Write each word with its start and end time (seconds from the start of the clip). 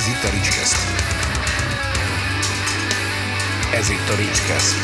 Ez 0.00 0.06
itt 0.06 0.22
a 0.24 0.30
Ricskeszt. 0.30 0.76
Ez 3.74 3.90
itt 3.90 4.08
a 4.08 4.16
Ricskeszt. 4.16 4.76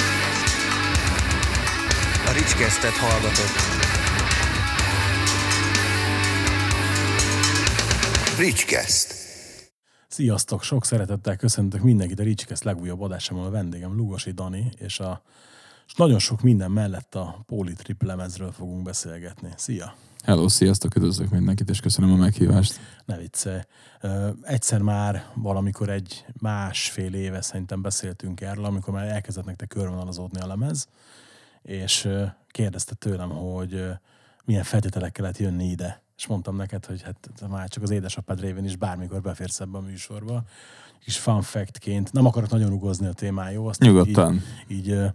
A 2.26 2.32
Ricskesztet 2.32 2.92
hallgatott. 2.92 3.56
Ricskeszt. 8.38 9.14
Sziasztok! 10.08 10.62
Sok 10.62 10.84
szeretettel 10.84 11.36
köszöntök 11.36 11.82
mindenkit 11.82 12.20
a 12.20 12.22
Ricskeszt 12.22 12.64
legújabb 12.64 13.00
adásában 13.00 13.46
a 13.46 13.50
vendégem 13.50 13.96
Lugosi 13.96 14.30
Dani, 14.30 14.68
és, 14.78 15.00
a, 15.00 15.22
és 15.86 15.94
nagyon 15.94 16.18
sok 16.18 16.42
minden 16.42 16.70
mellett 16.70 17.14
a 17.14 17.42
Poli 17.46 17.72
Trip 17.72 18.02
lemezről 18.02 18.52
fogunk 18.52 18.82
beszélgetni. 18.82 19.48
Szia! 19.56 19.94
Hello, 20.26 20.48
sziasztok, 20.48 20.96
üdvözlök 20.96 21.30
mindenkit, 21.30 21.70
és 21.70 21.80
köszönöm 21.80 22.12
a 22.12 22.16
meghívást. 22.16 22.80
Ne 23.04 23.16
viccelj. 23.16 23.60
Egyszer 24.42 24.80
már 24.80 25.24
valamikor 25.34 25.88
egy 25.88 26.24
másfél 26.40 27.14
éve 27.14 27.40
szerintem 27.40 27.82
beszéltünk 27.82 28.40
erről, 28.40 28.64
amikor 28.64 28.94
már 28.94 29.06
elkezdett 29.06 29.44
nektek 29.44 29.68
körvonalazódni 29.68 30.40
a 30.40 30.46
lemez, 30.46 30.88
és 31.62 32.08
kérdezte 32.48 32.94
tőlem, 32.94 33.28
hogy 33.28 33.84
milyen 34.44 34.62
feltételekkel 34.62 35.22
lehet 35.22 35.38
jönni 35.38 35.64
ide. 35.70 36.02
És 36.16 36.26
mondtam 36.26 36.56
neked, 36.56 36.86
hogy 36.86 37.02
hát 37.02 37.30
már 37.48 37.68
csak 37.68 37.82
az 37.82 37.90
édesapád 37.90 38.40
révén 38.40 38.64
is 38.64 38.76
bármikor 38.76 39.20
beférsz 39.20 39.60
ebbe 39.60 39.78
a 39.78 39.80
műsorba. 39.80 40.42
Kis 41.00 41.18
fun 41.18 41.42
fact-ként, 41.42 42.12
nem 42.12 42.26
akarok 42.26 42.50
nagyon 42.50 42.72
ugozni 42.72 43.06
a 43.06 43.12
témán, 43.12 43.50
jó? 43.50 43.66
Azt 43.66 43.80
Nyugodtan. 43.80 44.42
Így, 44.68 44.86
így 44.86 45.10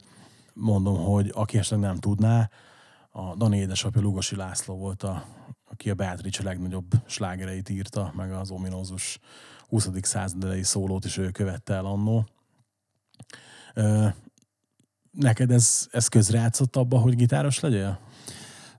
mondom, 0.54 0.98
hogy 0.98 1.32
aki 1.34 1.58
esetleg 1.58 1.80
nem 1.80 1.98
tudná, 1.98 2.50
a 3.12 3.36
Dani 3.36 3.58
édesapja 3.58 4.02
Lugosi 4.02 4.36
László 4.36 4.78
volt, 4.78 5.04
a, 5.04 5.26
aki 5.70 5.90
a 5.90 5.96
Beatrice 5.96 6.44
legnagyobb 6.44 6.92
slágereit 7.06 7.70
írta, 7.70 8.14
meg 8.16 8.32
az 8.32 8.52
ominózus 8.52 9.20
20. 9.68 9.90
század 10.02 10.44
elejé 10.44 10.62
szólót 10.62 11.06
is 11.06 11.18
ő 11.18 11.30
követte 11.30 11.74
el 11.74 11.86
annó. 11.86 12.26
Neked 15.12 15.52
ez, 15.52 15.88
ez 15.92 16.08
közrejátszott 16.08 16.76
abba, 16.76 17.00
hogy 17.00 17.16
gitáros 17.16 17.60
legyél? 17.60 18.00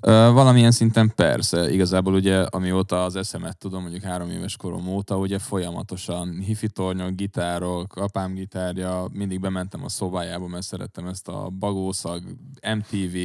Valamilyen 0.04 0.70
szinten 0.70 1.12
persze, 1.14 1.72
igazából 1.72 2.14
ugye 2.14 2.42
amióta 2.42 3.04
az 3.04 3.16
eszemet 3.16 3.58
tudom, 3.58 3.82
mondjuk 3.82 4.02
három 4.02 4.30
éves 4.30 4.56
korom 4.56 4.88
óta, 4.88 5.18
ugye 5.18 5.38
folyamatosan 5.38 6.40
hifitornyok, 6.40 7.10
gitárok, 7.10 7.96
apám 7.96 8.34
gitárja, 8.34 9.06
mindig 9.12 9.40
bementem 9.40 9.84
a 9.84 9.88
szobájába, 9.88 10.46
mert 10.46 10.64
szerettem 10.64 11.06
ezt 11.06 11.28
a 11.28 11.50
bagószag, 11.58 12.22
MTV, 12.76 13.16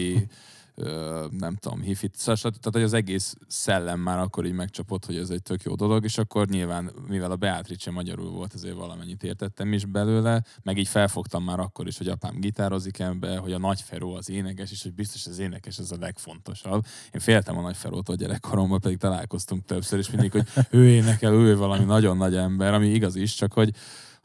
nem 1.29 1.55
tudom, 1.55 1.81
hifit, 1.81 2.15
szóval, 2.15 2.35
tehát 2.37 2.69
hogy 2.71 2.81
az 2.81 2.93
egész 2.93 3.35
szellem 3.47 3.99
már 3.99 4.19
akkor 4.19 4.45
így 4.45 4.53
megcsapott, 4.53 5.05
hogy 5.05 5.17
ez 5.17 5.29
egy 5.29 5.41
tök 5.41 5.63
jó 5.63 5.75
dolog, 5.75 6.03
és 6.03 6.17
akkor 6.17 6.47
nyilván, 6.47 6.91
mivel 7.07 7.31
a 7.31 7.35
Beatrice 7.35 7.91
magyarul 7.91 8.29
volt, 8.29 8.53
ezért 8.53 8.75
valamennyit 8.75 9.23
értettem 9.23 9.73
is 9.73 9.85
belőle, 9.85 10.43
meg 10.63 10.77
így 10.77 10.87
felfogtam 10.87 11.43
már 11.43 11.59
akkor 11.59 11.87
is, 11.87 11.97
hogy 11.97 12.07
apám 12.07 12.39
gitározik 12.39 12.99
ebbe, 12.99 13.37
hogy 13.37 13.53
a 13.53 13.57
Nagy 13.57 13.81
Feró 13.81 14.13
az 14.13 14.29
énekes, 14.29 14.71
és 14.71 14.83
hogy 14.83 14.93
biztos 14.93 15.27
az 15.27 15.39
énekes 15.39 15.79
az 15.79 15.91
a 15.91 15.97
legfontosabb. 15.99 16.85
Én 17.11 17.21
féltem 17.21 17.57
a 17.57 17.61
Nagy 17.61 17.77
Ferótól 17.77 18.15
gyerekkoromban, 18.15 18.79
pedig 18.79 18.97
találkoztunk 18.97 19.65
többször, 19.65 19.99
és 19.99 20.11
mindig, 20.11 20.31
hogy 20.31 20.47
ő 20.69 20.87
énekel, 20.87 21.33
ő 21.33 21.57
valami 21.57 21.83
nagyon 21.83 22.17
nagy 22.17 22.35
ember, 22.35 22.73
ami 22.73 22.87
igaz 22.87 23.15
is, 23.15 23.35
csak 23.35 23.53
hogy 23.53 23.73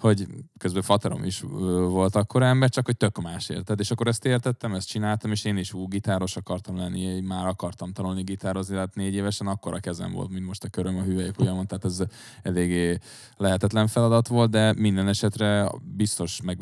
hogy 0.02 0.26
közben 0.58 0.82
faterom 0.82 1.24
is 1.24 1.40
volt 1.88 2.16
akkor 2.16 2.42
ember, 2.42 2.68
csak 2.68 2.86
hogy 2.86 2.96
tök 2.96 3.22
más 3.22 3.48
érted. 3.48 3.80
És 3.80 3.90
akkor 3.90 4.06
ezt 4.06 4.24
értettem, 4.24 4.74
ezt 4.74 4.88
csináltam, 4.88 5.30
és 5.30 5.44
én 5.44 5.56
is 5.56 5.72
ú, 5.72 5.88
gitáros 5.88 6.36
akartam 6.36 6.76
lenni, 6.76 7.20
már 7.20 7.46
akartam 7.46 7.92
tanulni 7.92 8.22
gitározni, 8.22 8.74
tehát 8.74 8.94
négy 8.94 9.14
évesen 9.14 9.46
akkor 9.46 9.74
a 9.74 9.80
kezem 9.80 10.12
volt, 10.12 10.30
mint 10.30 10.46
most 10.46 10.64
a 10.64 10.68
köröm 10.68 10.96
a 10.96 11.02
hüvelyek 11.02 11.40
ujjamon, 11.40 11.66
tehát 11.66 11.84
ez 11.84 12.02
eléggé 12.42 12.98
lehetetlen 13.36 13.86
feladat 13.86 14.28
volt, 14.28 14.50
de 14.50 14.72
minden 14.72 15.08
esetre 15.08 15.72
biztos 15.82 16.40
meg 16.42 16.58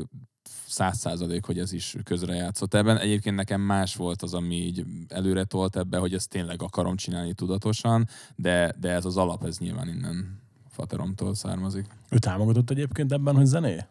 száz 0.66 0.98
százalék, 0.98 1.44
hogy 1.44 1.58
ez 1.58 1.72
is 1.72 1.96
közrejátszott 2.04 2.74
ebben. 2.74 2.98
Egyébként 2.98 3.36
nekem 3.36 3.60
más 3.60 3.96
volt 3.96 4.22
az, 4.22 4.34
ami 4.34 4.54
így 4.54 4.84
előre 5.08 5.44
tolt 5.44 5.76
ebbe, 5.76 5.98
hogy 5.98 6.14
ezt 6.14 6.28
tényleg 6.28 6.62
akarom 6.62 6.96
csinálni 6.96 7.34
tudatosan, 7.34 8.08
de, 8.36 8.74
de 8.80 8.90
ez 8.90 9.04
az 9.04 9.16
alap, 9.16 9.44
ez 9.44 9.58
nyilván 9.58 9.88
innen 9.88 10.39
fateromtól 10.80 11.34
származik. 11.34 11.86
Ő 12.10 12.18
támogatott 12.18 12.70
egyébként 12.70 13.12
ebben, 13.12 13.36
hogy 13.36 13.46
zené? 13.46 13.84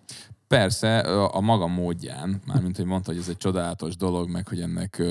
Persze, 0.48 1.00
a 1.26 1.40
maga 1.40 1.68
módján, 1.68 2.42
mármint, 2.46 2.76
hogy 2.76 2.86
mondta, 2.86 3.12
hogy 3.12 3.20
ez 3.20 3.30
egy 3.30 3.38
csodálatos 3.38 3.96
dolog, 3.96 4.30
meg 4.30 4.48
hogy 4.48 4.62
ennek 4.62 5.04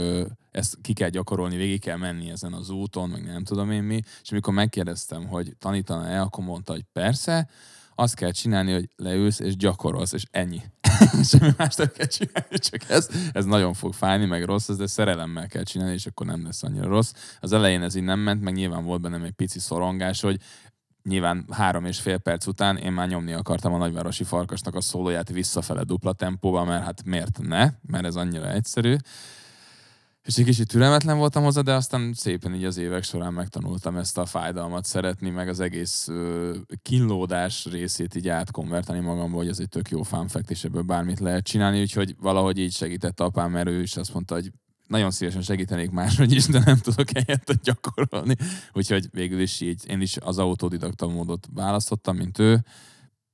ezt 0.50 0.78
ki 0.82 0.92
kell 0.92 1.08
gyakorolni, 1.08 1.56
végig 1.56 1.80
kell 1.80 1.96
menni 1.96 2.30
ezen 2.30 2.52
az 2.52 2.70
úton, 2.70 3.08
meg 3.08 3.24
nem 3.24 3.44
tudom 3.44 3.70
én 3.70 3.82
mi, 3.82 4.00
és 4.22 4.30
amikor 4.30 4.54
megkérdeztem, 4.54 5.26
hogy 5.26 5.56
tanítana-e, 5.58 6.20
akkor 6.20 6.44
mondta, 6.44 6.72
hogy 6.72 6.84
persze, 6.92 7.48
azt 7.94 8.14
kell 8.14 8.30
csinálni, 8.30 8.72
hogy 8.72 8.88
leülsz 8.96 9.38
és 9.38 9.56
gyakorolsz, 9.56 10.12
és 10.12 10.24
ennyi. 10.30 10.62
Semmi 11.30 11.52
más 11.56 11.74
nem 11.74 11.90
kell 11.94 12.06
csinálni, 12.06 12.58
csak 12.58 12.90
ez, 12.90 13.08
ez 13.32 13.44
nagyon 13.44 13.72
fog 13.72 13.92
fájni, 13.92 14.24
meg 14.24 14.44
rossz, 14.44 14.70
de 14.70 14.86
szerelemmel 14.86 15.46
kell 15.46 15.62
csinálni, 15.62 15.94
és 15.94 16.06
akkor 16.06 16.26
nem 16.26 16.44
lesz 16.44 16.62
annyira 16.62 16.88
rossz. 16.88 17.12
Az 17.40 17.52
elején 17.52 17.82
ez 17.82 17.94
így 17.94 18.02
nem 18.02 18.18
ment, 18.18 18.42
meg 18.42 18.54
nyilván 18.54 18.84
volt 18.84 19.00
bennem 19.00 19.22
egy 19.22 19.32
pici 19.32 19.58
szorongás, 19.58 20.20
hogy 20.20 20.40
nyilván 21.08 21.46
három 21.50 21.84
és 21.84 22.00
fél 22.00 22.18
perc 22.18 22.46
után 22.46 22.76
én 22.76 22.92
már 22.92 23.08
nyomni 23.08 23.32
akartam 23.32 23.72
a 23.72 23.78
nagyvárosi 23.78 24.24
farkasnak 24.24 24.74
a 24.74 24.80
szólóját 24.80 25.28
visszafele 25.28 25.82
dupla 25.82 26.12
tempóval, 26.12 26.64
mert 26.64 26.84
hát 26.84 27.04
miért 27.04 27.38
ne, 27.42 27.70
mert 27.86 28.04
ez 28.04 28.16
annyira 28.16 28.52
egyszerű. 28.52 28.96
És 30.22 30.36
egy 30.36 30.44
kicsit 30.44 30.68
türelmetlen 30.68 31.18
voltam 31.18 31.42
hozzá, 31.42 31.60
de 31.60 31.74
aztán 31.74 32.12
szépen 32.12 32.54
így 32.54 32.64
az 32.64 32.76
évek 32.76 33.02
során 33.02 33.32
megtanultam 33.32 33.96
ezt 33.96 34.18
a 34.18 34.26
fájdalmat 34.26 34.84
szeretni, 34.84 35.30
meg 35.30 35.48
az 35.48 35.60
egész 35.60 36.08
ö, 36.08 36.54
kínlódás 36.82 37.64
részét 37.64 38.14
így 38.14 38.28
átkonvertálni 38.28 39.02
magamba, 39.02 39.36
hogy 39.36 39.48
ez 39.48 39.58
egy 39.58 39.68
tök 39.68 39.90
jó 39.90 40.02
fanfact, 40.02 40.50
és 40.50 40.64
ebből 40.64 40.82
bármit 40.82 41.20
lehet 41.20 41.44
csinálni, 41.44 41.80
úgyhogy 41.80 42.16
valahogy 42.18 42.58
így 42.58 42.72
segített 42.72 43.20
apám, 43.20 43.50
mert 43.50 43.68
ő 43.68 43.80
is 43.80 43.96
azt 43.96 44.14
mondta, 44.14 44.34
hogy 44.34 44.52
nagyon 44.88 45.10
szívesen 45.10 45.42
segítenék 45.42 45.90
máshogy 45.90 46.32
is, 46.32 46.46
de 46.46 46.62
nem 46.64 46.78
tudok 46.78 47.08
helyettet 47.14 47.62
gyakorolni. 47.62 48.36
Úgyhogy 48.72 49.08
végül 49.10 49.40
is 49.40 49.60
így 49.60 49.84
én 49.88 50.00
is 50.00 50.16
az 50.16 50.38
autodidakta 50.38 51.08
módot 51.08 51.48
választottam, 51.54 52.16
mint 52.16 52.38
ő. 52.38 52.64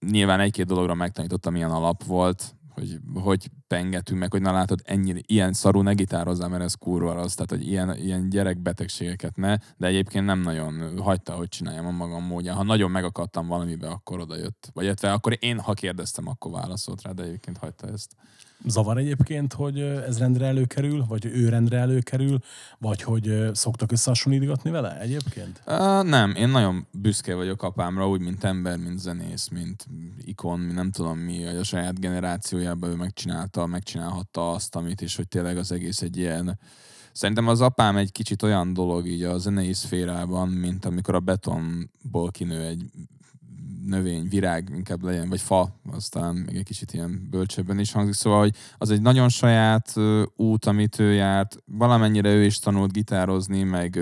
Nyilván 0.06 0.40
egy-két 0.40 0.66
dologra 0.66 0.94
megtanítottam, 0.94 1.52
milyen 1.52 1.70
alap 1.70 2.04
volt, 2.04 2.54
hogy 2.68 2.98
hogy 3.14 3.50
pengetünk 3.66 4.20
meg, 4.20 4.30
hogy 4.30 4.40
na 4.40 4.52
látod, 4.52 4.80
ennyire, 4.84 5.18
ilyen 5.26 5.52
szarú 5.52 5.80
ne 5.80 5.92
gitározzál, 5.92 6.48
mert 6.48 6.62
ez 6.62 6.74
kurva 6.74 7.12
rossz, 7.12 7.34
tehát 7.34 7.50
hogy 7.50 7.66
ilyen, 7.66 7.96
ilyen 7.96 8.28
gyerekbetegségeket 8.28 9.36
ne, 9.36 9.56
de 9.76 9.86
egyébként 9.86 10.24
nem 10.24 10.40
nagyon 10.40 10.98
hagyta, 10.98 11.32
hogy 11.32 11.48
csináljam 11.48 11.86
a 11.86 11.90
magam 11.90 12.24
módján. 12.24 12.56
Ha 12.56 12.62
nagyon 12.62 12.90
megakadtam 12.90 13.46
valamibe, 13.46 13.88
akkor 13.88 14.20
oda 14.20 14.36
jött. 14.36 14.70
Vagy 14.72 14.84
illetve 14.84 15.12
akkor 15.12 15.36
én, 15.40 15.60
ha 15.60 15.72
kérdeztem, 15.72 16.28
akkor 16.28 16.52
válaszolt 16.52 17.02
rá, 17.02 17.10
de 17.10 17.22
egyébként 17.22 17.58
hagyta 17.58 17.86
ezt. 17.86 18.16
Zavar 18.66 18.98
egyébként, 18.98 19.52
hogy 19.52 19.80
ez 19.80 20.18
rendre 20.18 20.46
előkerül, 20.46 21.04
vagy 21.08 21.24
ő 21.24 21.48
rendre 21.48 21.78
előkerül, 21.78 22.38
vagy 22.78 23.02
hogy 23.02 23.50
szoktak 23.52 23.92
összehasonlítgatni 23.92 24.70
vele 24.70 25.00
egyébként? 25.00 25.62
Uh, 25.66 26.02
nem, 26.02 26.34
én 26.34 26.48
nagyon 26.48 26.86
büszke 26.90 27.34
vagyok 27.34 27.62
apámra, 27.62 28.08
úgy, 28.08 28.20
mint 28.20 28.44
ember, 28.44 28.78
mint 28.78 28.98
zenész, 28.98 29.48
mint 29.48 29.86
ikon, 30.24 30.60
nem 30.60 30.90
tudom 30.90 31.18
mi, 31.18 31.44
hogy 31.44 31.56
a 31.56 31.64
saját 31.64 32.00
generációjában 32.00 32.90
ő 32.90 32.94
megcsinálta, 33.56 33.66
megcsinálhatta 33.66 34.52
azt, 34.52 34.76
amit, 34.76 35.00
és 35.00 35.16
hogy 35.16 35.28
tényleg 35.28 35.56
az 35.56 35.72
egész 35.72 36.02
egy 36.02 36.16
ilyen... 36.16 36.58
Szerintem 37.12 37.48
az 37.48 37.60
apám 37.60 37.96
egy 37.96 38.12
kicsit 38.12 38.42
olyan 38.42 38.72
dolog 38.72 39.06
így 39.06 39.22
a 39.22 39.38
zenei 39.38 39.72
szférában, 39.72 40.48
mint 40.48 40.84
amikor 40.84 41.14
a 41.14 41.20
betonból 41.20 42.30
kinő 42.30 42.60
egy 42.60 42.90
növény, 43.86 44.28
virág 44.28 44.70
inkább 44.74 45.02
legyen, 45.02 45.28
vagy 45.28 45.40
fa, 45.40 45.80
aztán 45.92 46.34
még 46.34 46.56
egy 46.56 46.64
kicsit 46.64 46.92
ilyen 46.92 47.28
bölcsebben 47.30 47.78
is 47.78 47.92
hangzik. 47.92 48.14
Szóval, 48.14 48.38
hogy 48.38 48.54
az 48.78 48.90
egy 48.90 49.02
nagyon 49.02 49.28
saját 49.28 49.94
út, 50.36 50.64
amit 50.64 50.98
ő 50.98 51.12
járt. 51.12 51.56
Valamennyire 51.64 52.34
ő 52.34 52.44
is 52.44 52.58
tanult 52.58 52.92
gitározni, 52.92 53.62
meg 53.62 54.00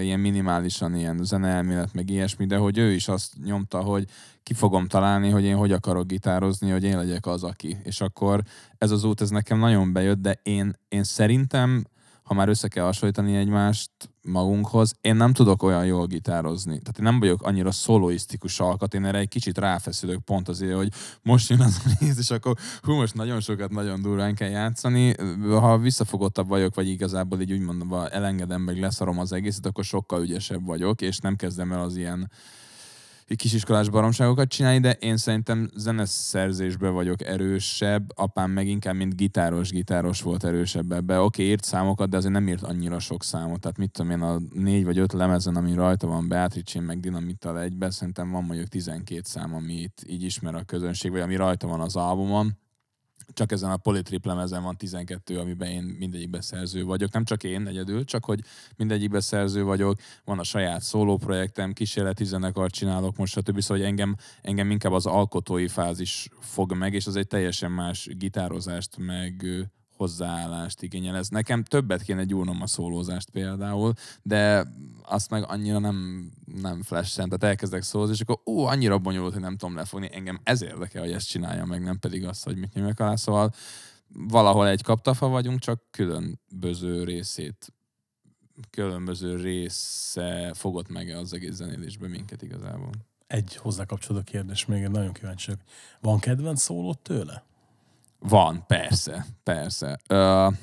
ilyen 0.00 0.20
minimálisan 0.20 0.94
ilyen 0.94 1.24
zeneelmélet, 1.24 1.94
meg 1.94 2.10
ilyesmi, 2.10 2.46
de 2.46 2.56
hogy 2.56 2.78
ő 2.78 2.92
is 2.92 3.08
azt 3.08 3.32
nyomta, 3.44 3.80
hogy 3.80 4.04
ki 4.42 4.54
fogom 4.54 4.86
találni, 4.86 5.30
hogy 5.30 5.44
én 5.44 5.56
hogy 5.56 5.72
akarok 5.72 6.06
gitározni, 6.06 6.70
hogy 6.70 6.84
én 6.84 6.96
legyek 6.96 7.26
az, 7.26 7.42
aki. 7.42 7.76
És 7.82 8.00
akkor 8.00 8.42
ez 8.78 8.90
az 8.90 9.04
út, 9.04 9.20
ez 9.20 9.30
nekem 9.30 9.58
nagyon 9.58 9.92
bejött, 9.92 10.20
de 10.20 10.40
én, 10.42 10.72
én 10.88 11.04
szerintem 11.04 11.84
ha 12.22 12.34
már 12.34 12.48
össze 12.48 12.68
kell 12.68 12.84
hasonlítani 12.84 13.36
egymást 13.36 13.90
magunkhoz, 14.24 14.92
én 15.00 15.16
nem 15.16 15.32
tudok 15.32 15.62
olyan 15.62 15.86
jól 15.86 16.06
gitározni. 16.06 16.78
Tehát 16.78 16.98
én 16.98 17.04
nem 17.04 17.18
vagyok 17.18 17.42
annyira 17.42 17.70
szoloisztikus 17.70 18.60
alkat, 18.60 18.94
én 18.94 19.04
erre 19.04 19.18
egy 19.18 19.28
kicsit 19.28 19.58
ráfeszülök 19.58 20.20
pont 20.20 20.48
azért, 20.48 20.76
hogy 20.76 20.92
most 21.22 21.48
jön 21.48 21.60
az 21.60 21.82
a 21.84 21.90
rész, 22.00 22.18
és 22.18 22.30
akkor 22.30 22.56
hú, 22.82 22.92
most 22.92 23.14
nagyon 23.14 23.40
sokat, 23.40 23.70
nagyon 23.70 24.02
durván 24.02 24.34
kell 24.34 24.48
játszani. 24.48 25.14
Ha 25.48 25.78
visszafogottabb 25.78 26.48
vagyok, 26.48 26.74
vagy 26.74 26.88
igazából 26.88 27.40
így 27.40 27.52
úgy 27.52 27.60
mondom, 27.60 27.92
elengedem, 28.10 28.62
meg 28.62 28.80
leszarom 28.80 29.18
az 29.18 29.32
egészet, 29.32 29.66
akkor 29.66 29.84
sokkal 29.84 30.22
ügyesebb 30.22 30.66
vagyok, 30.66 31.00
és 31.00 31.18
nem 31.18 31.36
kezdem 31.36 31.72
el 31.72 31.80
az 31.80 31.96
ilyen 31.96 32.30
kisiskolás 33.36 33.88
baromságokat 33.88 34.48
csinálni, 34.48 34.80
de 34.80 34.92
én 34.92 35.16
szerintem 35.16 35.70
zeneszerzésbe 35.74 36.88
vagyok 36.88 37.24
erősebb, 37.24 38.12
apám 38.14 38.50
meg 38.50 38.66
inkább, 38.66 38.94
mint 38.94 39.16
gitáros, 39.16 39.70
gitáros 39.70 40.22
volt 40.22 40.44
erősebb 40.44 40.92
ebbe. 40.92 41.14
Oké, 41.14 41.42
okay, 41.42 41.46
írt 41.46 41.64
számokat, 41.64 42.08
de 42.08 42.16
azért 42.16 42.32
nem 42.32 42.48
írt 42.48 42.62
annyira 42.62 42.98
sok 42.98 43.24
számot. 43.24 43.60
Tehát 43.60 43.78
mit 43.78 43.90
tudom 43.90 44.10
én, 44.10 44.20
a 44.20 44.40
négy 44.54 44.84
vagy 44.84 44.98
öt 44.98 45.12
lemezen, 45.12 45.56
ami 45.56 45.74
rajta 45.74 46.06
van 46.06 46.28
Beatrice 46.28 46.80
meg 46.80 47.00
Dinamittal 47.00 47.60
egyben, 47.60 47.90
szerintem 47.90 48.30
van 48.30 48.44
mondjuk 48.44 48.68
12 48.68 49.20
szám, 49.24 49.54
amit 49.54 50.04
így 50.06 50.22
ismer 50.22 50.54
a 50.54 50.62
közönség, 50.64 51.10
vagy 51.10 51.20
ami 51.20 51.36
rajta 51.36 51.66
van 51.66 51.80
az 51.80 51.96
albumon 51.96 52.60
csak 53.34 53.52
ezen 53.52 53.70
a 53.70 53.76
politrip 53.76 54.26
lemezen 54.26 54.62
van 54.62 54.76
12, 54.76 55.38
amiben 55.38 55.68
én 55.68 55.82
mindegyikbe 55.82 56.40
szerző 56.40 56.84
vagyok. 56.84 57.12
Nem 57.12 57.24
csak 57.24 57.44
én 57.44 57.66
egyedül, 57.66 58.04
csak 58.04 58.24
hogy 58.24 58.40
mindegyikbe 58.76 59.20
szerző 59.20 59.62
vagyok. 59.62 59.98
Van 60.24 60.38
a 60.38 60.44
saját 60.44 60.82
szóló 60.82 61.16
projektem, 61.16 61.72
kísérleti 61.72 62.24
zenekart 62.24 62.74
csinálok 62.74 63.16
most, 63.16 63.32
stb. 63.32 63.60
Szóval 63.60 63.76
hogy 63.76 63.86
engem, 63.86 64.16
engem 64.42 64.70
inkább 64.70 64.92
az 64.92 65.06
alkotói 65.06 65.68
fázis 65.68 66.28
fog 66.40 66.74
meg, 66.74 66.94
és 66.94 67.06
az 67.06 67.16
egy 67.16 67.26
teljesen 67.26 67.70
más 67.70 68.08
gitározást, 68.16 68.96
meg 68.96 69.44
hozzáállást 70.02 70.82
igényel. 70.82 71.16
Ez 71.16 71.28
nekem 71.28 71.64
többet 71.64 72.02
kéne 72.02 72.24
gyúrnom 72.24 72.62
a 72.62 72.66
szólózást 72.66 73.30
például, 73.30 73.92
de 74.22 74.66
azt 75.02 75.30
meg 75.30 75.44
annyira 75.48 75.78
nem, 75.78 76.30
nem 76.44 76.82
flashen, 76.82 77.24
tehát 77.24 77.44
elkezdek 77.44 77.82
szólózni, 77.82 78.14
és 78.14 78.20
akkor 78.20 78.40
ó, 78.46 78.66
annyira 78.66 78.98
bonyolult, 78.98 79.32
hogy 79.32 79.42
nem 79.42 79.56
tudom 79.56 79.74
lefogni. 79.74 80.08
Engem 80.12 80.40
ez 80.42 80.62
érdekel, 80.62 81.02
hogy 81.02 81.12
ezt 81.12 81.28
csináljam, 81.28 81.68
meg 81.68 81.82
nem 81.82 81.98
pedig 81.98 82.26
azt, 82.26 82.44
hogy 82.44 82.56
mit 82.56 82.72
nyomjak 82.72 83.00
alá. 83.00 83.16
Szóval 83.16 83.52
valahol 84.08 84.68
egy 84.68 84.82
kaptafa 84.82 85.28
vagyunk, 85.28 85.58
csak 85.58 85.82
különböző 85.90 87.04
részét 87.04 87.72
különböző 88.70 89.36
része 89.36 90.52
fogott 90.54 90.88
meg 90.88 91.08
az 91.08 91.32
egész 91.32 91.54
zenélésben 91.54 92.10
minket 92.10 92.42
igazából. 92.42 92.90
Egy 93.26 93.56
hozzá 93.56 93.84
kapcsolódó 93.84 94.24
kérdés, 94.24 94.66
még 94.66 94.88
nagyon 94.88 95.12
kíváncsi 95.12 95.52
Van 96.00 96.18
kedvenc 96.18 96.60
szólót 96.62 96.98
tőle? 96.98 97.44
Van, 98.28 98.64
persze, 98.66 99.26
persze. 99.42 99.98
Uh, 100.10 100.54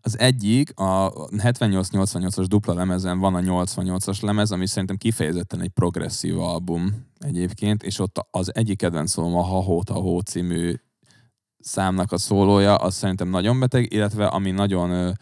az 0.00 0.18
egyik, 0.18 0.78
a 0.78 1.12
78-88-as 1.12 2.44
dupla 2.48 2.74
lemezen 2.74 3.18
van 3.18 3.34
a 3.34 3.40
88-as 3.40 4.22
lemez, 4.22 4.50
ami 4.50 4.66
szerintem 4.66 4.96
kifejezetten 4.96 5.60
egy 5.60 5.68
progresszív 5.68 6.38
album 6.38 7.06
egyébként, 7.18 7.82
és 7.82 7.98
ott 7.98 8.26
az 8.30 8.54
egyik 8.54 8.78
kedvenc 8.78 9.10
szólom 9.10 9.36
a 9.36 9.42
Ha 9.42 9.94
Hó 9.94 10.20
című 10.20 10.74
számnak 11.58 12.12
a 12.12 12.18
szólója, 12.18 12.74
az 12.74 12.94
szerintem 12.94 13.28
nagyon 13.28 13.60
beteg, 13.60 13.92
illetve 13.92 14.26
ami 14.26 14.50
nagyon 14.50 14.90
uh, 14.90 15.12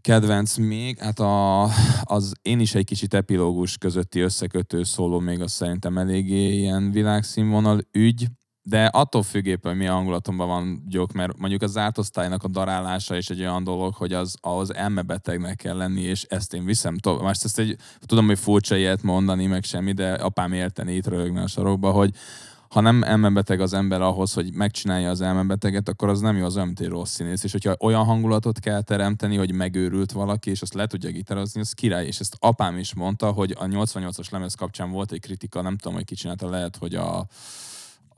kedvenc 0.00 0.56
még, 0.56 0.98
hát 0.98 1.18
a, 1.18 1.62
az 2.02 2.32
én 2.42 2.60
is 2.60 2.74
egy 2.74 2.84
kicsit 2.84 3.14
epilógus 3.14 3.78
közötti 3.78 4.20
összekötő 4.20 4.82
szóló 4.82 5.18
még 5.18 5.40
az 5.40 5.52
szerintem 5.52 5.98
eléggé 5.98 6.58
ilyen 6.58 6.90
világszínvonal 6.90 7.80
ügy, 7.92 8.26
de 8.62 8.84
attól 8.84 9.22
függéppen, 9.22 9.70
hogy 9.70 9.80
milyen 9.80 9.94
hangulatomban 9.94 10.48
van 10.48 10.84
gyók, 10.88 11.12
mert 11.12 11.38
mondjuk 11.38 11.62
az 11.62 11.70
zárt 11.70 11.98
osztálynak 11.98 12.44
a 12.44 12.48
darálása 12.48 13.16
is 13.16 13.30
egy 13.30 13.40
olyan 13.40 13.64
dolog, 13.64 13.94
hogy 13.94 14.12
az 14.12 14.36
ahhoz 14.40 14.74
elmebetegnek 14.74 15.56
kell 15.56 15.76
lenni, 15.76 16.00
és 16.00 16.22
ezt 16.22 16.54
én 16.54 16.64
viszem 16.64 16.98
tovább. 16.98 17.22
Most 17.22 17.44
ezt 17.44 17.58
egy, 17.58 17.76
tudom, 18.06 18.26
hogy 18.26 18.38
furcsa 18.38 18.76
ilyet 18.76 19.02
mondani, 19.02 19.46
meg 19.46 19.64
semmi, 19.64 19.92
de 19.92 20.12
apám 20.12 20.52
érteni 20.52 20.94
itt 20.94 21.06
röhögne 21.06 21.42
a 21.42 21.46
sarokba, 21.46 21.90
hogy 21.90 22.14
ha 22.70 22.80
nem 22.80 23.02
elmebeteg 23.02 23.60
az 23.60 23.72
ember 23.72 24.00
ahhoz, 24.00 24.32
hogy 24.32 24.52
megcsinálja 24.52 25.10
az 25.10 25.20
elmebeteget, 25.20 25.88
akkor 25.88 26.08
az 26.08 26.20
nem 26.20 26.36
jó 26.36 26.44
az 26.44 26.54
olyan, 26.54 26.66
mint 26.66 26.80
egy 26.80 26.88
rossz 26.88 27.10
színész. 27.10 27.44
És 27.44 27.52
hogyha 27.52 27.76
olyan 27.80 28.04
hangulatot 28.04 28.58
kell 28.58 28.82
teremteni, 28.82 29.36
hogy 29.36 29.52
megőrült 29.52 30.12
valaki, 30.12 30.50
és 30.50 30.62
azt 30.62 30.74
le 30.74 30.86
tudja 30.86 31.10
gitározni, 31.10 31.60
az 31.60 31.72
király. 31.72 32.06
És 32.06 32.20
ezt 32.20 32.36
apám 32.38 32.78
is 32.78 32.94
mondta, 32.94 33.30
hogy 33.30 33.54
a 33.58 33.64
88-as 33.64 34.30
lemez 34.30 34.54
kapcsán 34.54 34.90
volt 34.90 35.12
egy 35.12 35.20
kritika, 35.20 35.62
nem 35.62 35.76
tudom, 35.76 35.96
hogy 35.96 36.04
ki 36.04 36.14
csinálta, 36.14 36.50
lehet, 36.50 36.76
hogy 36.76 36.94
a 36.94 37.26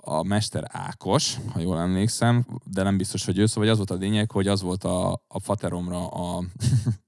a 0.04 0.22
Mester 0.22 0.64
Ákos, 0.68 1.38
ha 1.52 1.60
jól 1.60 1.78
emlékszem, 1.78 2.46
de 2.64 2.82
nem 2.82 2.96
biztos, 2.96 3.24
hogy 3.24 3.38
ő, 3.38 3.46
szóval 3.46 3.70
az 3.70 3.76
volt 3.76 3.90
a 3.90 3.94
lényeg, 3.94 4.30
hogy 4.30 4.48
az 4.48 4.62
volt 4.62 4.84
a, 4.84 5.12
a 5.28 5.40
fateromra 5.40 6.08
a 6.08 6.44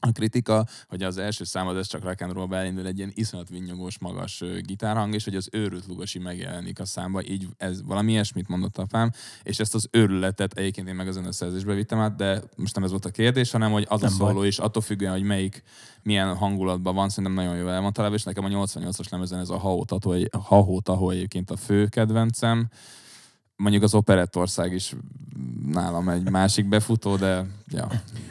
a 0.00 0.12
kritika, 0.12 0.66
hogy 0.88 1.02
az 1.02 1.18
első 1.18 1.44
számod 1.44 1.76
ez 1.76 1.86
csak 1.86 2.02
rock 2.02 2.20
and 2.20 2.32
roll 2.32 2.54
elindul 2.54 2.86
egy 2.86 2.98
ilyen 2.98 3.12
iszonyat 3.14 3.48
vinnyogós, 3.48 3.98
magas 3.98 4.42
gitárhang, 4.60 5.14
és 5.14 5.24
hogy 5.24 5.34
az 5.34 5.48
őrült 5.52 5.86
lugosi 5.86 6.18
megjelenik 6.18 6.80
a 6.80 6.84
számba, 6.84 7.22
így 7.24 7.48
ez 7.56 7.82
valami 7.82 8.12
ilyesmit 8.12 8.48
mondott 8.48 8.78
apám, 8.78 9.12
és 9.42 9.58
ezt 9.58 9.74
az 9.74 9.88
őrületet 9.90 10.52
egyébként 10.52 10.88
én 10.88 10.94
meg 10.94 11.08
az 11.08 11.14
zeneszerzésbe 11.14 11.74
vittem 11.74 11.98
át, 11.98 12.16
de 12.16 12.42
most 12.56 12.74
nem 12.74 12.84
ez 12.84 12.90
volt 12.90 13.04
a 13.04 13.10
kérdés, 13.10 13.50
hanem 13.50 13.72
hogy 13.72 13.86
az 13.88 14.00
nem 14.00 14.10
a 14.10 14.14
szóló 14.14 14.42
is, 14.42 14.58
attól 14.58 14.82
függően, 14.82 15.12
hogy 15.12 15.22
melyik 15.22 15.62
milyen 16.02 16.36
hangulatban 16.36 16.94
van, 16.94 17.08
szerintem 17.08 17.32
nagyon 17.32 17.56
jó 17.56 17.68
el 17.68 17.80
van 17.80 17.92
találva, 17.92 18.16
és 18.16 18.22
nekem 18.22 18.44
a 18.44 18.48
88-as 18.48 19.10
lemezen 19.10 19.38
ez 19.38 19.48
a 19.48 19.58
Hahó 20.40 20.80
Tahó 20.80 21.10
egyébként 21.10 21.50
a 21.50 21.56
fő 21.56 21.86
kedvencem, 21.86 22.68
mondjuk 23.58 23.82
az 23.82 23.94
Operettország 23.94 24.72
is 24.72 24.94
nálam 25.66 26.08
egy 26.08 26.30
másik 26.30 26.68
befutó, 26.68 27.16
de 27.16 27.46
ja. 27.68 27.88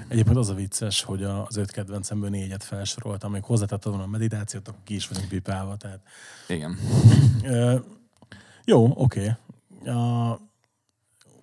Egyébként 0.07 0.37
az 0.37 0.49
a 0.49 0.53
vicces, 0.53 1.01
hogy 1.01 1.23
az 1.23 1.57
öt 1.57 1.71
kedvencemből 1.71 2.29
négyet 2.29 2.63
felsoroltam, 2.63 3.29
amíg 3.29 3.43
hozzátettem 3.43 3.91
volna 3.91 4.07
a 4.07 4.09
meditációt, 4.09 4.67
akkor 4.67 4.81
ki 4.83 4.95
is 4.95 5.07
vagyunk 5.07 5.29
pipálva. 5.29 5.75
Tehát... 5.75 5.99
Igen. 6.47 6.77
jó, 8.65 8.91
oké. 8.95 9.35
Okay. 9.81 10.35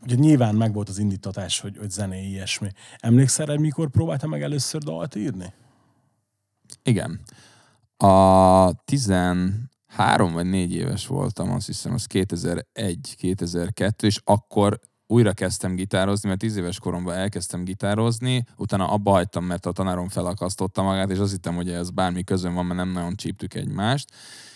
ugye 0.03 0.15
nyilván 0.15 0.55
megvolt 0.55 0.89
az 0.89 0.99
indítatás, 0.99 1.61
hogy, 1.61 1.77
hogy 1.77 1.91
zené 1.91 2.29
ilyesmi. 2.29 2.71
Emlékszel 2.99 3.47
rá, 3.47 3.55
mikor 3.55 3.91
próbáltam 3.91 4.31
meg 4.31 4.43
először 4.43 4.83
dalt 4.83 5.15
írni? 5.15 5.53
Igen. 6.83 7.21
A 7.97 8.73
tizen 8.85 9.71
három 9.97 10.33
vagy 10.33 10.47
négy 10.47 10.73
éves 10.73 11.07
voltam, 11.07 11.51
azt 11.51 11.67
hiszem, 11.67 11.93
az 11.93 12.07
2001-2002, 12.13 14.03
és 14.03 14.21
akkor 14.25 14.79
újra 15.07 15.33
kezdtem 15.33 15.75
gitározni, 15.75 16.29
mert 16.29 16.41
tíz 16.41 16.57
éves 16.57 16.79
koromban 16.79 17.15
elkezdtem 17.15 17.65
gitározni, 17.65 18.45
utána 18.57 18.89
abba 18.89 19.11
hagytam, 19.11 19.45
mert 19.45 19.67
a 19.67 19.73
tanárom 19.73 20.09
felakasztotta 20.09 20.83
magát, 20.83 21.11
és 21.11 21.19
azt 21.19 21.33
hittem, 21.33 21.55
hogy 21.55 21.71
ez 21.71 21.91
bármi 21.91 22.25
közön 22.25 22.55
van, 22.55 22.67
mert 22.67 22.79
nem 22.79 22.93
nagyon 22.93 23.15
csíptük 23.15 23.55
egymást 23.55 24.09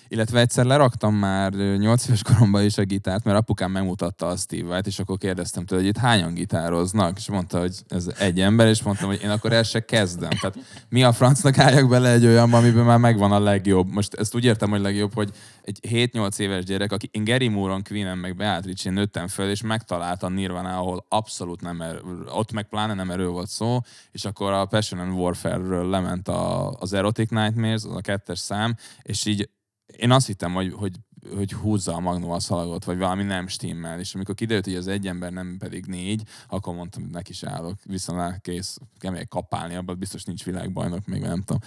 illetve 0.08 0.40
egyszer 0.40 0.64
leraktam 0.64 1.14
már 1.14 1.52
8 1.52 2.06
éves 2.06 2.22
koromban 2.22 2.64
is 2.64 2.78
a 2.78 2.82
gitárt, 2.82 3.24
mert 3.24 3.38
apukám 3.38 3.70
megmutatta 3.70 4.26
a 4.26 4.36
Steve 4.36 4.78
és 4.78 4.98
akkor 4.98 5.18
kérdeztem 5.18 5.64
tőle, 5.64 5.80
hogy 5.80 5.90
itt 5.90 5.96
hányan 5.96 6.34
gitároznak, 6.34 7.16
és 7.16 7.28
mondta, 7.28 7.58
hogy 7.60 7.76
ez 7.88 8.06
egy 8.18 8.40
ember, 8.40 8.66
és 8.66 8.82
mondtam, 8.82 9.08
hogy 9.08 9.22
én 9.22 9.30
akkor 9.30 9.52
el 9.52 9.62
se 9.62 9.84
kezdem. 9.84 10.30
Tehát 10.30 10.58
mi 10.88 11.02
a 11.02 11.12
francnak 11.12 11.58
álljak 11.58 11.88
bele 11.88 12.10
egy 12.10 12.26
olyan, 12.26 12.52
amiben 12.52 12.84
már 12.84 12.98
megvan 12.98 13.32
a 13.32 13.38
legjobb. 13.38 13.92
Most 13.92 14.14
ezt 14.14 14.34
úgy 14.34 14.44
értem, 14.44 14.70
hogy 14.70 14.80
legjobb, 14.80 15.14
hogy 15.14 15.30
egy 15.62 15.78
7-8 16.12 16.38
éves 16.38 16.64
gyerek, 16.64 16.92
aki 16.92 17.08
én 17.12 17.24
Gary 17.24 17.48
Moore-on, 17.48 17.82
Queen-en, 17.82 18.18
meg 18.18 18.36
Beatrice-én 18.36 18.94
nőttem 18.94 19.28
föl, 19.28 19.50
és 19.50 19.62
megtalálta 19.62 20.28
Nirvana, 20.28 20.78
ahol 20.78 21.04
abszolút 21.08 21.60
nem 21.60 21.80
erő, 21.80 22.00
ott 22.26 22.52
meg 22.52 22.68
pláne 22.68 22.94
nem 22.94 23.10
erről 23.10 23.30
volt 23.30 23.48
szó, 23.48 23.78
és 24.10 24.24
akkor 24.24 24.52
a 24.52 24.64
Passion 24.64 25.00
and 25.00 25.12
Warfare-ről 25.12 25.88
lement 25.90 26.28
a, 26.28 26.70
az 26.70 26.92
Erotic 26.92 27.30
Nightmares, 27.30 27.82
az 27.84 27.94
a 27.94 28.00
kettes 28.00 28.38
szám, 28.38 28.76
és 29.02 29.26
így 29.26 29.48
én 29.96 30.10
azt 30.10 30.26
hittem, 30.26 30.52
hogy, 30.52 30.72
hogy, 30.72 30.92
hogy 31.36 31.52
húzza 31.52 31.94
a 31.94 32.00
magnó 32.00 32.30
a 32.30 32.40
szalagot, 32.40 32.84
vagy 32.84 32.98
valami 32.98 33.22
nem 33.22 33.46
stimmel, 33.46 33.98
és 34.00 34.14
amikor 34.14 34.34
kiderült, 34.34 34.64
hogy 34.64 34.74
az 34.74 34.86
egy 34.86 35.06
ember 35.06 35.32
nem 35.32 35.56
pedig 35.58 35.86
négy, 35.86 36.22
akkor 36.48 36.74
mondtam, 36.74 37.02
hogy 37.02 37.10
neki 37.10 37.30
is 37.30 37.42
állok, 37.42 37.78
viszont 37.84 38.40
kész, 38.40 38.78
kell 38.98 39.24
kapálni, 39.24 39.74
abban 39.74 39.98
biztos 39.98 40.24
nincs 40.24 40.44
világbajnok, 40.44 41.06
még 41.06 41.20
nem 41.20 41.42
tudom. 41.42 41.60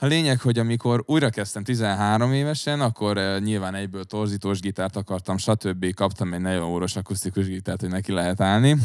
A 0.00 0.06
lényeg, 0.06 0.40
hogy 0.40 0.58
amikor 0.58 1.02
újra 1.06 1.30
kezdtem 1.30 1.64
13 1.64 2.32
évesen, 2.32 2.80
akkor 2.80 3.16
uh, 3.16 3.40
nyilván 3.40 3.74
egyből 3.74 4.04
torzítós 4.04 4.60
gitárt 4.60 4.96
akartam, 4.96 5.36
stb. 5.36 5.94
Kaptam 5.94 6.34
egy 6.34 6.40
nagyon 6.40 6.62
óros 6.62 6.96
akusztikus 6.96 7.46
gitárt, 7.46 7.80
hogy 7.80 7.90
neki 7.90 8.12
lehet 8.12 8.40
állni 8.40 8.76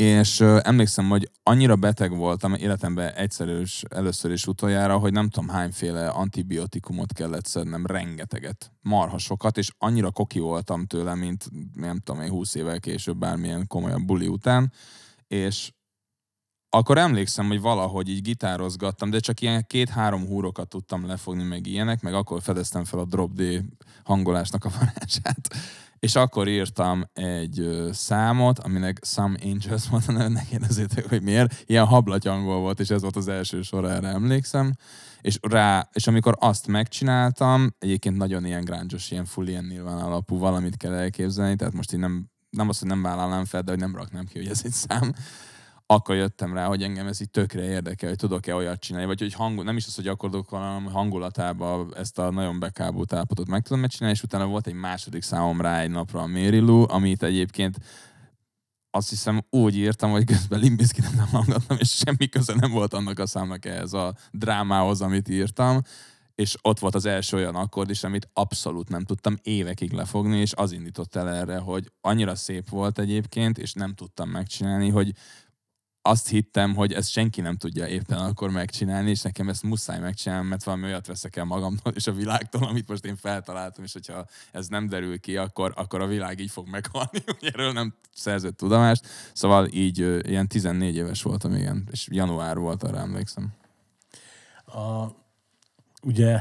és 0.00 0.40
emlékszem, 0.40 1.08
hogy 1.08 1.30
annyira 1.42 1.76
beteg 1.76 2.16
voltam 2.16 2.54
életemben 2.54 3.12
egyszer 3.12 3.48
is, 3.48 3.82
először 3.88 4.30
is 4.30 4.46
utoljára, 4.46 4.98
hogy 4.98 5.12
nem 5.12 5.28
tudom 5.28 5.48
hányféle 5.48 6.08
antibiotikumot 6.08 7.12
kellett 7.12 7.46
szednem, 7.46 7.86
rengeteget, 7.86 8.72
marha 8.80 9.18
sokat, 9.18 9.58
és 9.58 9.70
annyira 9.78 10.10
koki 10.10 10.38
voltam 10.38 10.86
tőle, 10.86 11.14
mint 11.14 11.44
nem 11.74 11.98
tudom 11.98 12.22
én 12.22 12.30
20 12.30 12.54
évvel 12.54 12.80
később 12.80 13.16
bármilyen 13.16 13.66
komolyabb 13.66 14.02
buli 14.02 14.26
után, 14.26 14.72
és 15.26 15.72
akkor 16.68 16.98
emlékszem, 16.98 17.46
hogy 17.46 17.60
valahogy 17.60 18.08
így 18.08 18.22
gitározgattam, 18.22 19.10
de 19.10 19.18
csak 19.18 19.40
ilyen 19.40 19.64
két-három 19.66 20.26
húrokat 20.26 20.68
tudtam 20.68 21.06
lefogni, 21.06 21.42
meg 21.42 21.66
ilyenek, 21.66 22.00
meg 22.02 22.14
akkor 22.14 22.42
fedeztem 22.42 22.84
fel 22.84 22.98
a 22.98 23.04
Drop 23.04 23.32
D 23.32 23.62
hangolásnak 24.04 24.64
a 24.64 24.70
varázsát 24.78 25.48
és 25.98 26.14
akkor 26.14 26.48
írtam 26.48 27.04
egy 27.12 27.88
számot, 27.92 28.58
aminek 28.58 28.98
Some 29.02 29.36
Angels 29.44 29.88
volt 29.88 30.08
a 30.08 30.12
neve, 30.12 30.28
ne 30.28 30.44
kérdezzétek, 30.44 31.08
hogy 31.08 31.22
miért. 31.22 31.64
Ilyen 31.66 31.84
hablatyangol 31.84 32.58
volt, 32.58 32.80
és 32.80 32.90
ez 32.90 33.02
volt 33.02 33.16
az 33.16 33.28
első 33.28 33.62
sor, 33.62 33.84
erre 33.84 34.08
emlékszem. 34.08 34.72
És, 35.20 35.38
rá, 35.42 35.88
és 35.92 36.06
amikor 36.06 36.36
azt 36.38 36.66
megcsináltam, 36.66 37.74
egyébként 37.78 38.16
nagyon 38.16 38.44
ilyen 38.44 38.64
grángyos, 38.64 39.10
ilyen 39.10 39.24
full 39.24 39.46
ilyen 39.46 39.64
nyilván 39.64 39.98
alapú 39.98 40.38
valamit 40.38 40.76
kell 40.76 40.92
elképzelni, 40.92 41.56
tehát 41.56 41.74
most 41.74 41.92
én 41.92 42.00
nem, 42.00 42.30
nem 42.50 42.68
azt, 42.68 42.78
hogy 42.78 42.88
nem 42.88 43.02
vállalnám 43.02 43.44
fel, 43.44 43.62
de 43.62 43.70
hogy 43.70 43.80
nem 43.80 43.96
raknám 43.96 44.24
ki, 44.24 44.38
hogy 44.38 44.48
ez 44.48 44.60
egy 44.64 44.72
szám 44.72 45.12
akkor 45.90 46.14
jöttem 46.14 46.54
rá, 46.54 46.66
hogy 46.66 46.82
engem 46.82 47.06
ez 47.06 47.20
így 47.20 47.30
tökre 47.30 47.62
érdekel, 47.62 48.08
hogy 48.08 48.18
tudok-e 48.18 48.54
olyat 48.54 48.80
csinálni, 48.80 49.06
vagy 49.06 49.20
hogy 49.20 49.32
hangul, 49.32 49.64
nem 49.64 49.76
is 49.76 49.86
az, 49.86 49.94
hogy 49.94 50.08
akarok 50.08 50.50
valami 50.50 50.88
hangulatába 50.88 51.86
ezt 51.96 52.18
a 52.18 52.30
nagyon 52.30 52.58
bekábult 52.58 53.12
állapotot 53.12 53.48
meg 53.48 53.62
tudom 53.62 53.88
csinálni, 53.88 54.16
és 54.16 54.22
utána 54.22 54.46
volt 54.46 54.66
egy 54.66 54.74
második 54.74 55.22
számom 55.22 55.60
rá 55.60 55.80
egy 55.80 55.90
napra 55.90 56.22
a 56.22 56.28
Lou, 56.50 56.84
amit 56.88 57.22
egyébként 57.22 57.78
azt 58.90 59.08
hiszem 59.08 59.40
úgy 59.50 59.76
írtam, 59.76 60.10
hogy 60.10 60.24
közben 60.24 60.60
Limbiszkit 60.60 61.16
nem 61.16 61.26
hallgattam, 61.26 61.76
és 61.80 61.90
semmi 61.90 62.28
köze 62.28 62.54
nem 62.54 62.70
volt 62.70 62.94
annak 62.94 63.18
a 63.18 63.26
számnak 63.26 63.64
ehhez 63.64 63.92
a 63.92 64.14
drámához, 64.30 65.00
amit 65.00 65.28
írtam, 65.28 65.80
és 66.34 66.56
ott 66.62 66.78
volt 66.78 66.94
az 66.94 67.06
első 67.06 67.36
olyan 67.36 67.54
akkord 67.54 67.90
is, 67.90 68.04
amit 68.04 68.28
abszolút 68.32 68.88
nem 68.88 69.04
tudtam 69.04 69.36
évekig 69.42 69.92
lefogni, 69.92 70.38
és 70.38 70.52
az 70.56 70.72
indított 70.72 71.16
el 71.16 71.28
erre, 71.30 71.58
hogy 71.58 71.92
annyira 72.00 72.34
szép 72.34 72.68
volt 72.68 72.98
egyébként, 72.98 73.58
és 73.58 73.72
nem 73.72 73.94
tudtam 73.94 74.28
megcsinálni, 74.28 74.88
hogy 74.88 75.12
azt 76.08 76.28
hittem, 76.28 76.74
hogy 76.74 76.92
ezt 76.92 77.10
senki 77.10 77.40
nem 77.40 77.56
tudja 77.56 77.86
éppen 77.86 78.18
akkor 78.18 78.50
megcsinálni, 78.50 79.10
és 79.10 79.22
nekem 79.22 79.48
ezt 79.48 79.62
muszáj 79.62 79.98
megcsinálni, 79.98 80.48
mert 80.48 80.64
valami 80.64 80.84
olyat 80.84 81.06
veszek 81.06 81.36
el 81.36 81.44
magamtól 81.44 81.92
és 81.92 82.06
a 82.06 82.12
világtól, 82.12 82.64
amit 82.64 82.88
most 82.88 83.04
én 83.04 83.16
feltaláltam, 83.16 83.84
és 83.84 83.92
hogyha 83.92 84.26
ez 84.52 84.68
nem 84.68 84.88
derül 84.88 85.20
ki, 85.20 85.36
akkor, 85.36 85.72
akkor 85.76 86.00
a 86.00 86.06
világ 86.06 86.40
így 86.40 86.50
fog 86.50 86.68
meghalni, 86.68 87.22
hogy 87.26 87.50
erről 87.52 87.72
nem 87.72 87.94
szerzett 88.14 88.56
tudomást. 88.56 89.06
Szóval 89.32 89.66
így 89.66 89.98
ilyen 90.28 90.48
14 90.48 90.96
éves 90.96 91.22
voltam, 91.22 91.54
igen, 91.54 91.88
és 91.90 92.08
január 92.10 92.58
volt, 92.58 92.82
arra 92.82 92.98
emlékszem. 92.98 93.52
A, 94.66 95.06
ugye, 96.02 96.32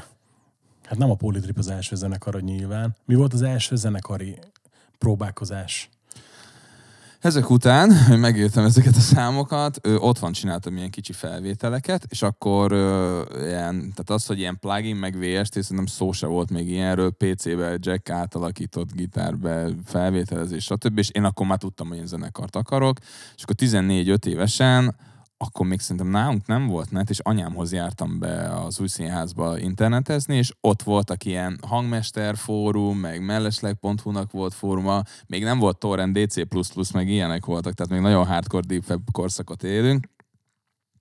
hát 0.84 0.98
nem 0.98 1.12
a 1.12 1.16
Politrip 1.16 1.58
az 1.58 1.68
első 1.68 1.96
zenekar, 1.96 2.42
nyilván. 2.42 2.96
Mi 3.06 3.16
volt 3.16 3.34
az 3.34 3.42
első 3.42 3.76
zenekari 3.76 4.40
próbálkozás? 4.98 5.90
Ezek 7.22 7.50
után, 7.50 7.98
hogy 8.08 8.20
megértem 8.20 8.66
ezeket 8.66 8.96
a 8.96 9.00
számokat, 9.00 9.80
ő 9.84 9.98
otthon 9.98 10.32
csináltam 10.32 10.78
ilyen 10.78 10.90
kicsi 10.90 11.14
felvételeket, 11.14 12.06
és 12.10 12.22
akkor 12.22 12.72
ilyen, 13.42 13.80
tehát 13.80 14.10
az, 14.10 14.26
hogy 14.26 14.40
ilyen 14.40 14.60
plugin 14.60 14.96
meg 14.96 15.18
VST, 15.20 15.62
szerintem 15.62 15.86
szó 15.86 16.12
se 16.12 16.28
volt 16.28 16.50
még 16.50 16.70
ilyenről, 16.70 17.12
PC-be, 17.12 17.78
jack 17.80 18.10
átalakított 18.10 18.94
gitárbe, 18.94 19.70
felvételezés, 19.86 20.64
stb. 20.64 20.98
És 20.98 21.10
én 21.10 21.24
akkor 21.24 21.46
már 21.46 21.58
tudtam, 21.58 21.88
hogy 21.88 21.98
én 21.98 22.06
zenekart 22.06 22.56
akarok, 22.56 22.98
és 23.36 23.44
akkor 23.44 23.56
14-5 23.60 24.26
évesen 24.26 24.96
akkor 25.38 25.68
még 25.68 25.80
szerintem 25.80 26.08
nálunk 26.08 26.46
nem 26.46 26.68
volt 26.68 26.92
net, 26.92 27.10
és 27.10 27.20
anyámhoz 27.20 27.72
jártam 27.72 28.20
be 28.20 28.62
az 28.64 28.80
új 28.80 28.88
színházba 28.88 29.60
internetezni, 29.60 30.36
és 30.36 30.54
ott 30.62 30.84
voltak 30.84 31.26
ilyen 31.26 31.60
hangmester 31.68 32.38
fórum, 32.38 32.98
meg 32.98 33.26
mellesleg.hu-nak 33.26 34.32
volt 34.32 34.54
fóruma, 34.54 35.02
még 35.28 35.44
nem 35.44 35.60
volt 35.60 35.78
torrent 35.78 36.18
DC++, 36.18 36.92
meg 36.94 37.08
ilyenek 37.10 37.46
voltak, 37.46 37.74
tehát 37.74 37.92
még 37.92 38.02
nagyon 38.02 38.26
hardcore 38.26 38.66
deep 38.68 39.00
korszakot 39.12 39.64
élünk. 39.64 40.10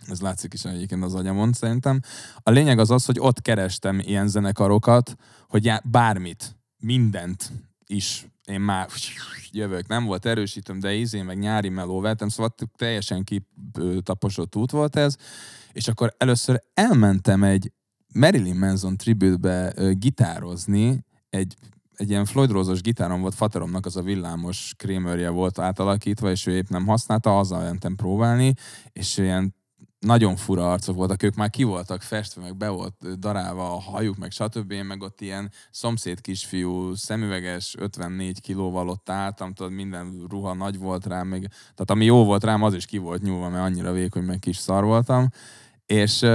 Ez 0.09 0.21
látszik 0.21 0.53
is 0.53 0.65
egyébként 0.65 1.05
az 1.05 1.15
agyamon 1.15 1.53
szerintem. 1.53 2.01
A 2.37 2.51
lényeg 2.51 2.79
az 2.79 2.91
az, 2.91 3.05
hogy 3.05 3.19
ott 3.19 3.41
kerestem 3.43 3.99
ilyen 3.99 4.29
zenekarokat, 4.29 5.17
hogy 5.49 5.73
bármit, 5.85 6.57
mindent 6.79 7.53
is 7.87 8.27
én 8.45 8.61
már 8.61 8.89
jövök, 9.51 9.87
nem 9.87 10.05
volt 10.05 10.27
erősítöm, 10.27 10.79
de 10.79 10.95
izé, 10.95 11.23
meg 11.23 11.39
nyári 11.39 11.69
meló 11.69 12.01
vettem, 12.01 12.29
szóval 12.29 12.55
teljesen 12.77 13.25
kitaposott 13.25 14.57
út 14.57 14.71
volt 14.71 14.97
ez, 14.97 15.17
és 15.73 15.89
akkor 15.89 16.15
először 16.19 16.61
elmentem 16.75 17.43
egy 17.43 17.73
Marilyn 18.15 18.57
Manson 18.57 18.97
tribute-be 18.97 19.75
gitározni, 19.93 21.05
egy, 21.31 21.57
egy 21.97 22.11
ilyen 22.11 22.25
Floyd 22.25 22.51
Rose-os 22.51 22.81
gitárom 22.81 23.21
volt, 23.21 23.35
Fateromnak 23.35 23.87
az 23.87 23.97
a 23.97 24.03
villámos 24.03 24.75
krémörje 24.77 25.29
volt 25.29 25.59
átalakítva, 25.59 26.31
és 26.31 26.47
ő 26.47 26.57
épp 26.57 26.69
nem 26.69 26.87
használta, 26.87 27.39
azzal 27.39 27.63
mentem 27.63 27.95
próbálni, 27.95 28.55
és 28.93 29.19
ilyen 29.19 29.55
nagyon 30.07 30.37
fura 30.37 30.71
arcok 30.71 30.97
voltak, 30.97 31.23
ők 31.23 31.35
már 31.35 31.51
ki 31.51 31.63
voltak 31.63 32.03
festve, 32.03 32.43
meg 32.43 32.57
be 32.57 32.69
volt 32.69 33.19
darálva 33.19 33.73
a 33.73 33.81
hajuk, 33.81 34.17
meg 34.17 34.31
stb. 34.31 34.71
Én 34.71 34.85
meg 34.85 35.03
ott 35.03 35.21
ilyen 35.21 35.51
szomszéd 35.71 36.21
kisfiú, 36.21 36.95
szemüveges, 36.95 37.75
54 37.79 38.41
kilóval 38.41 38.89
ott 38.89 39.11
álltam, 39.11 39.53
tudod, 39.53 39.73
minden 39.73 40.27
ruha 40.31 40.55
nagy 40.55 40.79
volt 40.79 41.07
rám, 41.07 41.29
még, 41.29 41.41
tehát 41.49 41.91
ami 41.91 42.05
jó 42.05 42.25
volt 42.25 42.45
rám, 42.45 42.63
az 42.63 42.75
is 42.75 42.87
ki 42.87 42.99
volt 42.99 43.23
nyúlva, 43.23 43.49
mert 43.49 43.65
annyira 43.65 43.93
vékony, 43.93 44.23
meg 44.23 44.39
kis 44.39 44.57
szar 44.57 44.85
voltam. 44.85 45.29
És, 45.87 46.27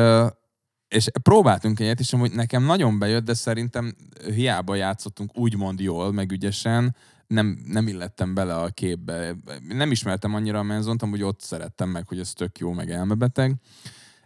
és 0.88 1.08
próbáltunk 1.22 1.80
egyet, 1.80 2.00
és 2.00 2.14
amúgy 2.14 2.32
nekem 2.32 2.64
nagyon 2.64 3.00
bejött, 3.00 3.26
de 3.26 3.34
szerintem 3.34 3.96
hiába 4.34 4.76
játszottunk 4.76 5.38
úgymond 5.38 5.80
jól, 5.80 6.12
meg 6.12 6.32
ügyesen, 6.32 6.96
nem, 7.32 7.62
nem 7.66 7.88
illettem 7.88 8.34
bele 8.34 8.56
a 8.56 8.70
képbe. 8.70 9.36
Nem 9.68 9.92
ismertem 9.92 10.34
annyira 10.34 10.60
a 10.60 10.64
menzont, 10.64 11.02
amúgy 11.02 11.24
ott 11.24 11.42
szerettem 11.42 11.90
meg, 11.90 12.08
hogy 12.08 12.20
ez 12.20 12.34
tök 12.34 12.58
jó, 12.58 12.72
meg 12.72 12.92
elmebeteg 12.92 13.56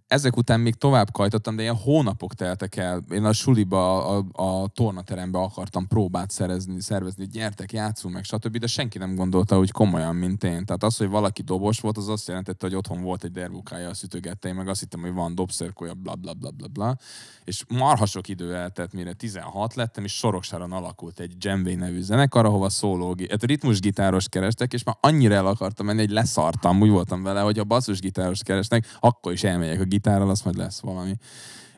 ezek 0.08 0.38
után 0.38 0.60
még 0.60 0.76
tovább 0.76 1.12
kajtottam, 1.12 1.56
de 1.56 1.62
ilyen 1.62 1.76
hónapok 1.76 2.34
teltek 2.34 2.76
el. 2.76 3.04
Én 3.12 3.26
a 3.26 3.34
suliba, 3.34 4.08
a, 4.08 4.26
a 4.32 4.68
tornaterembe 4.68 5.40
akartam 5.40 5.88
próbát 5.88 6.32
szerezni, 6.32 6.82
szervezni, 6.82 7.28
gyertek, 7.28 7.72
játszunk 7.72 8.14
meg, 8.14 8.24
stb. 8.24 8.58
De 8.58 8.68
senki 8.68 8.98
nem 8.98 9.16
gondolta, 9.16 9.58
hogy 9.58 9.72
komolyan, 9.72 10.16
mint 10.16 10.44
én. 10.44 10.66
Tehát 10.66 10.84
az, 10.84 10.98
hogy 10.98 11.08
valaki 11.08 11.42
dobos 11.42 11.80
volt, 11.80 11.98
az 11.98 12.10
azt 12.10 12.28
jelentette, 12.28 12.66
hogy 12.68 12.76
otthon 12.76 13.02
volt 13.02 13.24
egy 13.24 13.32
derbukája, 13.32 13.90
a 13.90 13.94
szütögette, 13.94 14.48
én 14.48 14.56
meg 14.56 14.68
azt 14.68 14.80
hittem, 14.80 15.02
hogy 15.02 15.14
van 15.14 15.36
dobszerkója, 15.36 15.94
bla 15.94 16.16
bla 16.16 16.34
bla 16.34 16.50
bla 16.52 16.68
bla. 16.68 16.98
És 17.44 17.64
marha 17.68 18.06
sok 18.06 18.28
idő 18.28 18.56
eltett, 18.56 18.94
mire 18.94 19.14
16 19.14 19.76
lettem, 19.76 20.04
és 20.04 20.14
soroksáron 20.14 20.72
alakult 20.72 21.20
egy 21.20 21.34
Jamway 21.40 21.76
nevű 21.76 22.02
zenekar, 22.02 22.46
ahova 22.46 22.70
szóló, 22.70 23.16
hát 23.30 23.44
ritmusgitáros 23.44 24.30
kerestek, 24.30 24.74
és 24.74 24.84
már 24.84 24.98
annyira 25.00 25.34
el 25.34 25.48
akartam 25.48 25.86
menni, 25.86 26.00
hogy 26.00 26.10
leszartam, 26.10 26.82
úgy 26.82 26.90
voltam 26.90 27.24
vele, 27.24 27.42
hogy 27.42 27.60
a 27.60 27.64
basszusgitáros 27.64 28.44
keresnek, 28.44 28.98
akkor 29.00 29.32
is 29.32 29.44
elmegyek 29.44 29.80
a 29.80 29.84
gitárral, 29.96 30.30
az 30.30 30.42
majd 30.42 30.58
lesz 30.58 30.80
valami. 30.80 31.18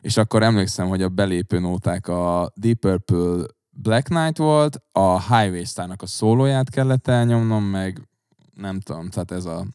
És 0.00 0.16
akkor 0.16 0.42
emlékszem, 0.42 0.88
hogy 0.88 1.02
a 1.02 1.08
belépő 1.08 1.58
nóták 1.58 2.08
a 2.08 2.52
Deep 2.54 2.78
Purple 2.78 3.46
Black 3.70 4.04
Knight 4.04 4.36
volt, 4.36 4.82
a 4.92 5.36
Highway 5.36 5.64
Star-nak 5.64 6.02
a 6.02 6.06
szólóját 6.06 6.70
kellett 6.70 7.08
elnyomnom, 7.08 7.64
meg 7.64 8.08
nem 8.54 8.80
tudom, 8.80 9.10
tehát 9.10 9.30
ez 9.30 9.44
a 9.44 9.66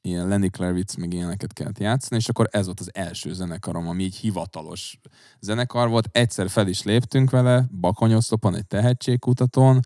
ilyen 0.00 0.28
Lenny 0.28 0.50
Kravitz, 0.50 0.94
meg 0.94 1.12
ilyeneket 1.12 1.52
kellett 1.52 1.78
játszani, 1.78 2.20
és 2.20 2.28
akkor 2.28 2.48
ez 2.50 2.64
volt 2.64 2.80
az 2.80 2.90
első 2.94 3.32
zenekarom, 3.32 3.88
ami 3.88 4.02
így 4.02 4.16
hivatalos 4.16 5.00
zenekar 5.40 5.88
volt. 5.88 6.08
Egyszer 6.12 6.48
fel 6.48 6.68
is 6.68 6.82
léptünk 6.82 7.30
vele, 7.30 7.66
Bakonyoszlopon, 7.80 8.54
egy 8.54 8.66
tehetségkutatón, 8.66 9.80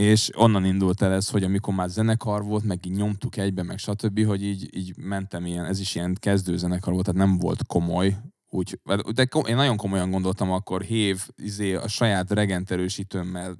és 0.00 0.30
onnan 0.36 0.64
indult 0.64 1.02
el 1.02 1.12
ez, 1.12 1.28
hogy 1.28 1.44
amikor 1.44 1.74
már 1.74 1.88
zenekar 1.88 2.44
volt, 2.44 2.64
meg 2.64 2.86
így 2.86 2.96
nyomtuk 2.96 3.36
egybe, 3.36 3.62
meg 3.62 3.78
stb., 3.78 4.24
hogy 4.24 4.42
így, 4.42 4.76
így 4.76 4.96
mentem 4.96 5.46
ilyen, 5.46 5.64
ez 5.64 5.80
is 5.80 5.94
ilyen 5.94 6.16
kezdő 6.20 6.56
zenekar 6.56 6.92
volt, 6.92 7.04
tehát 7.04 7.26
nem 7.26 7.38
volt 7.38 7.66
komoly, 7.66 8.16
úgy, 8.52 8.80
de 9.14 9.28
én 9.46 9.54
nagyon 9.54 9.76
komolyan 9.76 10.10
gondoltam 10.10 10.52
akkor, 10.52 10.82
hév, 10.82 11.28
izé, 11.36 11.74
a 11.74 11.88
saját 11.88 12.30
regenterősítőmmel, 12.30 13.56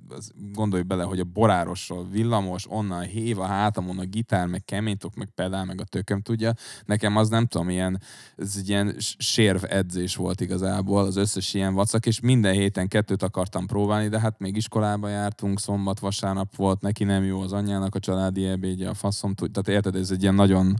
gondolj 0.52 0.82
bele, 0.82 1.02
hogy 1.02 1.20
a 1.20 1.25
borárosról 1.25 2.09
villamos, 2.11 2.66
onnan 2.68 3.02
hév 3.02 3.38
a 3.38 3.44
hátamon 3.44 3.99
a 3.99 4.04
gitár, 4.04 4.47
meg 4.47 4.64
keménytok, 4.64 5.14
meg 5.14 5.28
pedál, 5.35 5.64
meg 5.64 5.80
a 5.80 5.85
tököm 5.85 6.23
tudja. 6.23 6.52
Nekem 6.85 7.16
az 7.16 7.28
nem 7.28 7.47
tudom, 7.47 7.70
ilyen, 7.70 8.00
ez 8.37 8.54
egy 8.59 8.68
ilyen 8.68 8.94
sérv 9.18 9.64
edzés 9.68 10.16
volt 10.16 10.40
igazából, 10.40 11.04
az 11.04 11.16
összes 11.16 11.54
ilyen 11.54 11.75
vacak, 11.75 12.06
és 12.06 12.20
minden 12.20 12.52
héten 12.52 12.88
kettőt 12.88 13.23
akartam 13.23 13.66
próbálni, 13.66 14.09
de 14.09 14.20
hát 14.20 14.38
még 14.38 14.56
iskolába 14.56 15.09
jártunk, 15.09 15.61
szombat, 15.61 15.99
vasárnap 15.99 16.56
volt, 16.56 16.80
neki 16.80 17.04
nem 17.04 17.25
jó 17.25 17.40
az 17.40 17.52
anyjának 17.52 17.94
a 17.94 17.99
családi 18.00 18.47
ebédje, 18.47 18.88
a 18.88 18.94
faszom, 18.94 19.35
tehát 19.35 19.68
érted, 19.68 19.97
ez 19.97 20.11
egy 20.11 20.23
ilyen 20.23 20.35
nagyon 20.35 20.76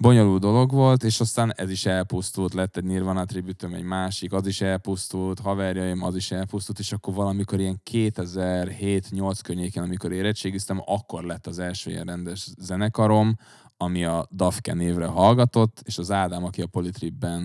bonyolult 0.00 0.40
dolog 0.40 0.70
volt, 0.70 1.02
és 1.02 1.20
aztán 1.20 1.52
ez 1.56 1.70
is 1.70 1.86
elpusztult, 1.86 2.54
lett 2.54 2.76
egy 2.76 2.84
Nirvana 2.84 3.24
tribütöm, 3.24 3.74
egy 3.74 3.82
másik, 3.82 4.32
az 4.32 4.46
is 4.46 4.60
elpusztult, 4.60 5.40
haverjaim, 5.40 6.02
az 6.02 6.16
is 6.16 6.30
elpusztult, 6.30 6.78
és 6.78 6.92
akkor 6.92 7.14
valamikor 7.14 7.60
ilyen 7.60 7.80
2007-8 7.90 9.38
környéken, 9.42 9.82
amikor 9.82 10.12
érettségiztem, 10.12 10.82
akkor 10.86 11.24
lett 11.24 11.46
az 11.46 11.58
első 11.58 11.90
ilyen 11.90 12.04
rendes 12.04 12.48
zenekarom, 12.58 13.36
ami 13.76 14.04
a 14.04 14.28
Dafke 14.30 14.74
névre 14.74 15.06
hallgatott, 15.06 15.82
és 15.84 15.98
az 15.98 16.10
Ádám, 16.10 16.44
aki 16.44 16.62
a 16.62 16.66
Politripben 16.66 17.44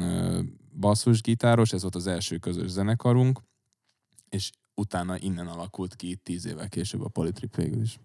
basszusgitáros, 0.79 1.73
ez 1.73 1.81
volt 1.81 1.95
az 1.95 2.07
első 2.07 2.37
közös 2.37 2.69
zenekarunk, 2.69 3.39
és 4.29 4.51
utána 4.75 5.17
innen 5.19 5.47
alakult 5.47 5.95
ki 5.95 6.15
tíz 6.15 6.45
évvel 6.45 6.69
később 6.69 7.01
a 7.01 7.09
Politrip 7.09 7.55
végül 7.55 7.81
is. 7.81 7.99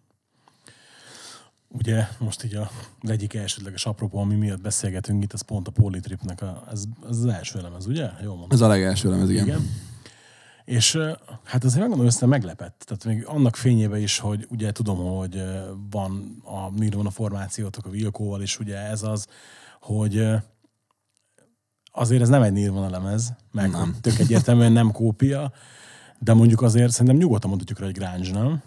Ugye 1.72 2.06
most 2.18 2.44
így 2.44 2.54
a 2.54 2.70
egyik 3.00 3.34
elsődleges 3.34 3.86
apropó, 3.86 4.18
ami 4.18 4.34
miatt 4.34 4.60
beszélgetünk 4.60 5.22
itt, 5.22 5.32
az 5.32 5.40
pont 5.40 5.68
a 5.68 5.70
Polytripnek 5.70 6.42
a, 6.42 6.64
ez, 6.70 6.84
ez 7.08 7.16
az 7.16 7.26
első 7.26 7.60
lemez, 7.60 7.86
ugye? 7.86 8.10
Jól 8.22 8.36
mondom. 8.36 8.48
Ez 8.50 8.60
a 8.60 8.68
legelső 8.68 9.10
lemez, 9.10 9.30
igen. 9.30 9.46
igen. 9.46 9.70
És 10.64 10.98
hát 11.44 11.64
azért 11.64 11.80
megmondom, 11.80 12.06
össze 12.06 12.26
meglepett. 12.26 12.84
Tehát 12.86 13.04
még 13.04 13.26
annak 13.26 13.56
fényébe 13.56 13.98
is, 13.98 14.18
hogy 14.18 14.46
ugye 14.50 14.72
tudom, 14.72 14.98
hogy 14.98 15.42
van 15.90 16.42
a 16.44 16.70
Nirvana 16.70 17.10
formációtok 17.10 17.86
a 17.86 17.90
Vilkóval, 17.90 18.42
és 18.42 18.58
ugye 18.58 18.76
ez 18.76 19.02
az, 19.02 19.26
hogy 19.80 20.26
azért 21.92 22.22
ez 22.22 22.28
nem 22.28 22.42
egy 22.42 22.52
Nirvana 22.52 22.90
lemez, 22.90 23.32
meg 23.52 23.70
nem. 23.70 23.96
tök 24.00 24.18
egyértelműen 24.18 24.72
nem 24.72 24.92
kópia, 24.92 25.52
de 26.18 26.34
mondjuk 26.34 26.62
azért 26.62 26.90
szerintem 26.90 27.16
nyugodtan 27.16 27.48
mondhatjuk 27.48 27.78
rá, 27.78 27.84
hogy 27.84 27.94
grunge, 27.94 28.32
nem? 28.32 28.62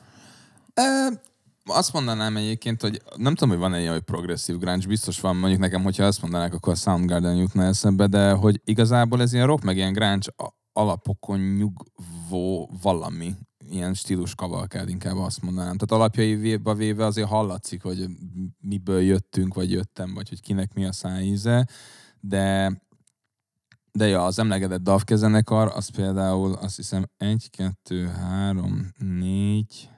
Azt 1.66 1.94
mondanám 1.94 2.38
egyébként, 2.38 2.82
hogy 2.82 3.02
nem 3.16 3.36
tudom, 3.36 3.50
hogy 3.50 3.60
van 3.60 3.74
egy 3.74 3.88
hogy 3.88 4.02
progresszív 4.02 4.58
grunge, 4.58 4.88
biztos 4.88 5.20
van, 5.20 5.36
mondjuk 5.36 5.62
nekem, 5.62 5.84
hogyha 5.84 6.04
azt 6.04 6.22
mondanák, 6.22 6.54
akkor 6.54 6.74
a 6.74 6.76
Soundgarden 6.76 7.36
jutna 7.36 7.64
eszembe, 7.64 8.08
de 8.08 8.32
hogy 8.32 8.62
igazából 8.64 9.22
ez 9.22 9.34
ilyen 9.34 9.48
rock, 9.48 9.64
meg 9.64 9.76
ilyen 9.76 9.94
grunge 9.94 10.34
alapokon 10.74 11.40
nyugvó 11.40 12.70
valami, 12.82 13.36
ilyen 13.70 13.94
stílus 13.94 14.36
kavalkád, 14.36 14.90
inkább 14.90 15.18
azt 15.18 15.42
mondanám. 15.42 15.78
Tehát 15.78 16.04
alapjaiba 16.04 16.74
véve 16.74 17.06
azért 17.06 17.28
hallatszik, 17.28 17.82
hogy 17.82 18.06
miből 18.60 19.02
jöttünk, 19.02 19.54
vagy 19.54 19.72
jöttem, 19.72 20.14
vagy 20.14 20.30
hogy 20.30 20.42
kinek 20.42 20.74
mi 20.74 20.86
a 20.86 20.92
szájíze, 20.92 21.68
de 22.20 22.82
de 23.98 24.08
ja, 24.08 24.26
az 24.26 24.40
emlegedett 24.40 24.82
DAV 24.82 25.02
zenekar, 25.14 25.72
az 25.76 25.90
például 25.90 26.54
azt 26.54 26.76
hiszem 26.76 27.06
1, 27.18 27.50
2, 27.50 28.08
3, 28.08 28.92
4, 28.98 29.90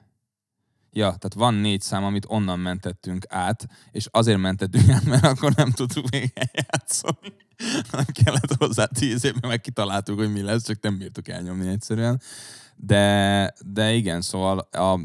Ja, 0.96 1.06
tehát 1.06 1.34
van 1.34 1.54
négy 1.54 1.80
szám, 1.80 2.04
amit 2.04 2.26
onnan 2.28 2.58
mentettünk 2.58 3.24
át, 3.28 3.66
és 3.90 4.08
azért 4.10 4.38
mentettünk 4.38 4.88
át, 4.88 5.04
mert 5.04 5.24
akkor 5.24 5.54
nem 5.54 5.70
tudtuk 5.70 6.10
még 6.10 6.32
eljátszani. 6.34 7.34
Nem 7.92 8.04
kellett 8.12 8.54
hozzá 8.58 8.84
tíz 8.84 9.24
év, 9.24 9.34
meg 9.40 9.60
kitaláltuk, 9.60 10.18
hogy 10.18 10.32
mi 10.32 10.42
lesz, 10.42 10.64
csak 10.64 10.82
nem 10.82 10.98
bírtuk 10.98 11.28
elnyomni 11.28 11.68
egyszerűen. 11.68 12.20
De, 12.76 13.54
de 13.66 13.94
igen, 13.94 14.20
szóval 14.20 14.58
a, 14.58 15.00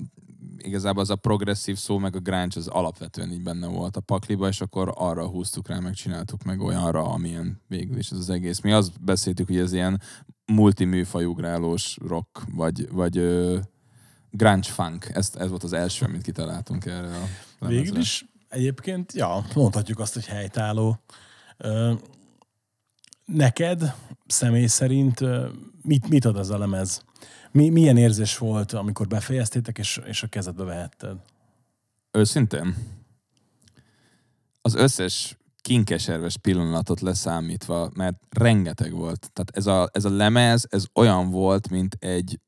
igazából 0.57 1.01
az 1.01 1.09
a 1.09 1.15
progresszív 1.15 1.77
szó, 1.77 1.97
meg 1.97 2.15
a 2.15 2.19
grunge 2.19 2.55
az 2.55 2.67
alapvetően 2.67 3.31
így 3.31 3.43
benne 3.43 3.67
volt 3.67 3.95
a 3.97 4.01
pakliba, 4.01 4.47
és 4.47 4.61
akkor 4.61 4.93
arra 4.95 5.27
húztuk 5.27 5.67
rá, 5.67 5.79
meg 5.79 5.93
csináltuk 5.93 6.43
meg 6.43 6.61
olyanra, 6.61 7.03
amilyen 7.03 7.61
végül 7.67 7.97
is 7.97 8.09
ez 8.09 8.17
az 8.17 8.29
egész. 8.29 8.61
Mi 8.61 8.71
azt 8.71 9.03
beszéltük, 9.03 9.47
hogy 9.47 9.57
ez 9.57 9.73
ilyen 9.73 10.01
multiműfajugrálós 10.45 11.97
rock, 12.07 12.41
vagy, 12.51 12.91
vagy 12.91 13.17
grunge 14.31 14.69
funk. 14.69 15.09
Ez, 15.13 15.31
ez 15.37 15.49
volt 15.49 15.63
az 15.63 15.73
első, 15.73 16.05
amit 16.05 16.21
kitaláltunk 16.21 16.85
erre 16.85 17.07
a 17.07 17.27
lemezre. 17.59 17.81
Végül 17.81 17.97
is 17.97 18.25
egyébként, 18.49 19.13
ja, 19.13 19.45
mondhatjuk 19.55 19.99
azt, 19.99 20.13
hogy 20.13 20.25
helytálló. 20.25 20.99
Neked 23.25 23.95
személy 24.27 24.67
szerint 24.67 25.19
mit, 25.81 26.09
mit 26.09 26.25
ad 26.25 26.37
ez 26.37 26.49
a 26.49 26.57
lemez? 26.57 27.03
Mi, 27.51 27.69
milyen 27.69 27.97
érzés 27.97 28.37
volt, 28.37 28.73
amikor 28.73 29.07
befejeztétek, 29.07 29.77
és, 29.77 30.01
és 30.05 30.23
a 30.23 30.27
kezedbe 30.27 30.63
vehetted? 30.63 31.17
Őszintén? 32.11 32.75
Az 34.61 34.75
összes 34.75 35.37
kinkeserves 35.61 36.37
pillanatot 36.37 37.01
leszámítva, 37.01 37.91
mert 37.93 38.17
rengeteg 38.29 38.91
volt. 38.91 39.29
Tehát 39.33 39.51
ez 39.53 39.65
a, 39.65 39.89
ez 39.91 40.05
a 40.05 40.09
lemez, 40.09 40.67
ez 40.69 40.85
olyan 40.93 41.29
volt, 41.29 41.69
mint 41.69 41.95
egy 41.99 42.39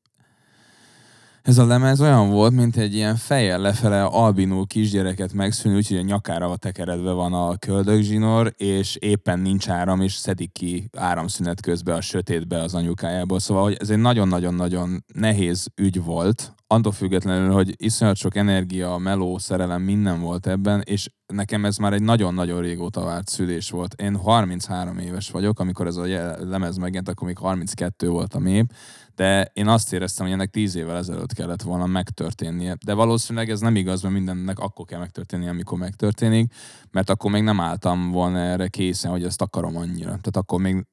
ez 1.44 1.58
a 1.58 1.66
lemez 1.66 2.00
olyan 2.00 2.30
volt, 2.30 2.52
mint 2.52 2.76
egy 2.76 2.94
ilyen 2.94 3.16
fejjel 3.16 3.58
lefele 3.58 4.04
albinó 4.04 4.64
kisgyereket 4.64 5.32
megszűnő, 5.32 5.76
úgyhogy 5.76 5.96
a 5.96 6.02
nyakára 6.02 6.56
tekeredve 6.56 7.12
van 7.12 7.32
a 7.32 7.56
köldögzsinor, 7.56 8.54
és 8.56 8.96
éppen 8.96 9.38
nincs 9.38 9.68
áram, 9.68 10.00
és 10.00 10.14
szedik 10.14 10.52
ki 10.52 10.88
áramszünet 10.96 11.60
közben 11.60 11.96
a 11.96 12.00
sötétbe 12.00 12.60
az 12.60 12.74
anyukájából. 12.74 13.38
Szóval, 13.38 13.62
hogy 13.62 13.76
ez 13.80 13.90
egy 13.90 13.98
nagyon-nagyon-nagyon 13.98 15.04
nehéz 15.14 15.66
ügy 15.76 16.04
volt, 16.04 16.54
attól 16.66 16.92
függetlenül, 16.92 17.52
hogy 17.52 17.74
iszonyat 17.76 18.16
sok 18.16 18.36
energia, 18.36 18.96
meló, 18.96 19.38
szerelem, 19.38 19.82
minden 19.82 20.20
volt 20.20 20.46
ebben, 20.46 20.82
és 20.84 21.08
nekem 21.34 21.64
ez 21.64 21.76
már 21.76 21.92
egy 21.92 22.02
nagyon-nagyon 22.02 22.60
régóta 22.60 23.04
várt 23.04 23.28
szülés 23.28 23.70
volt. 23.70 24.00
Én 24.00 24.16
33 24.16 24.98
éves 24.98 25.30
vagyok, 25.30 25.58
amikor 25.58 25.86
ez 25.86 25.96
a 25.96 26.06
lemez 26.38 26.76
megjelent, 26.76 27.08
akkor 27.08 27.26
még 27.26 27.38
32 27.38 28.08
voltam 28.08 28.46
épp, 28.46 28.70
de 29.14 29.50
én 29.52 29.68
azt 29.68 29.92
éreztem, 29.92 30.26
hogy 30.26 30.34
ennek 30.34 30.50
tíz 30.50 30.74
évvel 30.74 30.96
ezelőtt 30.96 31.32
kellett 31.32 31.62
volna 31.62 31.86
megtörténnie. 31.86 32.76
De 32.84 32.94
valószínűleg 32.94 33.50
ez 33.50 33.60
nem 33.60 33.76
igaz, 33.76 34.02
mert 34.02 34.14
mindennek 34.14 34.58
akkor 34.58 34.86
kell 34.86 34.98
megtörténnie, 34.98 35.50
amikor 35.50 35.78
megtörténik, 35.78 36.52
mert 36.90 37.10
akkor 37.10 37.30
még 37.30 37.42
nem 37.42 37.60
álltam 37.60 38.10
volna 38.10 38.38
erre 38.38 38.68
készen, 38.68 39.10
hogy 39.10 39.24
ezt 39.24 39.42
akarom 39.42 39.76
annyira. 39.76 40.08
Tehát 40.08 40.36
akkor 40.36 40.60
még 40.60 40.86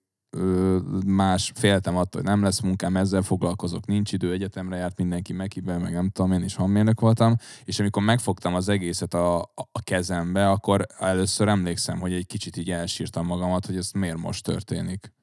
más 1.05 1.51
féltem 1.55 1.97
attól, 1.97 2.21
hogy 2.21 2.29
nem 2.29 2.43
lesz 2.43 2.59
munkám, 2.59 2.97
ezzel 2.97 3.21
foglalkozok, 3.21 3.85
nincs 3.85 4.13
idő, 4.13 4.31
egyetemre 4.31 4.77
járt 4.77 4.97
mindenki 4.97 5.33
mekiben, 5.33 5.81
meg 5.81 5.93
nem 5.93 6.09
tudom, 6.09 6.31
én 6.31 6.43
is 6.43 6.55
hamérnök 6.55 7.00
voltam, 7.00 7.35
és 7.63 7.79
amikor 7.79 8.03
megfogtam 8.03 8.55
az 8.55 8.69
egészet 8.69 9.13
a, 9.13 9.39
a 9.71 9.81
kezembe, 9.83 10.50
akkor 10.50 10.85
először 11.00 11.47
emlékszem, 11.47 12.00
hogy 12.00 12.13
egy 12.13 12.25
kicsit 12.25 12.57
így 12.57 12.71
elsírtam 12.71 13.25
magamat, 13.25 13.65
hogy 13.65 13.75
ez 13.77 13.91
miért 13.91 14.17
most 14.17 14.43
történik. 14.43 15.13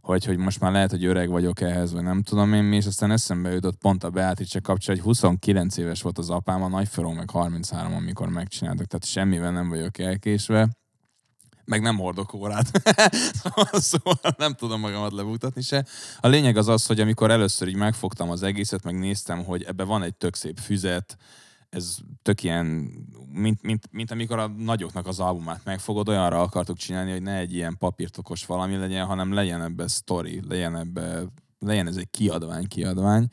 Hogy, 0.00 0.24
hogy 0.24 0.36
most 0.36 0.60
már 0.60 0.72
lehet, 0.72 0.90
hogy 0.90 1.04
öreg 1.04 1.28
vagyok 1.28 1.60
ehhez, 1.60 1.92
vagy 1.92 2.02
nem 2.02 2.22
tudom 2.22 2.52
én 2.52 2.62
mi, 2.62 2.76
és 2.76 2.86
aztán 2.86 3.10
eszembe 3.10 3.52
jutott 3.52 3.76
pont 3.76 4.04
a 4.04 4.10
Beatrice 4.10 4.60
kapcsán, 4.60 4.96
hogy 4.96 5.04
29 5.04 5.76
éves 5.76 6.02
volt 6.02 6.18
az 6.18 6.30
apám, 6.30 6.62
a 6.62 6.68
nagyferó 6.68 7.12
meg 7.12 7.30
33, 7.30 7.94
amikor 7.94 8.28
megcsináltak, 8.28 8.86
tehát 8.86 9.04
semmivel 9.04 9.52
nem 9.52 9.68
vagyok 9.68 9.98
elkésve 9.98 10.68
meg 11.64 11.80
nem 11.80 11.98
hordok 11.98 12.34
órát. 12.34 12.70
szóval 13.90 14.18
nem 14.36 14.54
tudom 14.54 14.80
magamat 14.80 15.12
lebuktatni 15.12 15.62
se. 15.62 15.86
A 16.20 16.28
lényeg 16.28 16.56
az 16.56 16.68
az, 16.68 16.86
hogy 16.86 17.00
amikor 17.00 17.30
először 17.30 17.68
így 17.68 17.76
megfogtam 17.76 18.30
az 18.30 18.42
egészet, 18.42 18.84
meg 18.84 18.98
néztem, 18.98 19.44
hogy 19.44 19.62
ebbe 19.62 19.84
van 19.84 20.02
egy 20.02 20.14
tök 20.14 20.34
szép 20.34 20.58
füzet, 20.58 21.16
ez 21.72 21.96
tök 22.22 22.42
ilyen, 22.42 22.66
mint, 23.32 23.62
mint, 23.62 23.88
mint 23.90 24.10
amikor 24.10 24.38
a 24.38 24.46
nagyoknak 24.46 25.06
az 25.06 25.20
albumát 25.20 25.60
megfogod, 25.64 26.08
olyanra 26.08 26.40
akartuk 26.40 26.76
csinálni, 26.76 27.10
hogy 27.10 27.22
ne 27.22 27.36
egy 27.36 27.54
ilyen 27.54 27.76
papírtokos 27.78 28.46
valami 28.46 28.76
legyen, 28.76 29.06
hanem 29.06 29.32
legyen 29.32 29.62
ebbe 29.62 29.86
story, 29.86 30.40
legyen 30.48 30.76
ebbe, 30.76 31.22
legyen 31.58 31.86
ez 31.86 31.96
egy 31.96 32.10
kiadvány, 32.10 32.68
kiadvány. 32.68 33.28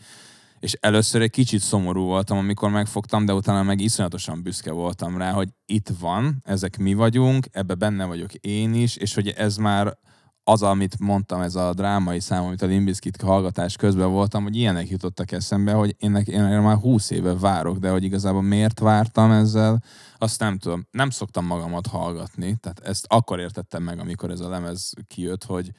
És 0.60 0.78
először 0.80 1.22
egy 1.22 1.30
kicsit 1.30 1.62
szomorú 1.62 2.04
voltam, 2.04 2.38
amikor 2.38 2.70
megfogtam, 2.70 3.26
de 3.26 3.34
utána 3.34 3.64
meg 3.64 3.82
iszonyatosan 3.82 4.44
büszke 4.44 4.72
voltam 4.72 5.18
rá, 5.18 5.32
hogy 5.32 5.50
itt 5.66 5.90
van, 6.00 6.42
ezek 6.44 6.78
mi 6.78 6.94
vagyunk, 6.94 7.46
ebbe 7.52 7.74
benne 7.74 8.06
vagyok 8.06 8.34
én 8.34 8.74
is, 8.74 8.96
és 8.96 9.14
hogy 9.14 9.28
ez 9.28 9.58
már 9.58 9.98
az, 10.44 10.64
amit 10.64 11.00
mondtam, 11.00 11.42
ez 11.42 11.56
a 11.56 11.74
drámai 11.74 12.20
szám, 12.20 12.44
amit 12.44 12.62
a 12.62 12.66
Limbiskit 12.66 13.22
hallgatás 13.22 13.76
közben 13.76 14.12
voltam, 14.12 14.44
hogy 14.44 14.56
ilyenek 14.56 14.90
jutottak 14.90 15.32
eszembe, 15.32 15.74
hogy 15.74 15.96
én, 15.98 16.16
én 16.26 16.42
már 16.42 16.78
húsz 16.78 17.10
éve 17.10 17.36
várok, 17.36 17.78
de 17.78 17.90
hogy 17.90 18.04
igazából 18.04 18.42
miért 18.42 18.80
vártam 18.80 19.32
ezzel, 19.32 19.84
azt 20.18 20.40
nem 20.40 20.58
tudom. 20.58 20.88
Nem 20.92 21.10
szoktam 21.10 21.46
magamat 21.46 21.88
hallgatni, 21.88 22.56
tehát 22.62 22.80
ezt 22.80 23.06
akkor 23.10 23.40
értettem 23.40 23.84
meg, 23.84 24.00
amikor 24.00 24.32
ez 24.32 24.40
a 24.40 24.50
lemez 24.50 24.94
kijött, 25.08 25.44
hogy 25.44 25.72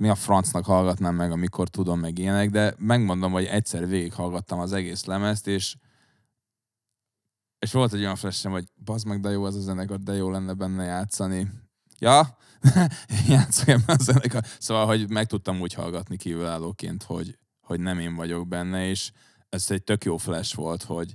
mi 0.00 0.08
a 0.08 0.14
francnak 0.14 0.64
hallgatnám 0.64 1.14
meg, 1.14 1.30
amikor 1.30 1.68
tudom 1.68 2.00
meg 2.00 2.18
ilyenek, 2.18 2.50
de 2.50 2.74
megmondom, 2.78 3.32
hogy 3.32 3.44
egyszer 3.44 3.88
végighallgattam 3.88 4.58
az 4.58 4.72
egész 4.72 5.04
lemezt, 5.04 5.46
és 5.46 5.76
és 7.58 7.72
volt 7.72 7.92
egy 7.92 8.00
olyan 8.00 8.16
flashem, 8.16 8.52
hogy 8.52 8.64
bazd 8.84 9.06
meg, 9.06 9.20
de 9.20 9.30
jó 9.30 9.46
ez 9.46 9.54
a 9.54 9.60
zenekar, 9.60 9.98
de 9.98 10.14
jó 10.14 10.30
lenne 10.30 10.52
benne 10.52 10.84
játszani. 10.84 11.50
Ja, 11.98 12.36
játszok 13.28 13.68
ebben 13.68 13.96
a 13.96 14.02
zenekar. 14.02 14.44
Szóval, 14.58 14.86
hogy 14.86 15.10
meg 15.10 15.26
tudtam 15.26 15.60
úgy 15.60 15.74
hallgatni 15.74 16.16
kívülállóként, 16.16 17.02
hogy, 17.02 17.38
hogy 17.60 17.80
nem 17.80 17.98
én 17.98 18.14
vagyok 18.14 18.48
benne, 18.48 18.88
és 18.88 19.12
ez 19.48 19.70
egy 19.70 19.82
tök 19.82 20.04
jó 20.04 20.16
flash 20.16 20.56
volt, 20.56 20.82
hogy 20.82 21.14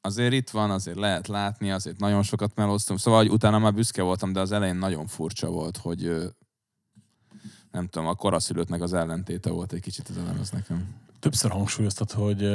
azért 0.00 0.32
itt 0.32 0.50
van, 0.50 0.70
azért 0.70 0.98
lehet 0.98 1.28
látni, 1.28 1.70
azért 1.70 1.98
nagyon 1.98 2.22
sokat 2.22 2.54
melóztam. 2.54 2.96
Szóval, 2.96 3.20
hogy 3.20 3.30
utána 3.30 3.58
már 3.58 3.74
büszke 3.74 4.02
voltam, 4.02 4.32
de 4.32 4.40
az 4.40 4.52
elején 4.52 4.76
nagyon 4.76 5.06
furcsa 5.06 5.50
volt, 5.50 5.76
hogy 5.76 6.32
nem 7.72 7.86
tudom, 7.88 8.08
a 8.08 8.14
koraszülöttnek 8.14 8.82
az 8.82 8.92
ellentéte 8.92 9.50
volt 9.50 9.72
egy 9.72 9.80
kicsit 9.80 10.10
ez 10.10 10.16
a 10.16 10.56
nekem. 10.56 10.94
Többször 11.20 11.50
hangsúlyoztat, 11.50 12.12
hogy 12.12 12.48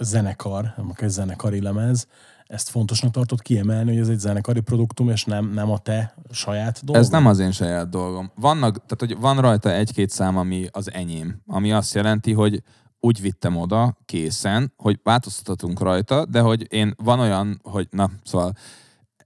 zenekar, 0.00 0.74
egy 0.96 1.08
zenekari 1.08 1.60
lemez, 1.60 2.06
ezt 2.46 2.68
fontosnak 2.68 3.12
tartott 3.12 3.42
kiemelni, 3.42 3.90
hogy 3.90 4.00
ez 4.00 4.08
egy 4.08 4.18
zenekari 4.18 4.60
produktum, 4.60 5.08
és 5.08 5.24
nem, 5.24 5.50
nem 5.52 5.70
a 5.70 5.78
te 5.78 6.14
saját 6.30 6.84
dolgod? 6.84 7.04
Ez 7.04 7.10
nem 7.10 7.26
az 7.26 7.38
én 7.38 7.52
saját 7.52 7.88
dolgom. 7.88 8.30
Vannak, 8.34 8.72
tehát 8.72 8.98
hogy 8.98 9.16
van 9.18 9.40
rajta 9.40 9.72
egy-két 9.72 10.10
szám, 10.10 10.36
ami 10.36 10.66
az 10.70 10.92
enyém, 10.92 11.42
ami 11.46 11.72
azt 11.72 11.94
jelenti, 11.94 12.32
hogy 12.32 12.62
úgy 13.00 13.20
vittem 13.20 13.56
oda 13.56 13.96
készen, 14.04 14.72
hogy 14.76 15.00
változtathatunk 15.02 15.80
rajta, 15.80 16.24
de 16.24 16.40
hogy 16.40 16.72
én 16.72 16.94
van 16.96 17.20
olyan, 17.20 17.60
hogy 17.62 17.88
na, 17.90 18.10
szóval 18.24 18.52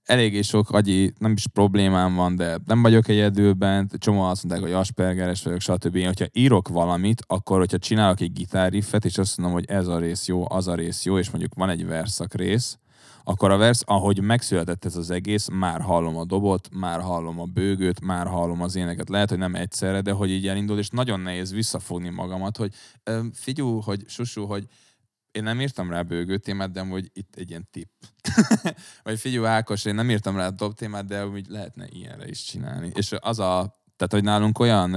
eléggé 0.04 0.42
sok 0.42 0.70
agyi, 0.70 1.12
nem 1.18 1.32
is 1.32 1.46
problémám 1.52 2.14
van, 2.14 2.36
de 2.36 2.58
nem 2.66 2.82
vagyok 2.82 3.08
egyedülben, 3.08 3.90
csomó 3.98 4.22
azt 4.22 4.44
mondták, 4.44 4.64
hogy 4.64 4.74
aspergeres 4.80 5.42
vagyok, 5.42 5.60
stb. 5.60 5.96
Én, 5.96 6.06
hogyha 6.06 6.26
írok 6.32 6.68
valamit, 6.68 7.22
akkor 7.26 7.58
hogyha 7.58 7.78
csinálok 7.78 8.20
egy 8.20 8.32
gitárriffet, 8.32 9.04
és 9.04 9.18
azt 9.18 9.36
mondom, 9.36 9.56
hogy 9.56 9.68
ez 9.68 9.86
a 9.86 9.98
rész 9.98 10.26
jó, 10.26 10.44
az 10.48 10.68
a 10.68 10.74
rész 10.74 11.04
jó, 11.04 11.18
és 11.18 11.30
mondjuk 11.30 11.54
van 11.54 11.70
egy 11.70 11.86
verszak 11.86 12.34
rész, 12.34 12.76
akkor 13.24 13.50
a 13.50 13.56
versz, 13.56 13.82
ahogy 13.84 14.20
megszületett 14.20 14.84
ez 14.84 14.96
az 14.96 15.10
egész, 15.10 15.48
már 15.52 15.80
hallom 15.80 16.16
a 16.16 16.24
dobot, 16.24 16.68
már 16.72 17.00
hallom 17.00 17.40
a 17.40 17.44
bőgőt, 17.44 18.00
már 18.00 18.26
hallom 18.26 18.62
az 18.62 18.76
éneket. 18.76 19.08
Lehet, 19.08 19.28
hogy 19.28 19.38
nem 19.38 19.54
egyszerre, 19.54 20.00
de 20.00 20.12
hogy 20.12 20.30
így 20.30 20.48
elindul, 20.48 20.78
és 20.78 20.88
nagyon 20.88 21.20
nehéz 21.20 21.52
visszafogni 21.52 22.08
magamat, 22.08 22.56
hogy 22.56 22.72
figyú, 23.32 23.80
hogy 23.80 24.04
susu, 24.06 24.44
hogy 24.44 24.66
én 25.32 25.42
nem 25.42 25.60
írtam 25.60 25.90
rá 25.90 26.02
bőgő 26.02 26.38
témát, 26.38 26.70
de 26.70 26.80
hogy 26.80 27.10
itt 27.12 27.34
egy 27.36 27.50
ilyen 27.50 27.68
tipp. 27.70 27.88
Vagy 29.02 29.18
figyelj 29.18 29.46
Ákos, 29.46 29.84
én 29.84 29.94
nem 29.94 30.10
írtam 30.10 30.36
rá 30.36 30.48
dob 30.48 30.74
témát, 30.74 31.04
de 31.04 31.26
úgy 31.26 31.46
lehetne 31.48 31.86
ilyenre 31.88 32.28
is 32.28 32.42
csinálni. 32.42 32.90
És 32.94 33.14
az 33.20 33.38
a, 33.38 33.80
tehát 33.96 34.12
hogy 34.12 34.24
nálunk 34.24 34.58
olyan 34.58 34.94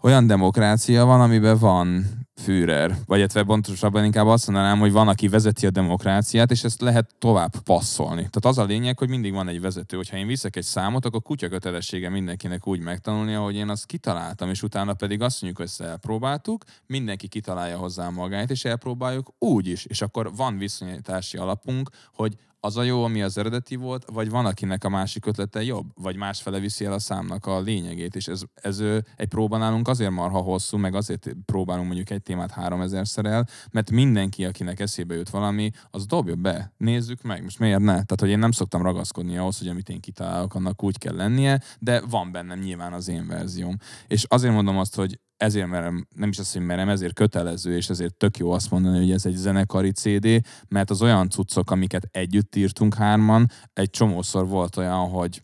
olyan 0.00 0.26
demokrácia 0.26 1.04
van, 1.04 1.20
amiben 1.20 1.58
van 1.58 2.04
Führer, 2.42 2.96
vagy 3.06 3.18
illetve 3.18 3.42
pontosabban 3.42 4.04
inkább 4.04 4.26
azt 4.26 4.46
mondanám, 4.46 4.78
hogy 4.78 4.92
van, 4.92 5.08
aki 5.08 5.28
vezeti 5.28 5.66
a 5.66 5.70
demokráciát, 5.70 6.50
és 6.50 6.64
ezt 6.64 6.80
lehet 6.80 7.14
tovább 7.18 7.56
passzolni. 7.64 8.16
Tehát 8.16 8.44
az 8.44 8.58
a 8.58 8.64
lényeg, 8.64 8.98
hogy 8.98 9.08
mindig 9.08 9.32
van 9.32 9.48
egy 9.48 9.60
vezető. 9.60 9.96
Hogyha 9.96 10.16
én 10.16 10.26
viszek 10.26 10.56
egy 10.56 10.64
számot, 10.64 11.04
akkor 11.04 11.22
kutya 11.22 11.48
kötelessége 11.48 12.08
mindenkinek 12.08 12.66
úgy 12.66 12.80
megtanulni, 12.80 13.34
ahogy 13.34 13.54
én 13.54 13.68
azt 13.68 13.86
kitaláltam, 13.86 14.50
és 14.50 14.62
utána 14.62 14.94
pedig 14.94 15.22
azt 15.22 15.42
mondjuk, 15.42 15.62
hogy 15.62 15.66
ezt 15.80 15.90
elpróbáltuk, 15.90 16.64
mindenki 16.86 17.28
kitalálja 17.28 17.76
hozzá 17.76 18.08
magát, 18.08 18.50
és 18.50 18.64
elpróbáljuk 18.64 19.34
úgy 19.38 19.66
is. 19.66 19.84
És 19.84 20.02
akkor 20.02 20.36
van 20.36 20.58
viszonyítási 20.58 21.36
alapunk, 21.36 21.90
hogy 22.12 22.36
az 22.60 22.76
a 22.76 22.82
jó, 22.82 23.04
ami 23.04 23.22
az 23.22 23.38
eredeti 23.38 23.76
volt, 23.76 24.04
vagy 24.12 24.30
van, 24.30 24.46
akinek 24.46 24.84
a 24.84 24.88
másik 24.88 25.26
ötlete 25.26 25.62
jobb, 25.62 25.86
vagy 25.94 26.16
másfele 26.16 26.58
viszi 26.58 26.84
el 26.84 26.92
a 26.92 26.98
számnak 26.98 27.46
a 27.46 27.60
lényegét, 27.60 28.16
és 28.16 28.28
ez, 28.28 28.42
ez 28.54 28.82
egy 29.16 29.28
próba 29.28 29.56
nálunk 29.56 29.88
azért 29.88 30.10
marha 30.10 30.38
hosszú, 30.38 30.76
meg 30.76 30.94
azért 30.94 31.28
próbálunk 31.44 31.86
mondjuk 31.86 32.10
egy 32.10 32.22
témát 32.28 32.54
3000-szer 32.56 33.24
el, 33.24 33.48
mert 33.70 33.90
mindenki, 33.90 34.44
akinek 34.44 34.80
eszébe 34.80 35.14
jut 35.14 35.30
valami, 35.30 35.70
az 35.90 36.06
dobja 36.06 36.34
be, 36.34 36.72
nézzük 36.76 37.22
meg, 37.22 37.42
most 37.42 37.58
miért 37.58 37.78
ne? 37.78 37.92
Tehát, 37.92 38.20
hogy 38.20 38.28
én 38.28 38.38
nem 38.38 38.50
szoktam 38.50 38.82
ragaszkodni 38.82 39.36
ahhoz, 39.36 39.58
hogy 39.58 39.68
amit 39.68 39.88
én 39.88 40.00
kitalálok, 40.00 40.54
annak 40.54 40.82
úgy 40.82 40.98
kell 40.98 41.14
lennie, 41.14 41.60
de 41.78 42.00
van 42.00 42.32
bennem 42.32 42.58
nyilván 42.58 42.92
az 42.92 43.08
én 43.08 43.26
verzióm. 43.26 43.76
És 44.06 44.24
azért 44.28 44.52
mondom 44.54 44.78
azt, 44.78 44.94
hogy 44.94 45.20
ezért 45.36 45.66
merem, 45.66 46.06
nem 46.14 46.28
is 46.28 46.38
azt, 46.38 46.52
hogy 46.52 46.62
merem, 46.62 46.88
ezért 46.88 47.14
kötelező, 47.14 47.76
és 47.76 47.88
ezért 47.88 48.14
tök 48.14 48.36
jó 48.36 48.50
azt 48.50 48.70
mondani, 48.70 48.98
hogy 48.98 49.10
ez 49.10 49.26
egy 49.26 49.34
zenekari 49.34 49.90
CD, 49.90 50.46
mert 50.68 50.90
az 50.90 51.02
olyan 51.02 51.30
cuccok, 51.30 51.70
amiket 51.70 52.08
együtt 52.10 52.56
írtunk 52.56 52.94
hárman, 52.94 53.50
egy 53.72 53.90
csomószor 53.90 54.46
volt 54.48 54.76
olyan, 54.76 55.08
hogy 55.08 55.42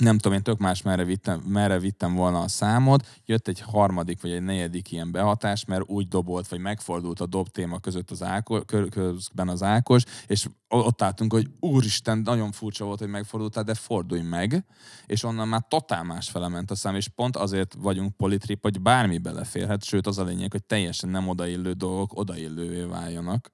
nem 0.00 0.18
tudom, 0.18 0.36
én 0.36 0.42
tök 0.42 0.58
más 0.58 0.82
merre 0.82 1.04
vittem, 1.04 1.40
merre 1.40 1.78
vittem 1.78 2.14
volna 2.14 2.40
a 2.40 2.48
számot, 2.48 3.06
jött 3.24 3.48
egy 3.48 3.60
harmadik 3.60 4.22
vagy 4.22 4.30
egy 4.30 4.42
negyedik 4.42 4.92
ilyen 4.92 5.12
behatás, 5.12 5.64
mert 5.64 5.82
úgy 5.86 6.08
dobolt, 6.08 6.48
vagy 6.48 6.60
megfordult 6.60 7.20
a 7.20 7.26
dob 7.26 7.48
téma 7.48 7.78
között 7.78 8.10
az 8.10 8.22
Ákos, 8.22 8.60
közben 8.90 9.48
az 9.48 9.62
Ákos, 9.62 10.02
és 10.26 10.46
ott 10.68 11.02
álltunk, 11.02 11.32
hogy 11.32 11.46
úristen, 11.60 12.18
nagyon 12.18 12.52
furcsa 12.52 12.84
volt, 12.84 12.98
hogy 12.98 13.08
megfordultál, 13.08 13.64
de 13.64 13.74
fordulj 13.74 14.22
meg, 14.22 14.64
és 15.06 15.22
onnan 15.22 15.48
már 15.48 15.64
totál 15.68 16.04
más 16.04 16.32
ment 16.32 16.70
a 16.70 16.74
szám, 16.74 16.94
és 16.94 17.08
pont 17.08 17.36
azért 17.36 17.74
vagyunk 17.78 18.16
politrip, 18.16 18.62
hogy 18.62 18.80
bármi 18.80 19.18
beleférhet, 19.18 19.84
sőt 19.84 20.06
az 20.06 20.18
a 20.18 20.24
lényeg, 20.24 20.52
hogy 20.52 20.64
teljesen 20.64 21.10
nem 21.10 21.28
odaillő 21.28 21.72
dolgok 21.72 22.18
odaillővé 22.18 22.82
váljanak 22.82 23.52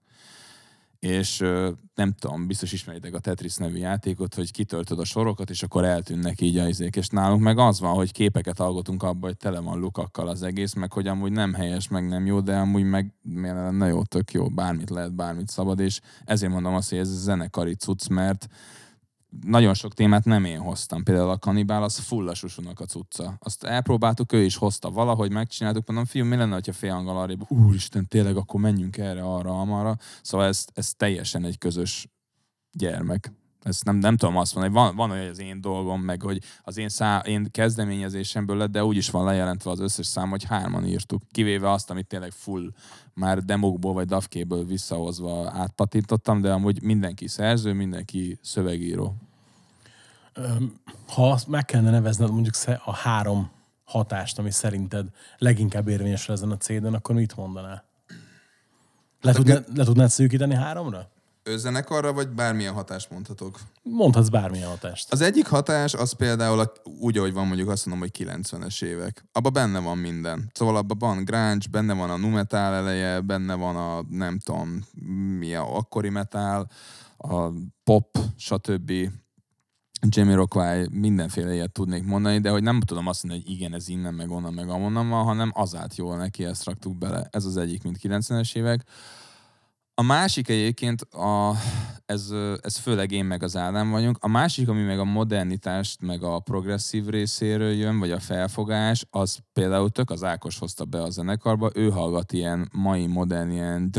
és 0.98 1.38
nem 1.94 2.12
tudom, 2.18 2.46
biztos 2.46 2.72
ismeritek 2.72 3.14
a 3.14 3.18
Tetris 3.18 3.56
nevű 3.56 3.76
játékot, 3.76 4.34
hogy 4.34 4.52
kitöltöd 4.52 4.98
a 4.98 5.04
sorokat, 5.04 5.50
és 5.50 5.62
akkor 5.62 5.84
eltűnnek 5.84 6.40
így 6.40 6.58
a 6.58 6.68
izék. 6.68 6.96
És 6.96 7.08
nálunk 7.08 7.42
meg 7.42 7.58
az 7.58 7.80
van, 7.80 7.94
hogy 7.94 8.12
képeket 8.12 8.60
alkotunk 8.60 9.02
abba, 9.02 9.26
hogy 9.26 9.36
tele 9.36 9.60
van 9.60 9.78
lukakkal 9.78 10.28
az 10.28 10.42
egész, 10.42 10.74
meg 10.74 10.92
hogy 10.92 11.06
amúgy 11.06 11.32
nem 11.32 11.54
helyes, 11.54 11.88
meg 11.88 12.08
nem 12.08 12.26
jó, 12.26 12.40
de 12.40 12.56
amúgy 12.56 12.84
meg 12.84 13.12
lenne 13.42 13.86
jó, 13.86 14.02
tök 14.02 14.32
jó, 14.32 14.48
bármit 14.48 14.90
lehet, 14.90 15.14
bármit 15.14 15.48
szabad, 15.48 15.80
és 15.80 16.00
ezért 16.24 16.52
mondom 16.52 16.74
azt, 16.74 16.90
hogy 16.90 16.98
ez 16.98 17.22
zenekari 17.22 17.74
cucc, 17.74 18.08
mert 18.08 18.48
nagyon 19.44 19.74
sok 19.74 19.94
témát 19.94 20.24
nem 20.24 20.44
én 20.44 20.58
hoztam. 20.58 21.02
Például 21.02 21.30
a 21.30 21.38
kanibál 21.38 21.82
az 21.82 21.98
full 21.98 22.28
a 22.28 22.34
susunak 22.34 22.80
a 22.80 22.84
cucca. 22.84 23.36
Azt 23.38 23.64
elpróbáltuk, 23.64 24.32
ő 24.32 24.42
is 24.42 24.56
hozta 24.56 24.90
valahogy, 24.90 25.32
megcsináltuk, 25.32 25.86
mondom, 25.86 26.04
fiú, 26.04 26.24
mi 26.24 26.36
lenne, 26.36 26.54
hogyha 26.54 26.72
félhanggal 26.72 27.16
arrébb, 27.16 27.44
úristen, 27.48 28.08
tényleg, 28.08 28.36
akkor 28.36 28.60
menjünk 28.60 28.96
erre, 28.96 29.22
arra, 29.22 29.60
amarra. 29.60 29.96
Szóval 30.22 30.46
ez, 30.46 30.64
ez 30.74 30.92
teljesen 30.94 31.44
egy 31.44 31.58
közös 31.58 32.08
gyermek. 32.72 33.32
Ezt 33.66 33.84
nem, 33.84 33.96
nem 33.96 34.16
tudom 34.16 34.36
azt 34.36 34.54
mondani, 34.54 34.74
van, 34.74 34.96
van 34.96 35.10
olyan 35.10 35.28
az 35.28 35.38
én 35.38 35.60
dolgom, 35.60 36.00
meg 36.00 36.22
hogy 36.22 36.38
az 36.62 36.76
én, 36.76 36.88
szá, 36.88 37.18
én 37.18 37.50
kezdeményezésemből 37.50 38.56
lett, 38.56 38.70
de 38.70 38.84
úgy 38.84 38.96
is 38.96 39.10
van 39.10 39.24
lejelentve 39.24 39.70
az 39.70 39.80
összes 39.80 40.06
szám, 40.06 40.30
hogy 40.30 40.44
hárman 40.44 40.86
írtuk. 40.86 41.22
Kivéve 41.30 41.70
azt, 41.70 41.90
amit 41.90 42.06
tényleg 42.06 42.30
full 42.30 42.70
már 43.14 43.44
demokból 43.44 43.92
vagy 43.92 44.06
davkéből 44.06 44.64
visszahozva 44.64 45.50
átpatintottam, 45.50 46.40
de 46.40 46.52
amúgy 46.52 46.82
mindenki 46.82 47.28
szerző, 47.28 47.72
mindenki 47.72 48.38
szövegíró. 48.42 49.14
Ha 51.06 51.38
meg 51.46 51.64
kellene 51.64 51.90
nevezned 51.90 52.30
mondjuk 52.30 52.54
a 52.84 52.94
három 52.94 53.50
hatást, 53.84 54.38
ami 54.38 54.50
szerinted 54.50 55.06
leginkább 55.38 55.88
érvényes 55.88 56.28
ezen 56.28 56.50
a 56.50 56.56
céden, 56.56 56.94
akkor 56.94 57.14
mit 57.14 57.36
mondanál? 57.36 57.84
Le, 59.20 59.32
tudnád, 59.32 59.76
le 59.76 59.84
tudnád 59.84 60.08
szűkíteni 60.08 60.54
háromra? 60.54 61.10
zenekarra, 61.54 62.12
vagy 62.12 62.28
bármilyen 62.28 62.74
hatást 62.74 63.10
mondhatok? 63.10 63.60
Mondhatsz 63.82 64.28
bármilyen 64.28 64.68
hatást. 64.68 65.12
Az 65.12 65.20
egyik 65.20 65.46
hatás, 65.46 65.94
az 65.94 66.12
például 66.12 66.60
a, 66.60 66.72
úgy, 67.00 67.18
ahogy 67.18 67.32
van 67.32 67.46
mondjuk 67.46 67.68
azt 67.68 67.86
mondom, 67.86 68.08
hogy 68.08 68.26
90-es 68.26 68.82
évek. 68.82 69.24
Abba 69.32 69.50
benne 69.50 69.78
van 69.78 69.98
minden. 69.98 70.50
Szóval 70.54 70.76
abban 70.76 70.98
van 70.98 71.24
grunge, 71.24 71.66
benne 71.70 71.94
van 71.94 72.10
a 72.10 72.16
nu 72.16 72.28
metal 72.28 72.74
eleje, 72.74 73.20
benne 73.20 73.54
van 73.54 73.76
a 73.76 74.04
nem 74.10 74.38
tudom, 74.38 74.84
mi 75.38 75.54
a 75.54 75.76
akkori 75.76 76.08
metal, 76.08 76.70
a 77.16 77.48
pop, 77.84 78.18
stb. 78.36 78.92
Jamie 80.08 80.34
Rockway, 80.34 80.86
mindenféle 80.90 81.54
ilyet 81.54 81.72
tudnék 81.72 82.04
mondani, 82.04 82.38
de 82.38 82.50
hogy 82.50 82.62
nem 82.62 82.80
tudom 82.80 83.06
azt 83.06 83.22
mondani, 83.22 83.44
hogy 83.46 83.54
igen, 83.54 83.74
ez 83.74 83.88
innen, 83.88 84.14
meg 84.14 84.30
onnan, 84.30 84.54
meg 84.54 84.68
amonnan 84.68 85.08
van, 85.08 85.24
hanem 85.24 85.50
az 85.54 85.76
állt 85.76 85.96
jól 85.96 86.16
neki, 86.16 86.44
ezt 86.44 86.64
raktuk 86.64 86.98
bele. 86.98 87.28
Ez 87.30 87.44
az 87.44 87.56
egyik, 87.56 87.82
mint 87.82 87.98
90-es 88.02 88.56
évek. 88.56 88.84
A 89.98 90.02
másik 90.02 90.48
egyébként, 90.48 91.00
a, 91.00 91.54
ez, 92.06 92.30
ez 92.60 92.76
főleg 92.76 93.12
én 93.12 93.24
meg 93.24 93.42
az 93.42 93.56
Ádám 93.56 93.90
vagyunk, 93.90 94.18
a 94.20 94.28
másik, 94.28 94.68
ami 94.68 94.82
meg 94.82 94.98
a 94.98 95.04
modernitást, 95.04 96.00
meg 96.00 96.22
a 96.22 96.38
progresszív 96.38 97.06
részéről 97.06 97.72
jön, 97.72 97.98
vagy 97.98 98.10
a 98.10 98.20
felfogás, 98.20 99.06
az 99.10 99.38
például 99.52 99.90
tök 99.90 100.10
az 100.10 100.24
Ákos 100.24 100.58
hozta 100.58 100.84
be 100.84 101.02
a 101.02 101.10
zenekarba, 101.10 101.70
ő 101.74 101.90
hallgat 101.90 102.32
ilyen 102.32 102.68
mai 102.72 103.06
modern, 103.06 103.50
ilyen 103.50 103.90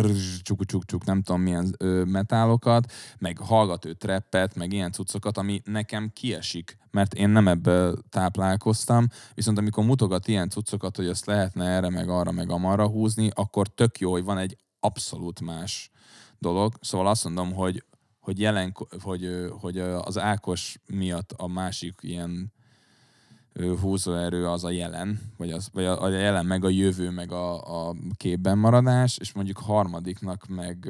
csuk 0.42 1.06
nem 1.06 1.22
tudom 1.22 1.42
milyen 1.42 1.76
ö, 1.78 2.04
metálokat, 2.04 2.92
meg 3.20 3.38
hallgat 3.38 3.86
ő 3.86 3.94
treppet, 3.94 4.56
meg 4.56 4.74
ilyen 4.74 4.92
cuccokat, 4.92 5.38
ami 5.38 5.62
nekem 5.66 6.12
kiesik, 6.14 6.78
mert 6.92 7.14
én 7.14 7.30
nem 7.30 7.48
ebből 7.48 7.98
táplálkoztam, 8.10 9.08
viszont 9.34 9.58
amikor 9.58 9.84
mutogat 9.84 10.28
ilyen 10.28 10.50
cuccokat, 10.50 10.96
hogy 10.96 11.08
azt 11.08 11.26
lehetne 11.26 11.66
erre, 11.66 11.90
meg 11.90 12.10
arra, 12.10 12.32
meg 12.32 12.50
amarra 12.52 12.88
húzni, 12.88 13.30
akkor 13.34 13.68
tök 13.68 14.00
jó, 14.00 14.12
hogy 14.12 14.24
van 14.24 14.38
egy 14.38 14.58
abszolút 14.80 15.42
más 15.42 15.92
dolog. 16.40 16.74
Szóval 16.82 17.08
azt 17.08 17.24
mondom, 17.24 17.54
hogy, 17.54 17.84
hogy, 18.20 18.40
jelen, 18.40 18.76
hogy, 19.02 19.50
hogy 19.60 19.78
az 19.80 20.18
Ákos 20.18 20.80
miatt 20.86 21.32
a 21.32 21.48
másik 21.48 21.94
ilyen 22.02 22.54
húzóerő 23.82 24.48
az 24.48 24.64
a 24.64 24.70
jelen, 24.70 25.20
vagy, 25.38 25.52
az, 25.52 25.70
vagy 25.74 25.86
a, 25.86 26.04
a 26.04 26.10
jelen, 26.10 26.46
meg 26.46 26.64
a 26.64 26.70
jövő, 26.70 27.10
meg 27.10 27.32
a, 27.32 27.88
a 27.88 27.96
képben 28.18 28.58
maradás, 28.58 29.18
és 29.18 29.34
mondjuk 29.34 29.58
harmadiknak 29.58 30.46
meg 30.48 30.90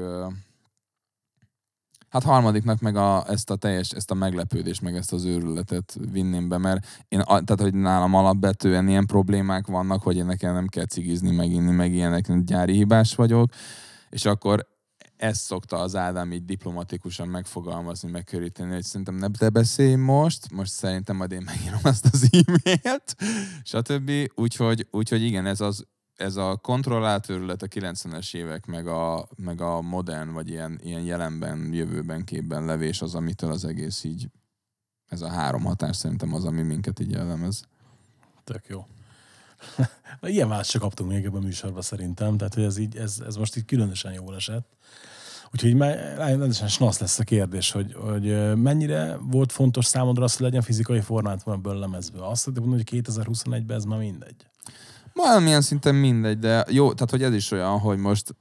Hát 2.10 2.24
harmadiknak 2.24 2.80
meg 2.80 2.96
a, 2.96 3.26
ezt 3.30 3.50
a 3.50 3.56
teljes, 3.56 3.92
ezt 3.92 4.12
a 4.12 4.16
meglepődést, 4.16 4.82
meg 4.82 4.96
ezt 4.96 5.14
az 5.14 5.26
őrületet 5.26 5.98
vinném 6.12 6.50
be, 6.50 6.58
mert 6.58 6.88
én, 7.08 7.20
tehát, 7.20 7.62
hogy 7.62 7.74
nálam 7.74 8.14
alapvetően 8.14 8.88
ilyen 8.88 9.06
problémák 9.06 9.68
vannak, 9.68 10.02
hogy 10.04 10.18
én 10.18 10.26
nekem 10.26 10.54
nem 10.54 10.68
kell 10.68 10.86
cigizni, 10.86 11.32
meginni, 11.32 11.72
meg 11.72 11.94
ilyenek, 11.94 12.44
gyári 12.44 12.74
hibás 12.74 13.16
vagyok, 13.16 13.50
és 14.10 14.26
akkor 14.26 14.68
ezt 15.18 15.42
szokta 15.42 15.78
az 15.78 15.96
Ádám 15.96 16.32
így 16.32 16.46
diplomatikusan 16.46 17.28
megfogalmazni, 17.28 18.10
megköríteni, 18.10 18.74
hogy 18.74 18.84
szerintem 18.84 19.16
ne 19.16 19.28
te 19.38 19.50
beszélj 19.50 19.96
most, 19.96 20.52
most 20.52 20.72
szerintem 20.72 21.16
majd 21.16 21.32
én 21.32 21.44
megírom 21.46 21.80
azt 21.84 22.06
az 22.12 22.30
e-mailt, 22.32 23.16
stb. 23.64 24.12
Úgyhogy, 24.36 24.88
úgyhogy 24.92 25.22
igen, 25.24 25.46
ez 25.46 25.62
az 25.62 25.86
ez 26.18 26.36
a 26.36 26.56
kontrollált 26.56 27.30
őrület 27.30 27.62
a 27.62 27.68
90-es 27.68 28.36
évek, 28.36 28.66
meg 28.66 28.88
a, 28.88 29.28
meg 29.36 29.62
a 29.62 29.82
modern, 29.82 30.34
vagy 30.34 30.50
ilyen, 30.50 30.80
ilyen 30.84 31.02
jelenben, 31.02 31.74
jövőben, 31.74 32.24
képben 32.24 32.66
levés 32.66 33.02
az, 33.02 33.16
amitől 33.16 33.52
az 33.52 33.66
egész 33.66 34.04
így, 34.04 34.30
ez 35.08 35.22
a 35.22 35.30
három 35.30 35.64
hatás 35.64 35.96
szerintem 35.96 36.34
az, 36.34 36.46
ami 36.46 36.62
minket 36.62 37.00
így 37.00 37.12
jellemez. 37.12 37.64
Tök 38.44 38.68
jó. 38.68 38.88
Na, 40.22 40.28
ilyen 40.28 40.50
választ 40.50 40.70
csak 40.70 40.82
kaptunk 40.82 41.10
még 41.10 41.26
ebben 41.26 41.42
a 41.42 41.46
műsorban 41.46 41.82
szerintem, 41.82 42.38
tehát 42.38 42.54
hogy 42.54 42.64
ez, 42.64 42.78
így, 42.78 42.98
ez, 42.98 43.20
ez 43.26 43.36
most 43.36 43.56
így 43.58 43.66
különösen 43.66 44.14
jól 44.14 44.36
esett. 44.36 44.68
Úgyhogy 45.54 45.76
már 45.76 46.18
rendesen 46.18 46.68
snasz 46.68 47.00
lesz 47.00 47.20
a 47.20 47.24
kérdés, 47.24 47.72
hogy, 47.72 47.94
hogy 47.94 48.56
mennyire 48.56 49.18
volt 49.18 49.52
fontos 49.52 49.86
számodra 49.86 50.24
az, 50.24 50.36
hogy 50.36 50.46
legyen 50.46 50.62
fizikai 50.62 51.00
formátumban 51.00 51.56
ebből 51.56 51.80
lemezve. 51.80 52.28
Azt 52.28 52.46
mondom, 52.46 52.70
hogy 52.70 52.90
2021-ben 52.92 53.78
ez 53.78 53.84
már 53.84 54.00
mindegy. 54.00 54.46
Valamilyen 55.18 55.62
szinten 55.62 55.96
mindegy, 55.96 56.40
de 56.40 56.66
jó, 56.70 56.94
tehát 56.94 57.10
hogy 57.10 57.24
ez 57.24 57.34
is 57.34 57.52
olyan, 57.52 57.80
hogy 57.80 57.98
most 57.98 58.36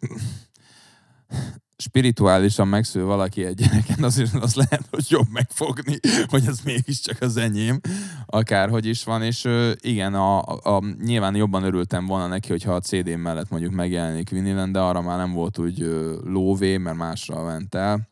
spirituálisan 1.77 2.69
megszül 2.69 3.05
valaki 3.05 3.45
egy 3.45 3.55
gyereken, 3.55 4.03
azért 4.05 4.35
az 4.35 4.55
lehet, 4.55 4.85
hogy 4.91 5.05
jobb 5.09 5.27
megfogni, 5.31 5.99
hogy 6.27 6.47
ez 6.47 6.61
mégiscsak 6.65 7.21
az 7.21 7.37
enyém, 7.37 7.81
akárhogy 8.27 8.87
is 8.87 9.05
van, 9.05 9.23
és 9.23 9.49
igen, 9.81 10.15
a, 10.15 10.41
a, 10.77 10.83
nyilván 11.05 11.35
jobban 11.35 11.63
örültem 11.63 12.07
volna 12.07 12.27
neki, 12.27 12.49
hogyha 12.49 12.75
a 12.75 12.81
CD 12.81 13.17
mellett 13.17 13.51
mondjuk 13.51 13.73
megjelenik 13.73 14.31
vinilen, 14.31 14.73
de 14.73 14.81
arra 14.81 15.01
már 15.01 15.17
nem 15.17 15.33
volt 15.33 15.59
úgy 15.59 15.79
lóvé, 16.25 16.77
mert 16.77 16.97
másra 16.97 17.45
ment 17.45 17.75
el, 17.75 18.09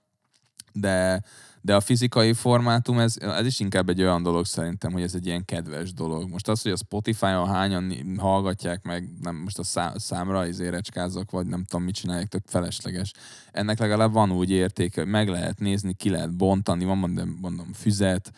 de 0.72 1.22
De 1.64 1.74
a 1.74 1.80
fizikai 1.80 2.32
formátum, 2.32 2.98
ez, 2.98 3.16
ez 3.18 3.46
is 3.46 3.60
inkább 3.60 3.88
egy 3.88 4.00
olyan 4.00 4.22
dolog 4.22 4.46
szerintem, 4.46 4.92
hogy 4.92 5.02
ez 5.02 5.14
egy 5.14 5.26
ilyen 5.26 5.44
kedves 5.44 5.92
dolog. 5.92 6.30
Most 6.30 6.48
az, 6.48 6.62
hogy 6.62 6.72
a 6.72 6.76
Spotify-on 6.76 7.48
hányan 7.48 8.16
hallgatják 8.18 8.82
meg, 8.82 9.08
nem 9.20 9.36
most 9.36 9.58
a 9.58 9.62
szá- 9.62 9.98
számra 9.98 10.48
érecskázok, 10.48 11.30
vagy 11.30 11.46
nem 11.46 11.64
tudom, 11.64 11.84
mit 11.84 11.94
csinálják, 11.94 12.28
tök 12.28 12.42
felesleges. 12.46 13.12
Ennek 13.52 13.78
legalább 13.78 14.12
van 14.12 14.32
úgy 14.32 14.50
értéke, 14.50 15.00
hogy 15.00 15.10
meg 15.10 15.28
lehet 15.28 15.58
nézni, 15.58 15.94
ki 15.94 16.08
lehet 16.10 16.36
bontani, 16.36 16.84
van 16.84 16.98
mondom, 16.98 17.38
mondom 17.40 17.72
füzet, 17.72 18.32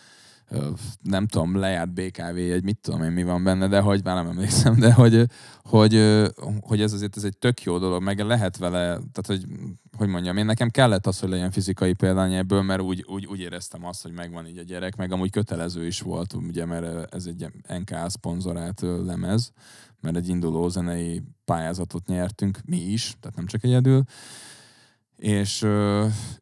nem 1.02 1.26
tudom, 1.26 1.56
lejárt 1.56 1.92
BKV 1.92 2.36
egy, 2.36 2.62
mit 2.62 2.78
tudom 2.78 3.02
én, 3.02 3.10
mi 3.10 3.22
van 3.22 3.44
benne, 3.44 3.68
de 3.68 3.80
hogy 3.80 4.04
már 4.04 4.14
nem 4.14 4.26
emlékszem, 4.26 4.78
de 4.78 4.92
hogy, 4.92 5.24
hogy, 5.62 6.24
hogy 6.60 6.80
ez 6.80 6.92
azért 6.92 7.16
ez 7.16 7.24
egy 7.24 7.38
tök 7.38 7.62
jó 7.62 7.78
dolog, 7.78 8.02
meg 8.02 8.20
lehet 8.20 8.56
vele, 8.56 8.84
tehát 8.86 9.26
hogy, 9.26 9.46
hogy 9.96 10.08
mondjam, 10.08 10.36
én 10.36 10.44
nekem 10.44 10.68
kellett 10.68 11.06
az, 11.06 11.20
hogy 11.20 11.28
legyen 11.28 11.50
fizikai 11.50 11.92
példány 11.92 12.34
ebből, 12.34 12.62
mert 12.62 12.80
úgy, 12.80 13.04
úgy, 13.08 13.26
úgy 13.26 13.40
éreztem 13.40 13.84
azt, 13.84 14.02
hogy 14.02 14.12
megvan 14.12 14.46
így 14.46 14.58
a 14.58 14.62
gyerek, 14.62 14.96
meg 14.96 15.12
amúgy 15.12 15.30
kötelező 15.30 15.86
is 15.86 16.00
volt, 16.00 16.32
ugye, 16.32 16.64
mert 16.64 17.14
ez 17.14 17.26
egy 17.26 17.46
NK 17.78 17.94
szponzorált 18.06 18.82
ö, 18.82 19.04
lemez, 19.04 19.52
mert 20.00 20.16
egy 20.16 20.28
induló 20.28 20.68
zenei 20.68 21.22
pályázatot 21.44 22.06
nyertünk, 22.06 22.58
mi 22.64 22.76
is, 22.76 23.14
tehát 23.20 23.36
nem 23.36 23.46
csak 23.46 23.64
egyedül, 23.64 24.04
és 25.16 25.60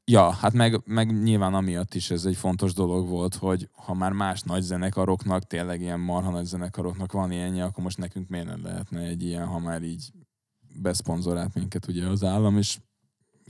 ja, 0.05 0.31
hát 0.31 0.53
meg, 0.53 0.81
meg 0.85 1.23
nyilván 1.23 1.55
amiatt 1.55 1.95
is 1.95 2.11
ez 2.11 2.25
egy 2.25 2.37
fontos 2.37 2.73
dolog 2.73 3.09
volt, 3.09 3.35
hogy 3.35 3.69
ha 3.73 3.95
már 3.95 4.13
más 4.13 4.43
nagy 4.43 4.63
zenekaroknak, 4.63 5.47
tényleg 5.47 5.81
ilyen 5.81 6.01
marha 6.01 6.31
nagy 6.31 6.45
zenekaroknak 6.45 7.13
van 7.13 7.33
ilyenje, 7.33 7.65
akkor 7.65 7.83
most 7.83 7.99
nekünk 7.99 8.29
miért 8.29 8.47
nem 8.47 8.65
lehetne 8.65 9.01
egy 9.01 9.23
ilyen, 9.23 9.47
ha 9.47 9.59
már 9.59 9.83
így 9.83 10.13
beszponzorált 10.81 11.55
minket 11.55 11.89
ugye 11.89 12.07
az 12.07 12.25
állam, 12.25 12.59
és 12.59 12.79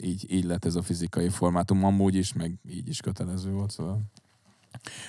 így, 0.02 0.32
így 0.32 0.44
lett 0.44 0.64
ez 0.64 0.74
a 0.74 0.82
fizikai 0.82 1.28
formátum 1.28 1.84
amúgy 1.84 2.14
is, 2.14 2.32
meg 2.32 2.58
így 2.68 2.88
is 2.88 3.00
kötelező 3.00 3.52
volt, 3.52 3.70
szóval. 3.70 4.00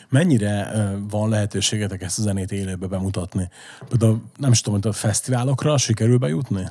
Mennyire 0.09 0.71
van 1.09 1.29
lehetőségetek 1.29 2.01
ezt 2.01 2.19
a 2.19 2.21
zenét 2.21 2.51
élőbe 2.51 2.87
bemutatni? 2.87 3.49
Például 3.87 4.21
nem 4.37 4.51
is 4.51 4.61
tudom, 4.61 4.79
hogy 4.81 4.89
a 4.89 4.93
fesztiválokra 4.93 5.77
sikerül 5.77 6.17
bejutni? 6.17 6.63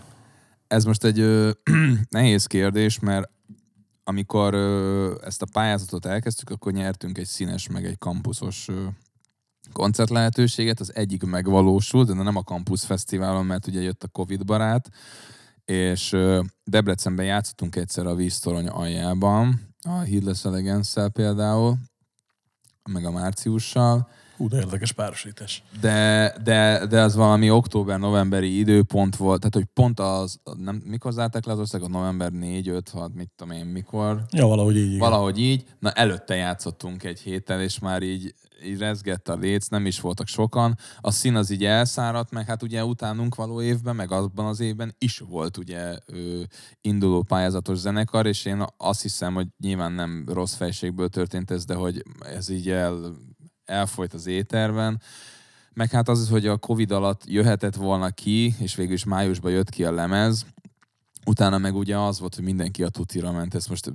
Ez 0.74 0.84
most 0.84 1.04
egy 1.04 1.18
ö, 1.18 1.50
nehéz 2.08 2.46
kérdés, 2.46 2.98
mert 2.98 3.30
amikor 4.04 4.54
ö, 4.54 5.14
ezt 5.24 5.42
a 5.42 5.46
pályázatot 5.52 6.06
elkezdtük, 6.06 6.50
akkor 6.50 6.72
nyertünk 6.72 7.18
egy 7.18 7.26
színes, 7.26 7.68
meg 7.68 7.84
egy 7.84 7.98
kampuszos 7.98 8.68
ö, 8.68 8.86
koncert 9.72 10.10
lehetőséget, 10.10 10.80
az 10.80 10.94
egyik 10.94 11.22
megvalósult, 11.22 12.06
de 12.06 12.14
nem 12.14 12.36
a 12.36 12.42
Campus 12.42 12.84
Fesztiválon, 12.84 13.46
mert 13.46 13.66
ugye 13.66 13.80
jött 13.80 14.02
a 14.02 14.08
Covid 14.08 14.44
barát, 14.44 14.90
és 15.64 16.12
ö, 16.12 16.42
Debrecenben 16.64 17.26
játszottunk 17.26 17.76
egyszer 17.76 18.06
a 18.06 18.14
víztorony 18.14 18.66
aljában, 18.66 19.74
a 19.82 19.98
Heedless 19.98 20.44
elegance 20.44 21.08
például, 21.08 21.78
meg 22.90 23.04
a 23.04 23.10
márciussal, 23.10 24.08
Hú, 24.36 24.48
de 24.48 24.56
érdekes 24.56 24.92
párosítás. 24.92 25.62
de, 25.80 26.32
de, 26.44 26.86
de 26.86 27.00
az 27.00 27.14
valami 27.14 27.50
október-novemberi 27.50 28.58
időpont 28.58 29.16
volt, 29.16 29.38
tehát 29.38 29.54
hogy 29.54 29.64
pont 29.64 30.00
az, 30.00 30.40
nem, 30.58 30.82
mikor 30.84 31.12
zárták 31.12 31.44
le 31.44 31.52
az 31.52 31.58
országot? 31.58 31.88
November 31.88 32.32
4, 32.32 32.68
5, 32.68 32.88
6, 32.88 33.14
mit 33.14 33.30
tudom 33.36 33.56
én, 33.56 33.66
mikor? 33.66 34.22
Ja, 34.30 34.46
valahogy 34.46 34.76
így. 34.76 34.86
igen. 34.86 34.98
Valahogy 34.98 35.38
így. 35.38 35.64
Na 35.78 35.90
előtte 35.90 36.34
játszottunk 36.34 37.04
egy 37.04 37.20
héttel, 37.20 37.60
és 37.62 37.78
már 37.78 38.02
így, 38.02 38.34
így 38.64 38.78
rezgett 38.78 39.28
a 39.28 39.36
léc, 39.36 39.66
nem 39.68 39.86
is 39.86 40.00
voltak 40.00 40.26
sokan. 40.26 40.78
A 41.00 41.10
szín 41.10 41.34
az 41.34 41.50
így 41.50 41.64
elszáradt, 41.64 42.30
meg 42.30 42.46
hát 42.46 42.62
ugye 42.62 42.84
utánunk 42.84 43.34
való 43.34 43.62
évben, 43.62 43.96
meg 43.96 44.12
abban 44.12 44.46
az 44.46 44.60
évben 44.60 44.94
is 44.98 45.18
volt 45.18 45.56
ugye 45.56 45.98
ö, 46.06 46.42
induló 46.80 47.22
pályázatos 47.22 47.78
zenekar, 47.78 48.26
és 48.26 48.44
én 48.44 48.64
azt 48.76 49.02
hiszem, 49.02 49.34
hogy 49.34 49.46
nyilván 49.58 49.92
nem 49.92 50.24
rossz 50.32 50.54
fejségből 50.54 51.08
történt 51.08 51.50
ez, 51.50 51.64
de 51.64 51.74
hogy 51.74 52.02
ez 52.34 52.48
így 52.48 52.70
el, 52.70 53.14
elfolyt 53.66 54.14
az 54.14 54.26
éterben. 54.26 55.00
Meg 55.72 55.90
hát 55.90 56.08
az, 56.08 56.28
hogy 56.28 56.46
a 56.46 56.56
Covid 56.56 56.90
alatt 56.90 57.22
jöhetett 57.26 57.74
volna 57.74 58.10
ki, 58.10 58.54
és 58.58 58.74
végül 58.74 58.94
is 58.94 59.04
májusban 59.04 59.52
jött 59.52 59.70
ki 59.70 59.84
a 59.84 59.92
lemez, 59.92 60.46
Utána 61.26 61.58
meg 61.58 61.74
ugye 61.74 61.98
az 61.98 62.20
volt, 62.20 62.34
hogy 62.34 62.44
mindenki 62.44 62.82
a 62.82 62.88
tutira 62.88 63.32
ment, 63.32 63.54
ezt 63.54 63.68
most 63.68 63.92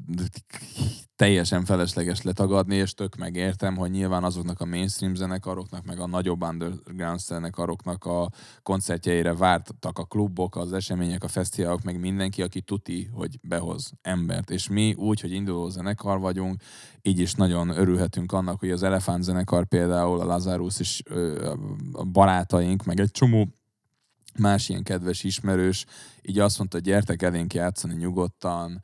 teljesen 1.15 1.65
felesleges 1.65 2.21
letagadni, 2.21 2.75
és 2.75 2.93
tök 2.93 3.15
megértem, 3.15 3.75
hogy 3.75 3.91
nyilván 3.91 4.23
azoknak 4.23 4.61
a 4.61 4.65
mainstream 4.65 5.15
zenekaroknak, 5.15 5.85
meg 5.85 5.99
a 5.99 6.07
nagyobb 6.07 6.43
underground 6.43 7.19
zenekaroknak 7.19 8.05
a 8.05 8.29
koncertjeire 8.63 9.33
vártak 9.33 9.97
a 9.97 10.05
klubok, 10.05 10.55
az 10.55 10.73
események, 10.73 11.23
a 11.23 11.27
fesztiválok, 11.27 11.83
meg 11.83 11.99
mindenki, 11.99 12.41
aki 12.41 12.61
tuti, 12.61 13.09
hogy 13.13 13.39
behoz 13.41 13.91
embert. 14.01 14.49
És 14.49 14.69
mi 14.69 14.93
úgy, 14.93 15.19
hogy 15.19 15.31
induló 15.31 15.69
zenekar 15.69 16.19
vagyunk, 16.19 16.61
így 17.01 17.19
is 17.19 17.33
nagyon 17.33 17.69
örülhetünk 17.69 18.31
annak, 18.31 18.59
hogy 18.59 18.71
az 18.71 18.83
Elefánt 18.83 19.23
zenekar 19.23 19.65
például, 19.65 20.19
a 20.19 20.25
Lazarus 20.25 20.79
is 20.79 21.03
a 21.91 22.03
barátaink, 22.03 22.83
meg 22.83 22.99
egy 22.99 23.11
csomó 23.11 23.58
más 24.37 24.69
ilyen 24.69 24.83
kedves 24.83 25.23
ismerős, 25.23 25.85
így 26.21 26.39
azt 26.39 26.57
mondta, 26.57 26.79
gyertek 26.79 27.21
elénk 27.21 27.53
játszani 27.53 27.95
nyugodtan, 27.95 28.81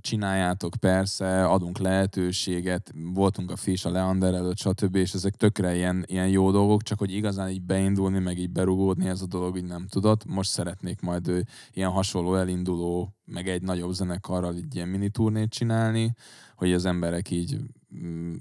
csináljátok 0.00 0.74
persze, 0.80 1.44
adunk 1.44 1.78
lehetőséget, 1.78 2.92
voltunk 3.14 3.50
a 3.50 3.56
Fish, 3.56 3.86
a 3.86 3.90
Leander 3.90 4.34
előtt, 4.34 4.58
stb. 4.58 4.96
és 4.96 5.12
ezek 5.12 5.34
tökre 5.34 5.74
ilyen, 5.74 6.04
ilyen 6.06 6.28
jó 6.28 6.50
dolgok, 6.50 6.82
csak 6.82 6.98
hogy 6.98 7.12
igazán 7.12 7.50
így 7.50 7.62
beindulni, 7.62 8.18
meg 8.18 8.38
így 8.38 8.50
berugódni 8.50 9.08
ez 9.08 9.22
a 9.22 9.26
dolog 9.26 9.56
így 9.56 9.64
nem 9.64 9.86
tudott. 9.86 10.24
Most 10.24 10.50
szeretnék 10.50 11.00
majd 11.00 11.28
ő, 11.28 11.44
ilyen 11.72 11.90
hasonló 11.90 12.34
elinduló, 12.34 13.16
meg 13.24 13.48
egy 13.48 13.62
nagyobb 13.62 13.92
zenekarral 13.92 14.54
egy 14.54 14.74
ilyen 14.74 14.88
mini 14.88 15.08
turnét 15.08 15.50
csinálni, 15.50 16.14
hogy 16.56 16.72
az 16.72 16.84
emberek 16.84 17.30
így 17.30 17.56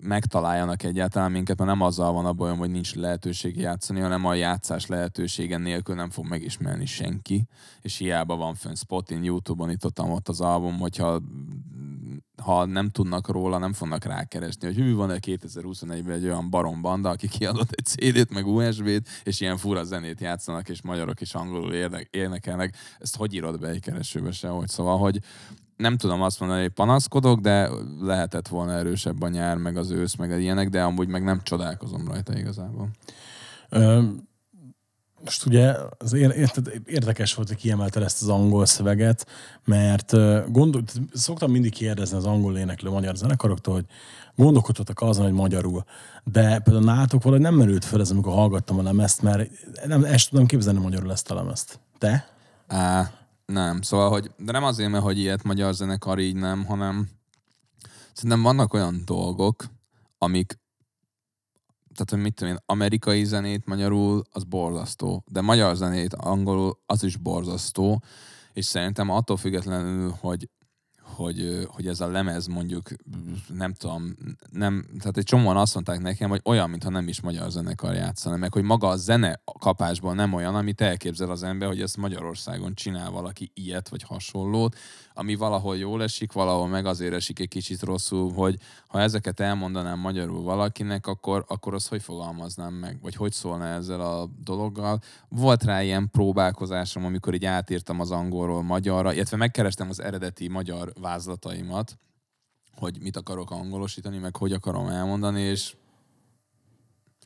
megtaláljanak 0.02 0.84
egyáltalán 0.84 1.32
minket, 1.32 1.58
mert 1.58 1.70
nem 1.70 1.82
azzal 1.82 2.12
van 2.12 2.26
a 2.26 2.34
bajom, 2.34 2.58
hogy 2.58 2.70
nincs 2.70 2.96
lehetőség 2.96 3.58
játszani, 3.58 4.00
hanem 4.00 4.26
a 4.26 4.34
játszás 4.34 4.86
lehetősége 4.86 5.58
nélkül 5.58 5.96
nem 5.96 6.10
fog 6.10 6.26
megismerni 6.26 6.86
senki, 6.86 7.48
és 7.82 7.98
hiába 7.98 8.36
van 8.36 8.56
fönn 8.56 8.74
Spotin, 8.74 9.24
Youtube-on 9.24 9.70
itt 9.70 9.86
ott, 9.86 10.02
ott 10.02 10.28
az 10.28 10.42
album, 10.42 10.80
hogyha 10.80 11.22
ha 12.44 12.66
nem 12.66 12.90
tudnak 12.90 13.28
róla, 13.28 13.58
nem 13.58 13.74
fognak 13.74 14.04
rákeresni, 14.04 14.68
hogy 14.68 14.76
hű, 14.76 14.96
van-e 14.96 15.18
2021-ben 15.22 16.16
egy 16.16 16.26
olyan 16.26 16.50
barom 16.50 16.82
banda, 16.82 17.10
aki 17.10 17.28
kiadott 17.28 17.72
egy 17.72 17.86
CD-t, 17.86 18.34
meg 18.34 18.48
USB-t, 18.48 19.10
és 19.24 19.42
ilyen 19.42 19.58
fura 19.58 19.84
zenét 19.84 20.22
játszanak, 20.22 20.70
és 20.70 20.82
magyarok 20.82 21.22
is 21.22 21.34
angolul 21.34 21.74
érnek, 21.74 22.08
énekelnek. 22.12 22.76
Ezt 23.00 23.16
hogy 23.16 23.34
írod 23.34 23.60
be 23.60 23.68
egy 23.68 23.82
keresőbe 23.82 24.32
sehogy? 24.32 24.68
Szóval, 24.68 24.98
hogy 24.98 25.20
nem 25.78 25.98
tudom 25.98 26.22
azt 26.22 26.40
mondani, 26.40 26.62
hogy 26.62 26.72
panaszkodok, 26.72 27.40
de 27.40 27.70
lehetett 28.02 28.48
volna 28.48 28.74
erősebb 28.74 29.22
a 29.22 29.28
nyár, 29.28 29.58
meg 29.58 29.78
az 29.78 29.92
ősz, 29.92 30.16
meg 30.16 30.42
ilyenek, 30.42 30.70
de 30.70 30.84
amúgy 30.84 31.08
meg 31.08 31.24
nem 31.24 31.42
csodálkozom 31.44 32.08
rajta 32.08 32.38
igazából. 32.38 32.90
Ö, 33.70 34.04
most 35.24 35.46
ugye 35.46 35.76
az 35.98 36.14
érdekes 36.86 37.34
volt, 37.34 37.48
hogy 37.48 37.58
kiemelted 37.58 38.04
ezt 38.04 38.22
az 38.22 38.28
angol 38.28 38.66
szöveget, 38.66 39.28
mert 39.66 40.12
gondol, 40.52 40.84
szoktam 41.14 41.52
mindig 41.52 41.74
kérdezni 41.74 42.18
az 42.18 42.26
angol 42.26 42.58
éneklő 42.58 42.90
magyar 42.90 43.16
zenekaroktól, 43.16 43.74
hogy 43.74 43.86
gondolkodtatok 44.36 45.02
azon, 45.02 45.26
hogy 45.26 45.34
magyarul. 45.34 45.84
De 46.24 46.60
például 46.60 46.86
nálatok 46.86 47.24
valahogy 47.24 47.44
nem 47.44 47.56
merült 47.56 47.86
fel 47.86 48.00
ez, 48.00 48.12
amikor 48.12 48.34
hallgattam 48.34 48.80
a 48.80 48.84
lemezt, 48.84 49.22
mert 49.22 49.50
nem, 49.86 50.04
ezt 50.04 50.30
tudom 50.30 50.46
képzelni 50.46 50.80
magyarul 50.80 51.12
ezt 51.12 51.32
a 51.32 51.36
lemezt. 51.36 51.80
Te? 51.98 52.28
Á, 52.68 53.12
nem, 53.48 53.82
szóval, 53.82 54.10
hogy, 54.10 54.32
de 54.38 54.52
nem 54.52 54.64
azért, 54.64 54.92
mert 54.92 55.04
hogy 55.04 55.18
ilyet 55.18 55.44
magyar 55.44 55.74
zenekar 55.74 56.20
így 56.20 56.36
nem, 56.36 56.66
hanem 56.66 57.10
szerintem 58.14 58.42
vannak 58.42 58.74
olyan 58.74 59.02
dolgok, 59.06 59.66
amik 60.18 60.60
tehát, 61.94 62.10
hogy 62.12 62.22
mit 62.22 62.34
tudom 62.34 62.54
én, 62.54 62.60
amerikai 62.66 63.24
zenét 63.24 63.66
magyarul, 63.66 64.22
az 64.32 64.44
borzasztó, 64.44 65.24
de 65.32 65.42
magyar 65.42 65.76
zenét 65.76 66.14
angolul, 66.14 66.80
az 66.86 67.04
is 67.04 67.18
borzasztó, 67.18 68.04
és 68.54 68.66
szerintem 68.66 69.10
attól 69.10 69.38
függetlenül, 69.38 70.16
hogy 70.20 70.50
hogy, 71.18 71.68
hogy 71.68 71.88
ez 71.88 72.00
a 72.00 72.08
lemez 72.08 72.48
mondjuk, 72.48 72.90
nem 73.54 73.74
tudom, 73.74 74.16
nem, 74.52 74.86
tehát 75.00 75.18
egy 75.18 75.24
csomóan 75.24 75.58
azt 75.58 75.74
mondták 75.74 76.02
nekem, 76.02 76.30
hogy 76.30 76.42
olyan, 76.44 76.70
mintha 76.70 76.90
nem 76.90 77.08
is 77.08 77.22
magyar 77.22 77.50
zenekar 77.50 77.94
játszana, 77.94 78.36
meg 78.36 78.54
hogy 78.54 78.64
maga 78.64 78.88
a 78.88 78.96
zene 78.96 79.42
kapásból 79.60 80.14
nem 80.14 80.34
olyan, 80.34 80.56
amit 80.56 80.82
elképzel 80.82 81.32
az 81.32 81.44
ember, 81.44 81.68
hogy 81.68 81.82
ezt 81.82 81.98
Magyarországon 81.98 82.74
csinál 82.74 83.12
valaki 83.12 83.52
ilyet, 83.54 83.90
vagy 83.90 84.04
hasonlót, 84.04 84.76
ami 85.18 85.36
valahol 85.36 85.78
jól 85.78 86.04
esik, 86.04 86.32
valahol 86.32 86.68
meg 86.68 86.86
azért 86.86 87.14
esik 87.14 87.40
egy 87.40 87.48
kicsit 87.48 87.82
rosszul, 87.82 88.34
hogy 88.34 88.58
ha 88.88 89.00
ezeket 89.02 89.40
elmondanám 89.40 90.00
magyarul 90.00 90.42
valakinek, 90.42 91.08
akkor, 91.08 91.46
akkor 91.48 91.74
azt 91.74 91.88
hogy 91.88 92.02
fogalmaznám 92.02 92.74
meg, 92.74 93.02
vagy 93.02 93.16
hogy 93.16 93.32
szólna 93.32 93.66
ezzel 93.66 94.02
a 94.02 94.30
dologgal. 94.44 95.00
Volt 95.30 95.64
rá 95.64 95.84
ilyen 95.84 96.10
próbálkozásom, 96.12 97.06
amikor 97.06 97.34
így 97.34 97.46
átírtam 97.46 98.00
az 98.00 98.12
angolról 98.12 98.64
magyarra, 98.64 99.14
illetve 99.14 99.38
megkerestem 99.38 99.90
az 99.90 100.02
eredeti 100.02 100.48
magyar 100.48 100.94
vázlataimat, 101.02 101.98
hogy 102.76 102.98
mit 103.02 103.18
akarok 103.18 103.52
angolosítani, 103.52 104.18
meg 104.18 104.36
hogy 104.36 104.54
akarom 104.54 104.88
elmondani, 104.88 105.42
és 105.42 105.76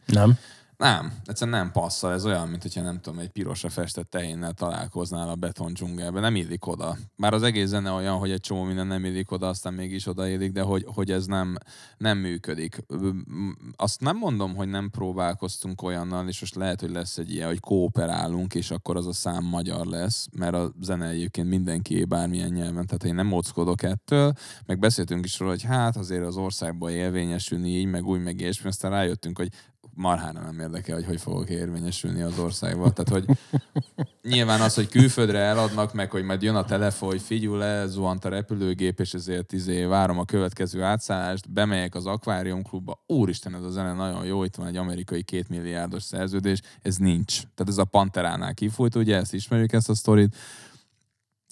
Nem. 0.06 0.38
Nem, 0.82 1.14
egyszerűen 1.26 1.58
nem 1.58 1.72
passzol. 1.72 2.12
Ez 2.12 2.26
olyan, 2.26 2.48
mint 2.48 2.62
hogyha 2.62 2.82
nem 2.82 3.00
tudom, 3.00 3.20
egy 3.20 3.30
pirosra 3.30 3.70
festett 3.70 4.10
tehénnel 4.10 4.54
találkoznál 4.54 5.30
a 5.30 5.36
beton 5.36 5.74
dzsungelben. 5.74 6.22
Nem 6.22 6.36
illik 6.36 6.68
oda. 6.68 6.98
Bár 7.16 7.34
az 7.34 7.44
egész 7.44 7.68
zene 7.68 7.92
olyan, 7.92 8.18
hogy 8.18 8.32
egy 8.32 8.40
csomó 8.40 8.64
minden 8.64 8.88
nem 8.88 9.06
illik 9.06 9.32
oda, 9.32 9.48
aztán 9.48 9.74
mégis 9.74 10.08
odaillik, 10.08 10.52
de 10.52 10.62
hogy, 10.62 10.86
hogy 10.94 11.12
ez 11.12 11.26
nem, 11.26 11.58
nem 11.98 12.18
működik. 12.18 12.86
Azt 13.76 14.02
nem 14.02 14.18
mondom, 14.18 14.56
hogy 14.56 14.68
nem 14.68 14.90
próbálkoztunk 14.90 15.82
olyannal, 15.82 16.28
és 16.28 16.40
most 16.40 16.56
lehet, 16.56 16.80
hogy 16.80 16.92
lesz 16.92 17.18
egy 17.18 17.34
ilyen, 17.34 17.48
hogy 17.48 17.60
kooperálunk, 17.60 18.56
és 18.56 18.72
akkor 18.72 18.96
az 18.98 19.08
a 19.08 19.14
szám 19.14 19.44
magyar 19.44 19.86
lesz, 19.86 20.28
mert 20.38 20.54
a 20.54 20.72
zene 20.82 21.08
egyébként 21.08 21.48
mindenki 21.48 22.06
bármilyen 22.06 22.52
nyelven, 22.52 22.86
tehát 22.86 23.04
én 23.04 23.16
nem 23.16 23.28
mockodok 23.28 23.84
ettől, 23.84 24.34
meg 24.66 24.80
beszéltünk 24.80 25.26
is 25.26 25.40
róla, 25.40 25.52
hogy 25.52 25.64
hát 25.64 25.98
azért 25.98 26.26
az 26.26 26.38
országban 26.38 26.92
élvényesülni 26.92 27.70
így, 27.70 27.88
meg 27.88 28.06
úgy, 28.06 28.24
meg 28.24 28.42
és 28.42 28.64
aztán 28.64 28.92
rájöttünk, 28.92 29.38
hogy 29.38 29.50
marhára 29.94 30.42
nem 30.42 30.60
érdekel, 30.60 30.96
hogy 30.96 31.06
hogy 31.06 31.22
fogok 31.22 31.50
érvényesülni 31.50 32.22
az 32.22 32.40
országban. 32.40 32.94
Tehát, 32.94 33.10
hogy 33.10 33.38
nyilván 34.22 34.62
az, 34.62 34.76
hogy 34.76 34.88
külföldre 34.88 35.40
eladnak, 35.40 35.94
meg 35.94 36.12
hogy 36.12 36.24
majd 36.24 36.42
jön 36.42 36.56
a 36.56 36.64
telefon, 36.64 37.10
hogy 37.10 37.22
figyelj 37.22 37.58
le, 37.58 37.86
zuhant 37.86 38.26
a 38.26 38.30
repülőgép, 38.30 39.00
és 39.00 39.14
ezért 39.14 39.54
izé, 39.54 39.84
várom 39.84 40.20
a 40.20 40.26
következő 40.26 40.84
átszállást, 40.84 41.52
bemegyek 41.52 41.96
az 41.96 42.06
akváriumklubba, 42.06 43.04
úristen, 43.08 43.56
ez 43.56 43.64
a 43.64 43.70
zene 43.70 43.94
nagyon 43.94 44.26
jó, 44.26 44.44
itt 44.44 44.56
van 44.56 44.68
egy 44.68 44.78
amerikai 44.78 45.24
kétmilliárdos 45.24 46.04
szerződés, 46.04 46.62
ez 46.82 46.96
nincs. 46.96 47.42
Tehát 47.42 47.68
ez 47.68 47.78
a 47.78 47.86
Panteránál 47.86 48.54
kifújt, 48.54 48.96
ugye, 48.96 49.16
ezt 49.16 49.34
ismerjük 49.34 49.74
ezt 49.74 49.90
a 49.90 49.96
sztorit, 49.96 50.36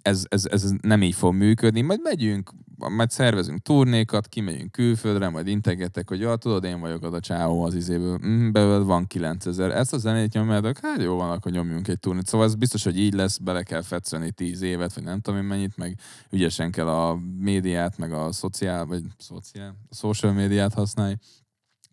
ez, 0.02 0.25
ez, 0.30 0.45
ez 0.45 0.71
nem 0.82 1.02
így 1.02 1.15
fog 1.15 1.34
működni. 1.34 1.82
Majd 1.82 1.99
megyünk, 2.04 2.52
majd 2.87 3.09
szervezünk 3.09 3.61
turnékat, 3.61 4.27
kimegyünk 4.27 4.71
külföldre, 4.71 5.29
majd 5.29 5.47
integetek, 5.47 6.09
hogy 6.09 6.19
ja, 6.19 6.35
tudod, 6.35 6.63
én 6.63 6.79
vagyok 6.79 7.03
az 7.03 7.13
a 7.13 7.19
csávó 7.19 7.63
az 7.63 7.73
izéből, 7.73 8.19
mm, 8.25 8.51
belőled 8.51 8.85
van 8.85 9.07
9000. 9.07 9.71
Ezt 9.71 9.93
a 9.93 9.97
zenét 9.97 10.33
nyomjátok, 10.33 10.77
hát 10.81 11.01
jó 11.01 11.15
van, 11.15 11.31
akkor 11.31 11.51
nyomjunk 11.51 11.87
egy 11.87 11.99
turnét. 11.99 12.25
Szóval 12.25 12.47
ez 12.47 12.55
biztos, 12.55 12.83
hogy 12.83 12.99
így 12.99 13.13
lesz, 13.13 13.37
bele 13.37 13.63
kell 13.63 13.81
fetszölni 13.81 14.31
10 14.31 14.61
évet, 14.61 14.93
vagy 14.93 15.03
nem 15.03 15.19
tudom 15.19 15.39
én 15.39 15.45
mennyit, 15.45 15.77
meg 15.77 15.97
ügyesen 16.29 16.71
kell 16.71 16.87
a 16.87 17.19
médiát, 17.39 17.97
meg 17.97 18.13
a 18.13 18.31
szociál, 18.31 18.85
vagy 18.85 19.03
szociál, 19.17 19.75
social 19.91 20.33
médiát 20.33 20.73
használni. 20.73 21.17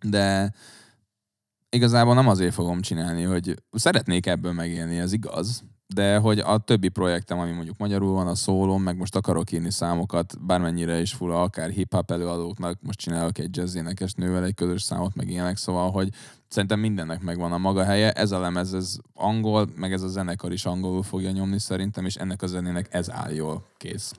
De 0.04 0.52
igazából 1.68 2.14
nem 2.14 2.28
azért 2.28 2.54
fogom 2.54 2.80
csinálni, 2.80 3.22
hogy 3.22 3.62
szeretnék 3.70 4.26
ebből 4.26 4.52
megélni, 4.52 4.98
ez 4.98 5.12
igaz, 5.12 5.64
de 5.86 6.16
hogy 6.16 6.38
a 6.38 6.58
többi 6.58 6.88
projektem, 6.88 7.38
ami 7.38 7.52
mondjuk 7.52 7.78
magyarul 7.78 8.12
van, 8.12 8.26
a 8.26 8.34
szólom, 8.34 8.82
meg 8.82 8.96
most 8.96 9.16
akarok 9.16 9.52
írni 9.52 9.70
számokat, 9.70 10.44
bármennyire 10.46 11.00
is 11.00 11.12
fura, 11.12 11.42
akár 11.42 11.70
hip-hop 11.70 12.10
előadóknak, 12.10 12.78
most 12.82 12.98
csinálok 12.98 13.38
egy 13.38 13.56
jazz 13.56 13.74
énekes 13.74 14.12
nővel 14.12 14.44
egy 14.44 14.54
közös 14.54 14.82
számot, 14.82 15.14
meg 15.14 15.28
ilyenek, 15.28 15.56
szóval, 15.56 15.90
hogy 15.90 16.08
szerintem 16.48 16.80
mindennek 16.80 17.20
megvan 17.20 17.52
a 17.52 17.58
maga 17.58 17.84
helye. 17.84 18.12
Ez 18.12 18.30
a 18.30 18.38
lemez, 18.38 18.74
ez 18.74 18.96
angol, 19.14 19.68
meg 19.76 19.92
ez 19.92 20.02
a 20.02 20.08
zenekar 20.08 20.52
is 20.52 20.64
angolul 20.64 21.02
fogja 21.02 21.30
nyomni 21.30 21.58
szerintem, 21.58 22.04
és 22.04 22.14
ennek 22.14 22.42
a 22.42 22.46
zenének 22.46 22.86
ez 22.90 23.10
áll 23.10 23.32
jól 23.32 23.66
kész. 23.76 24.12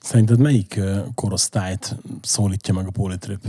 Szerinted 0.00 0.38
melyik 0.38 0.80
korosztályt 1.14 1.96
szólítja 2.22 2.74
meg 2.74 2.86
a 2.86 2.90
Polytrip? 2.90 3.44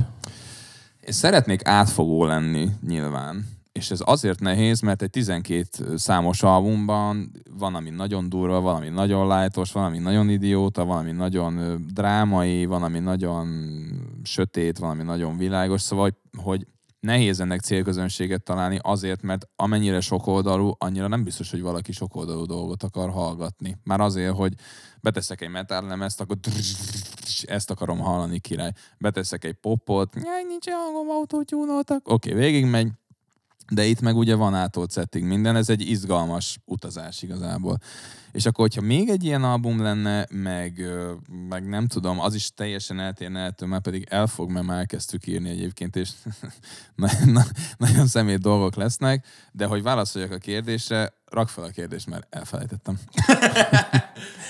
Én 1.06 1.14
szeretnék 1.14 1.68
átfogó 1.68 2.26
lenni 2.26 2.70
nyilván 2.88 3.46
és 3.80 3.92
ez 3.92 4.00
azért 4.04 4.40
nehéz, 4.40 4.80
mert 4.80 5.02
egy 5.02 5.10
12 5.10 5.98
számos 5.98 6.44
albumban 6.44 7.32
van, 7.58 7.76
ami 7.76 7.90
nagyon 7.90 8.30
durva, 8.30 8.60
van, 8.60 8.76
ami 8.76 8.90
nagyon 8.90 9.28
lájtos, 9.28 9.72
van, 9.72 9.84
ami 9.84 9.98
nagyon 9.98 10.30
idióta, 10.30 10.86
van, 10.86 10.98
ami 10.98 11.12
nagyon 11.12 11.86
drámai, 11.94 12.66
van, 12.66 12.84
ami 12.84 13.00
nagyon 13.00 13.48
sötét, 14.24 14.78
van, 14.78 14.90
ami 14.90 15.04
nagyon 15.04 15.38
világos, 15.38 15.82
szóval, 15.82 16.18
hogy 16.44 16.68
nehéz 17.00 17.40
ennek 17.40 17.60
célközönséget 17.60 18.44
találni 18.44 18.80
azért, 18.82 19.22
mert 19.22 19.48
amennyire 19.56 20.00
sokoldalú, 20.00 20.72
annyira 20.78 21.08
nem 21.08 21.24
biztos, 21.24 21.52
hogy 21.52 21.62
valaki 21.62 21.92
sokoldalú 21.92 22.46
dolgot 22.46 22.84
akar 22.84 23.10
hallgatni. 23.10 23.78
Már 23.84 24.00
azért, 24.00 24.36
hogy 24.36 24.54
beteszek 25.02 25.42
egy 25.42 25.50
metal 25.50 25.88
lemezt, 25.88 26.22
akkor 26.22 26.38
ezt 27.46 27.72
akarom 27.72 28.00
hallani 28.00 28.40
király. 28.40 28.72
Beteszek 28.98 29.44
egy 29.44 29.54
popot, 29.56 30.14
nincs 30.48 30.70
hangom, 30.70 31.10
autótyúnoltak, 31.10 32.08
oké, 32.08 32.32
okay, 32.32 32.44
végigmegy, 32.44 32.92
de 33.70 33.86
itt 33.86 34.02
meg 34.02 34.16
ugye 34.16 34.36
van 34.36 34.56
átolt 34.56 34.92
setting 34.92 35.28
minden, 35.28 35.56
ez 35.56 35.70
egy 35.70 35.90
izgalmas 35.90 36.60
utazás 36.66 37.22
igazából. 37.22 37.78
És 38.32 38.46
akkor, 38.46 38.68
hogyha 38.68 38.82
még 38.82 39.10
egy 39.10 39.24
ilyen 39.24 39.44
album 39.44 39.82
lenne, 39.82 40.28
meg, 40.30 40.86
meg 41.50 41.68
nem 41.68 41.88
tudom, 41.88 42.20
az 42.20 42.34
is 42.34 42.52
teljesen 42.54 43.00
eltérne 43.00 43.44
ettől, 43.44 43.70
mert 43.70 43.84
pedig 43.84 44.08
elfog, 44.10 44.50
mert 44.50 44.66
már 44.66 44.78
elkezdtük 44.78 45.28
írni 45.28 45.50
egyébként, 45.50 45.96
és 45.96 46.10
nagyon 47.78 48.08
szemét 48.08 48.40
dolgok 48.40 48.76
lesznek, 48.76 49.26
de 49.52 49.66
hogy 49.66 49.84
válaszoljak 49.84 50.32
a 50.32 50.38
kérdésre, 50.38 51.14
rak 51.26 51.50
fel 51.50 51.64
a 51.64 51.70
kérdést, 51.70 52.08
mert 52.08 52.36
elfelejtettem. 52.36 53.00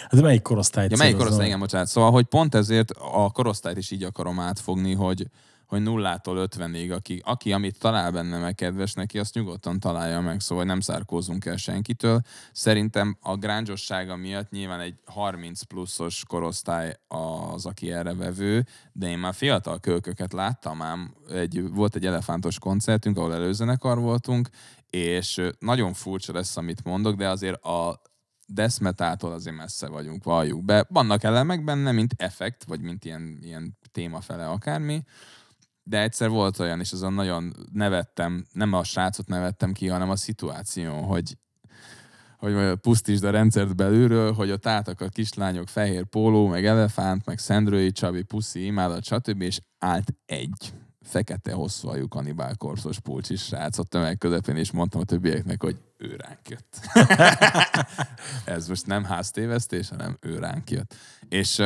Ez 0.09 0.19
melyik 0.29 0.41
korosztályt? 0.41 0.91
Ja, 0.91 0.97
melyik 0.97 1.17
korosztály, 1.17 1.45
igen, 1.45 1.59
bocsánat. 1.59 1.87
Szóval, 1.87 2.11
hogy 2.11 2.25
pont 2.25 2.55
ezért 2.55 2.91
a 2.91 3.29
korosztályt 3.29 3.77
is 3.77 3.91
így 3.91 4.03
akarom 4.03 4.39
átfogni, 4.39 4.93
hogy, 4.93 5.27
hogy 5.69 5.81
nullától 5.81 6.37
ötvenig, 6.37 6.91
aki, 6.91 7.21
aki 7.25 7.53
amit 7.53 7.79
talál 7.79 8.11
benne 8.11 8.37
meg 8.37 8.55
kedves 8.55 8.93
neki, 8.93 9.19
azt 9.19 9.33
nyugodtan 9.33 9.79
találja 9.79 10.21
meg, 10.21 10.39
szóval 10.39 10.63
nem 10.63 10.79
szárkózunk 10.79 11.45
el 11.45 11.57
senkitől. 11.57 12.21
Szerintem 12.51 13.17
a 13.21 13.35
grángyossága 13.35 14.15
miatt 14.15 14.49
nyilván 14.49 14.79
egy 14.79 14.95
30 15.05 15.61
pluszos 15.61 16.23
korosztály 16.27 16.95
az, 17.07 17.65
aki 17.65 17.91
erre 17.91 18.13
vevő, 18.15 18.65
de 18.91 19.07
én 19.07 19.17
már 19.17 19.33
fiatal 19.33 19.79
kölköket 19.79 20.33
láttam 20.33 20.81
ám, 20.81 21.13
egy, 21.31 21.69
volt 21.69 21.95
egy 21.95 22.05
elefántos 22.05 22.59
koncertünk, 22.59 23.17
ahol 23.17 23.33
előzenekar 23.33 23.99
voltunk, 23.99 24.49
és 24.89 25.41
nagyon 25.59 25.93
furcsa 25.93 26.33
lesz, 26.33 26.57
amit 26.57 26.83
mondok, 26.83 27.15
de 27.15 27.29
azért 27.29 27.63
a 27.63 28.01
death 28.47 28.81
metaltól 28.81 29.31
azért 29.31 29.55
messze 29.55 29.87
vagyunk, 29.87 30.23
valljuk 30.23 30.63
be. 30.65 30.85
Vannak 30.89 31.23
elemek 31.23 31.63
benne, 31.63 31.91
mint 31.91 32.13
effekt, 32.17 32.63
vagy 32.63 32.81
mint 32.81 33.05
ilyen, 33.05 33.37
ilyen 33.41 33.77
témafele 33.91 34.47
akármi, 34.47 35.03
de 35.83 36.01
egyszer 36.01 36.29
volt 36.29 36.59
olyan, 36.59 36.79
és 36.79 36.91
azon 36.91 37.13
nagyon 37.13 37.53
nevettem, 37.73 38.45
nem 38.51 38.73
a 38.73 38.83
srácot 38.83 39.27
nevettem 39.27 39.73
ki, 39.73 39.87
hanem 39.87 40.09
a 40.09 40.15
szituáció, 40.15 41.01
hogy 41.01 41.37
hogy 42.39 42.75
pusztítsd 42.75 43.23
a 43.23 43.29
rendszert 43.29 43.75
belülről, 43.75 44.33
hogy 44.33 44.51
ott 44.51 44.65
álltak 44.65 45.01
a 45.01 45.07
kislányok 45.07 45.67
fehér 45.67 46.05
póló, 46.05 46.47
meg 46.47 46.65
elefánt, 46.65 47.25
meg 47.25 47.37
Szendrői 47.37 47.91
Csabi, 47.91 48.21
puszi, 48.21 48.65
imádat, 48.65 49.03
stb. 49.03 49.41
és 49.41 49.61
állt 49.79 50.13
egy 50.25 50.73
fekete 51.01 51.51
hosszú 51.51 51.87
ajú 51.87 52.07
kanibálkorszos 52.07 52.99
pulcsis 52.99 53.41
srác 53.41 53.77
a 53.77 53.83
tömeg 53.83 54.17
közepén, 54.17 54.55
és 54.55 54.71
mondtam 54.71 55.01
a 55.01 55.03
többieknek, 55.03 55.61
hogy 55.61 55.77
ő 55.97 56.15
ránk 56.15 56.49
jött. 56.49 56.79
Ez 58.55 58.67
most 58.67 58.85
nem 58.85 59.03
háztévesztés, 59.03 59.89
hanem 59.89 60.17
ő 60.21 60.37
ránk 60.37 60.69
jött. 60.69 60.95
És 61.29 61.61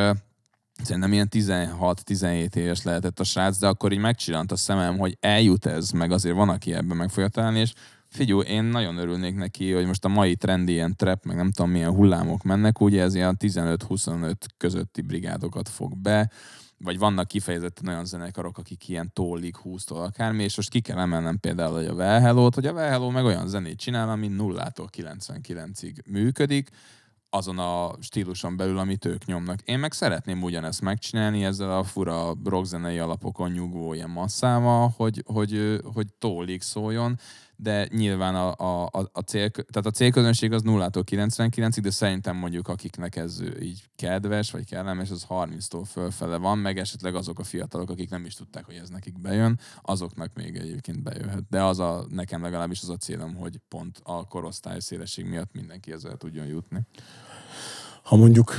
Szerintem 0.82 1.14
ilyen 1.14 1.28
16-17 1.32 2.56
éves 2.56 2.84
lehetett 2.84 3.20
a 3.20 3.24
srác, 3.24 3.58
de 3.58 3.68
akkor 3.68 3.92
így 3.92 4.00
megcsillant 4.00 4.52
a 4.52 4.56
szemem, 4.56 4.98
hogy 4.98 5.18
eljut 5.20 5.66
ez, 5.66 5.92
meg 5.92 6.12
azért 6.12 6.36
van, 6.36 6.50
aki 6.50 6.74
ebben 6.74 6.98
meg 6.98 7.10
fogja 7.10 7.28
találni, 7.28 7.60
és 7.60 7.74
figyú, 8.10 8.42
én 8.42 8.64
nagyon 8.64 8.98
örülnék 8.98 9.36
neki, 9.36 9.72
hogy 9.72 9.86
most 9.86 10.06
a 10.06 10.08
mai 10.08 10.36
trendi 10.36 10.72
ilyen 10.72 10.96
trap, 10.96 11.26
meg 11.26 11.36
nem 11.36 11.52
tudom 11.52 11.72
milyen 11.72 11.94
hullámok 11.94 12.44
mennek, 12.44 12.82
ugye 12.82 13.02
ez 13.02 13.16
ilyen 13.16 13.38
15-25 13.40 14.34
közötti 14.58 15.02
brigádokat 15.02 15.70
fog 15.70 15.98
be, 15.98 16.32
vagy 16.78 16.98
vannak 16.98 17.28
kifejezetten 17.28 17.88
olyan 17.88 18.06
zenekarok, 18.06 18.58
akik 18.58 18.90
ilyen 18.90 19.12
tólig, 19.14 19.56
20-tól 19.64 20.04
akármi, 20.04 20.44
és 20.44 20.56
most 20.56 20.70
ki 20.70 20.80
kell 20.80 20.98
emelnem 20.98 21.40
például 21.40 21.76
hogy 21.76 21.86
a 21.86 21.94
Well 21.94 22.50
hogy 22.56 22.66
a 22.66 22.72
Well 22.72 23.12
meg 23.12 23.26
olyan 23.26 23.48
zenét 23.48 23.80
csinál, 23.80 24.10
ami 24.10 24.32
0-tól 24.38 24.88
99-ig 24.98 26.06
működik, 26.06 26.70
azon 27.34 27.60
a 27.60 27.92
stíluson 28.00 28.58
belül, 28.58 28.78
amit 28.78 29.06
ők 29.06 29.26
nyomnak. 29.26 29.62
Én 29.62 29.80
meg 29.80 29.92
szeretném 29.92 30.44
ugyanezt 30.44 30.82
megcsinálni 30.82 31.46
ezzel 31.46 31.78
a 31.78 31.84
fura 31.84 32.34
rockzenei 32.44 32.98
alapokon 32.98 33.52
nyugvó 33.52 33.94
ilyen 33.94 34.10
masszával, 34.10 34.94
hogy, 34.98 35.24
hogy, 35.26 35.82
hogy 35.94 36.08
tólig 36.20 36.62
szóljon, 36.62 37.20
de 37.56 37.88
nyilván 37.92 38.36
a, 38.36 38.56
a, 38.58 38.90
a, 38.92 39.10
a, 39.12 39.20
cél, 39.20 39.50
tehát 39.50 39.86
a 39.86 39.92
célközönség 39.92 40.52
az 40.52 40.62
0-tól 40.66 41.04
99-ig, 41.12 41.80
de 41.82 41.92
szerintem 41.92 42.36
mondjuk 42.36 42.68
akiknek 42.68 43.16
ez 43.16 43.42
így 43.62 43.84
kedves, 43.96 44.52
vagy 44.52 44.66
kellemes, 44.66 45.10
az 45.10 45.26
30-tól 45.30 45.84
fölfele 45.92 46.38
van, 46.38 46.58
meg 46.58 46.78
esetleg 46.78 47.16
azok 47.16 47.40
a 47.40 47.44
fiatalok, 47.44 47.90
akik 47.90 48.10
nem 48.10 48.26
is 48.26 48.36
tudták, 48.36 48.66
hogy 48.66 48.76
ez 48.76 48.90
nekik 48.90 49.20
bejön, 49.22 49.60
azoknak 49.82 50.34
még 50.34 50.56
egyébként 50.56 51.04
bejöhet. 51.04 51.44
De 51.50 51.64
az 51.64 51.80
a, 51.80 52.06
nekem 52.10 52.42
legalábbis 52.42 52.82
az 52.82 52.90
a 52.90 52.98
célom, 52.98 53.36
hogy 53.36 53.60
pont 53.68 54.00
a 54.04 54.28
korosztály 54.28 54.80
szélesség 54.80 55.26
miatt 55.26 55.54
mindenki 55.54 55.92
ezzel 55.92 56.18
tudjon 56.18 56.46
jutni. 56.46 56.80
Ha 58.04 58.16
mondjuk 58.16 58.54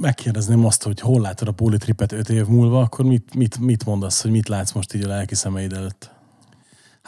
megkérdezném 0.00 0.64
azt, 0.64 0.82
hogy 0.82 1.00
hol 1.00 1.20
látod 1.20 1.48
a 1.48 1.52
politripet 1.52 2.12
öt 2.12 2.28
év 2.28 2.46
múlva, 2.46 2.80
akkor 2.80 3.04
mit, 3.04 3.34
mit, 3.34 3.58
mit 3.58 3.84
mondasz, 3.84 4.22
hogy 4.22 4.30
mit 4.30 4.48
látsz 4.48 4.72
most 4.72 4.94
így 4.94 5.04
a 5.04 5.08
lelki 5.08 5.34
szemeid 5.34 5.72
előtt? 5.72 6.16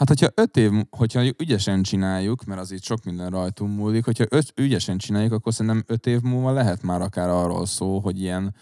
Hát, 0.01 0.09
hogyha 0.09 0.27
öt 0.35 0.57
év, 0.57 0.71
hogyha 0.89 1.23
ügyesen 1.37 1.81
csináljuk, 1.81 2.43
mert 2.43 2.59
azért 2.59 2.83
sok 2.83 3.03
minden 3.03 3.29
rajtunk 3.29 3.77
múlik, 3.77 4.05
hogyha 4.05 4.25
öt, 4.29 4.53
ügyesen 4.55 4.97
csináljuk, 4.97 5.31
akkor 5.31 5.53
szerintem 5.53 5.83
öt 5.87 6.07
év 6.07 6.21
múlva 6.21 6.51
lehet 6.51 6.81
már 6.83 7.01
akár 7.01 7.29
arról 7.29 7.65
szó, 7.65 7.99
hogy 7.99 8.21
ilyen, 8.21 8.55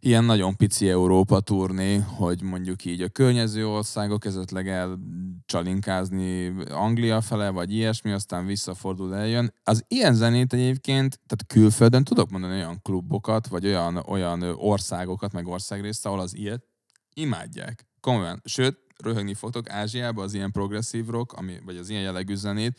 ilyen 0.00 0.24
nagyon 0.24 0.56
pici 0.56 0.88
Európa 0.88 1.40
turné, 1.40 1.96
hogy 1.96 2.42
mondjuk 2.42 2.84
így 2.84 3.00
a 3.00 3.08
környező 3.08 3.66
országok 3.66 4.24
esetleg 4.24 4.68
elcsalinkázni 4.68 6.54
Anglia 6.70 7.20
fele, 7.20 7.50
vagy 7.50 7.72
ilyesmi, 7.72 8.12
aztán 8.12 8.46
visszafordul 8.46 9.14
eljön. 9.14 9.54
Az 9.64 9.84
ilyen 9.88 10.14
zenét 10.14 10.52
egyébként, 10.52 11.20
tehát 11.26 11.46
külföldön 11.46 12.04
tudok 12.04 12.30
mondani 12.30 12.54
olyan 12.54 12.82
klubokat, 12.82 13.48
vagy 13.48 13.66
olyan, 13.66 13.96
olyan 13.96 14.42
országokat, 14.42 15.32
meg 15.32 15.46
országrészt, 15.46 16.06
ahol 16.06 16.20
az 16.20 16.36
ilyet 16.36 16.64
imádják. 17.14 17.86
Komolyan. 18.00 18.42
Sőt, 18.44 18.78
röhögni 18.96 19.34
fogtok, 19.34 19.70
Ázsiában 19.70 20.24
az 20.24 20.34
ilyen 20.34 20.52
progresszív 20.52 21.06
rock, 21.06 21.32
ami, 21.32 21.58
vagy 21.64 21.76
az 21.76 21.88
ilyen 21.88 22.02
jellegű 22.02 22.34
zenét, 22.34 22.78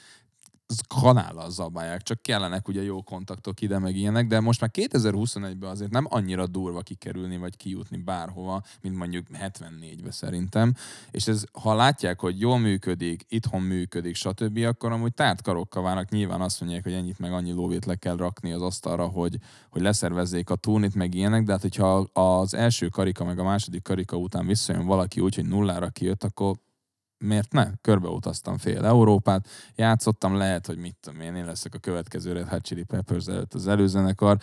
kanállal 0.88 1.50
zabálják, 1.50 2.02
csak 2.02 2.22
kellenek 2.22 2.68
ugye 2.68 2.84
jó 2.84 3.02
kontaktok 3.02 3.62
ide, 3.62 3.80
meg 3.80 3.96
ilyenek, 3.96 4.28
de 4.28 4.40
most 4.40 4.62
már 4.62 4.70
2021-ben 4.74 5.70
azért 5.70 5.92
nem 5.92 6.06
annyira 6.10 6.48
durva 6.48 6.82
kikerülni, 6.82 7.38
vagy 7.38 7.58
kijutni 7.58 7.98
bárhova, 7.98 8.64
mint 8.82 8.96
mondjuk 8.96 9.28
74-ben 9.34 10.12
szerintem. 10.12 10.74
És 11.12 11.28
ez, 11.28 11.44
ha 11.52 11.76
látják, 11.76 12.20
hogy 12.20 12.40
jól 12.40 12.60
működik, 12.60 13.26
itthon 13.30 13.62
működik, 13.62 14.16
stb., 14.16 14.58
akkor 14.58 14.92
amúgy 14.92 15.14
tárt 15.14 15.42
karokkal 15.42 15.84
várnak, 15.84 16.10
nyilván 16.10 16.42
azt 16.42 16.62
mondják, 16.62 16.84
hogy 16.84 16.94
ennyit 16.94 17.20
meg 17.20 17.34
annyi 17.34 17.52
lóvét 17.52 17.86
le 17.86 17.96
kell 17.96 18.16
rakni 18.16 18.52
az 18.52 18.62
asztalra, 18.62 19.08
hogy, 19.08 19.38
hogy 19.70 19.82
leszervezzék 19.82 20.50
a 20.50 20.56
turnit, 20.56 20.96
meg 20.96 21.14
ilyenek, 21.14 21.44
de 21.44 21.52
hát 21.52 21.62
hogyha 21.62 21.96
az 22.14 22.54
első 22.54 22.88
karika, 22.88 23.24
meg 23.24 23.40
a 23.40 23.44
második 23.44 23.84
karika 23.84 24.18
után 24.18 24.46
visszajön 24.46 24.86
valaki 24.86 25.20
úgy, 25.20 25.36
hogy 25.36 25.46
nullára 25.46 25.90
kijött, 25.90 26.24
akkor 26.24 26.56
miért 27.24 27.52
ne? 27.52 27.72
Körbeutaztam 27.82 28.58
fél 28.58 28.86
Európát, 28.86 29.48
játszottam, 29.76 30.36
lehet, 30.36 30.66
hogy 30.66 30.78
mit 30.78 30.96
tudom 31.02 31.22
én, 31.22 31.36
én 31.36 31.46
leszek 31.46 31.74
a 31.74 31.80
következő 31.80 32.34
Red 32.34 32.48
Hot 32.48 32.62
Chili 32.62 32.84
Peppers 32.84 33.28
előtt 33.28 33.54
az 33.54 33.68
előzenekar, 33.68 34.38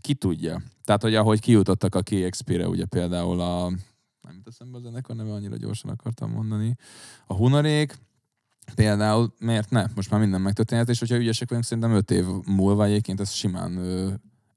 ki, 0.00 0.14
tudja. 0.14 0.62
Tehát, 0.84 1.02
hogy 1.02 1.14
ahogy 1.14 1.40
kijutottak 1.40 1.94
a 1.94 2.02
KXP-re, 2.02 2.68
ugye 2.68 2.84
például 2.84 3.40
a 3.40 3.70
nem 4.20 4.40
teszem 4.44 4.70
be 4.70 4.76
a 4.76 4.80
zenekar 4.80 5.16
neve, 5.16 5.32
annyira 5.32 5.56
gyorsan 5.56 5.90
akartam 5.90 6.30
mondani. 6.30 6.76
A 7.26 7.34
Hunarék, 7.34 7.98
például 8.74 9.34
miért 9.38 9.70
ne? 9.70 9.84
Most 9.94 10.10
már 10.10 10.20
minden 10.20 10.40
megtörténhet, 10.40 10.88
és 10.88 10.98
hogyha 10.98 11.16
ügyesek 11.16 11.48
vagyunk, 11.48 11.66
szerintem 11.66 11.92
öt 11.92 12.10
év 12.10 12.24
múlva 12.44 12.84
egyébként 12.84 13.20
ez 13.20 13.30
simán 13.30 13.72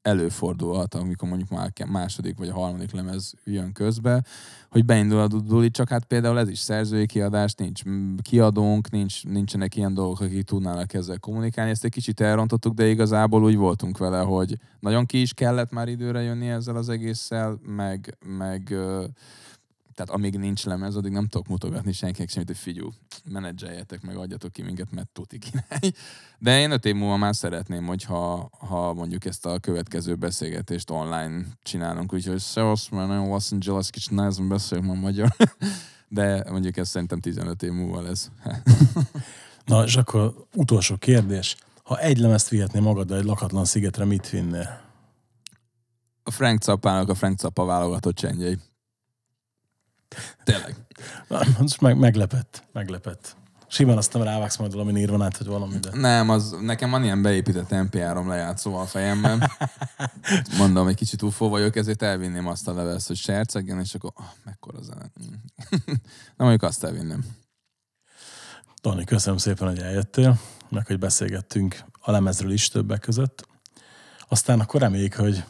előfordulhat, 0.02 0.94
amikor 0.96 1.28
mondjuk 1.28 1.50
már 1.50 1.72
második 1.88 2.38
vagy 2.38 2.50
a 2.50 2.54
harmadik 2.54 2.92
lemez 2.92 3.34
jön 3.44 3.72
közbe, 3.72 4.24
hogy 4.70 4.86
beindul 4.86 5.20
a 5.20 5.28
duduli, 5.28 5.72
csak 5.72 5.90
hát 5.90 6.06
például 6.06 6.40
ez 6.40 6.50
is 6.50 6.60
szerzői 6.60 7.06
kiadás, 7.06 7.54
nincs 7.54 7.82
kiadónk, 8.22 8.90
nincs, 8.90 9.26
nincsenek 9.26 9.76
ilyen 9.76 9.94
dolgok, 9.94 10.20
akik 10.20 10.44
tudnának 10.44 10.94
ezzel 10.94 11.20
kommunikálni. 11.20 11.72
Ezt 11.72 11.84
egy 11.84 11.92
kicsit 11.92 12.22
elrontottuk, 12.22 12.74
de 12.74 12.88
igazából 12.88 13.44
úgy 13.44 13.56
voltunk 13.56 13.98
vele, 13.98 14.20
hogy 14.20 14.58
nagyon 14.80 15.06
ki 15.06 15.22
is 15.22 15.34
kellett 15.34 15.72
már 15.72 15.88
időre 15.88 16.22
jönni 16.22 16.50
ezzel 16.50 16.76
az 16.76 16.90
egésszel, 16.90 17.60
meg, 17.66 18.18
meg 18.26 18.76
tehát 19.94 20.10
amíg 20.12 20.38
nincs 20.38 20.66
lemez, 20.66 20.96
addig 20.96 21.12
nem 21.12 21.28
tudok 21.28 21.48
mutogatni 21.48 21.92
senkinek 21.92 22.30
semmit, 22.30 22.48
hogy 22.48 22.58
figyú, 22.58 22.90
menedzseljetek 23.26 24.02
meg, 24.02 24.16
adjatok 24.16 24.52
ki 24.52 24.62
minket, 24.62 24.92
mert 24.92 25.10
tuti 25.10 25.40
király. 25.40 25.92
De 26.40 26.60
én 26.60 26.72
öt 26.72 26.86
év 26.86 26.96
múlva 26.96 27.18
már 27.18 27.36
szeretném, 27.36 27.86
hogyha 27.86 28.50
ha 28.60 28.94
mondjuk 28.94 29.26
ezt 29.26 29.46
a 29.46 29.60
következő 29.60 30.16
beszélgetést 30.16 30.90
online 30.90 31.46
csinálunk, 31.64 32.14
úgyhogy 32.14 32.40
szevasz, 32.40 32.90
mert 32.90 33.08
nagyon 33.08 33.28
Los 33.28 33.52
Angeles, 33.52 33.90
kicsit 33.90 34.12
nehezen 34.12 34.48
beszélek 34.48 34.84
ma 34.84 34.94
magyar. 34.94 35.36
De 36.08 36.46
mondjuk 36.50 36.78
ez 36.78 36.90
szerintem 36.90 37.20
15 37.20 37.64
év 37.64 37.72
múlva 37.72 38.02
lesz. 38.02 38.32
Na, 39.66 39.84
és 39.84 39.96
akkor 39.96 40.46
utolsó 40.56 40.96
kérdés. 40.96 41.56
Ha 41.84 42.00
egy 42.00 42.18
lemezt 42.18 42.50
vihetnél 42.50 42.82
magaddal 42.82 43.18
egy 43.18 43.24
lakatlan 43.24 43.66
szigetre, 43.66 44.06
mit 44.06 44.30
vinnél? 44.30 44.82
A 46.24 46.32
Frank 46.32 46.62
Zappának 46.62 47.10
a 47.10 47.14
Frank 47.14 47.40
Zappa 47.40 47.66
válogatott 47.66 48.16
csendjei. 48.16 48.58
Tényleg. 50.44 50.76
Most 51.60 51.82
meg, 51.82 51.98
meglepett, 51.98 52.64
meglepett. 52.74 53.36
Simán 53.68 53.98
azt 53.98 54.14
nem 54.14 54.24
rávágsz 54.24 54.58
majd 54.58 54.72
valami 54.74 54.92
nirvanát, 54.92 55.38
hogy 55.38 55.48
valami, 55.48 55.78
de... 55.78 55.90
Nem, 55.94 56.30
az, 56.30 56.56
nekem 56.62 56.90
van 56.90 57.04
ilyen 57.04 57.22
beépített 57.22 57.68
MP3 57.70 58.28
lejátszó 58.28 58.76
a 58.76 58.86
fejemben. 58.86 59.52
Mondom, 60.58 60.88
egy 60.88 60.96
kicsit 60.96 61.22
ufó 61.22 61.50
vagyok, 61.50 61.76
ezért 61.76 62.02
elvinném 62.02 62.48
azt 62.48 62.68
a 62.68 62.74
levelsz, 62.74 63.08
hogy 63.08 63.16
sercegjen, 63.16 63.80
és 63.80 63.94
akkor 63.94 64.12
oh, 64.16 64.26
mekkora 64.44 64.82
zene. 64.82 65.12
Nem 66.38 66.48
mondjuk 66.48 66.64
azt 66.64 66.84
elvinném. 66.84 67.26
Tani, 68.82 69.04
köszönöm 69.04 69.38
szépen, 69.38 69.68
hogy 69.68 69.80
eljöttél, 69.80 70.40
meg 70.70 70.88
hogy 70.88 71.00
beszélgettünk 71.00 71.84
a 72.00 72.12
lemezről 72.12 72.52
is 72.52 72.68
többek 72.68 73.00
között. 73.00 73.48
Aztán 74.30 74.60
akkor 74.60 74.82
reméljük, 74.82 75.14
hogy 75.14 75.44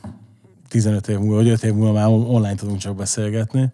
15 0.67 1.07
év 1.07 1.17
múlva, 1.17 1.35
vagy 1.35 1.49
5 1.49 1.63
év 1.63 1.73
múlva 1.73 1.91
már 1.91 2.07
online 2.07 2.55
tudunk 2.55 2.79
csak 2.79 2.95
beszélgetni. 2.95 3.71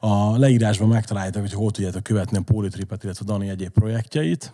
A 0.00 0.36
leírásban 0.36 0.88
megtaláljátok, 0.88 1.42
hogy 1.42 1.52
hol 1.52 1.70
tudjátok 1.70 2.02
követni 2.02 2.36
a 2.36 2.40
Politripet, 2.40 3.04
illetve 3.04 3.24
Dani 3.24 3.48
egyéb 3.48 3.72
projektjeit. 3.72 4.52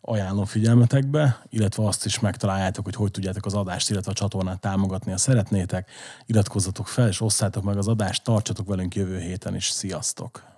Ajánlom 0.00 0.44
figyelmetekbe, 0.44 1.42
illetve 1.50 1.86
azt 1.86 2.04
is 2.04 2.20
megtaláljátok, 2.20 2.84
hogy 2.84 2.94
hogy 2.94 3.10
tudjátok 3.10 3.46
az 3.46 3.54
adást, 3.54 3.90
illetve 3.90 4.10
a 4.10 4.14
csatornát 4.14 4.60
támogatni, 4.60 5.10
ha 5.10 5.16
szeretnétek. 5.16 5.90
Iratkozzatok 6.26 6.88
fel, 6.88 7.08
és 7.08 7.20
osszátok 7.20 7.62
meg 7.62 7.76
az 7.76 7.88
adást, 7.88 8.24
tartsatok 8.24 8.68
velünk 8.68 8.94
jövő 8.94 9.18
héten 9.18 9.54
is. 9.54 9.68
Sziasztok! 9.68 10.55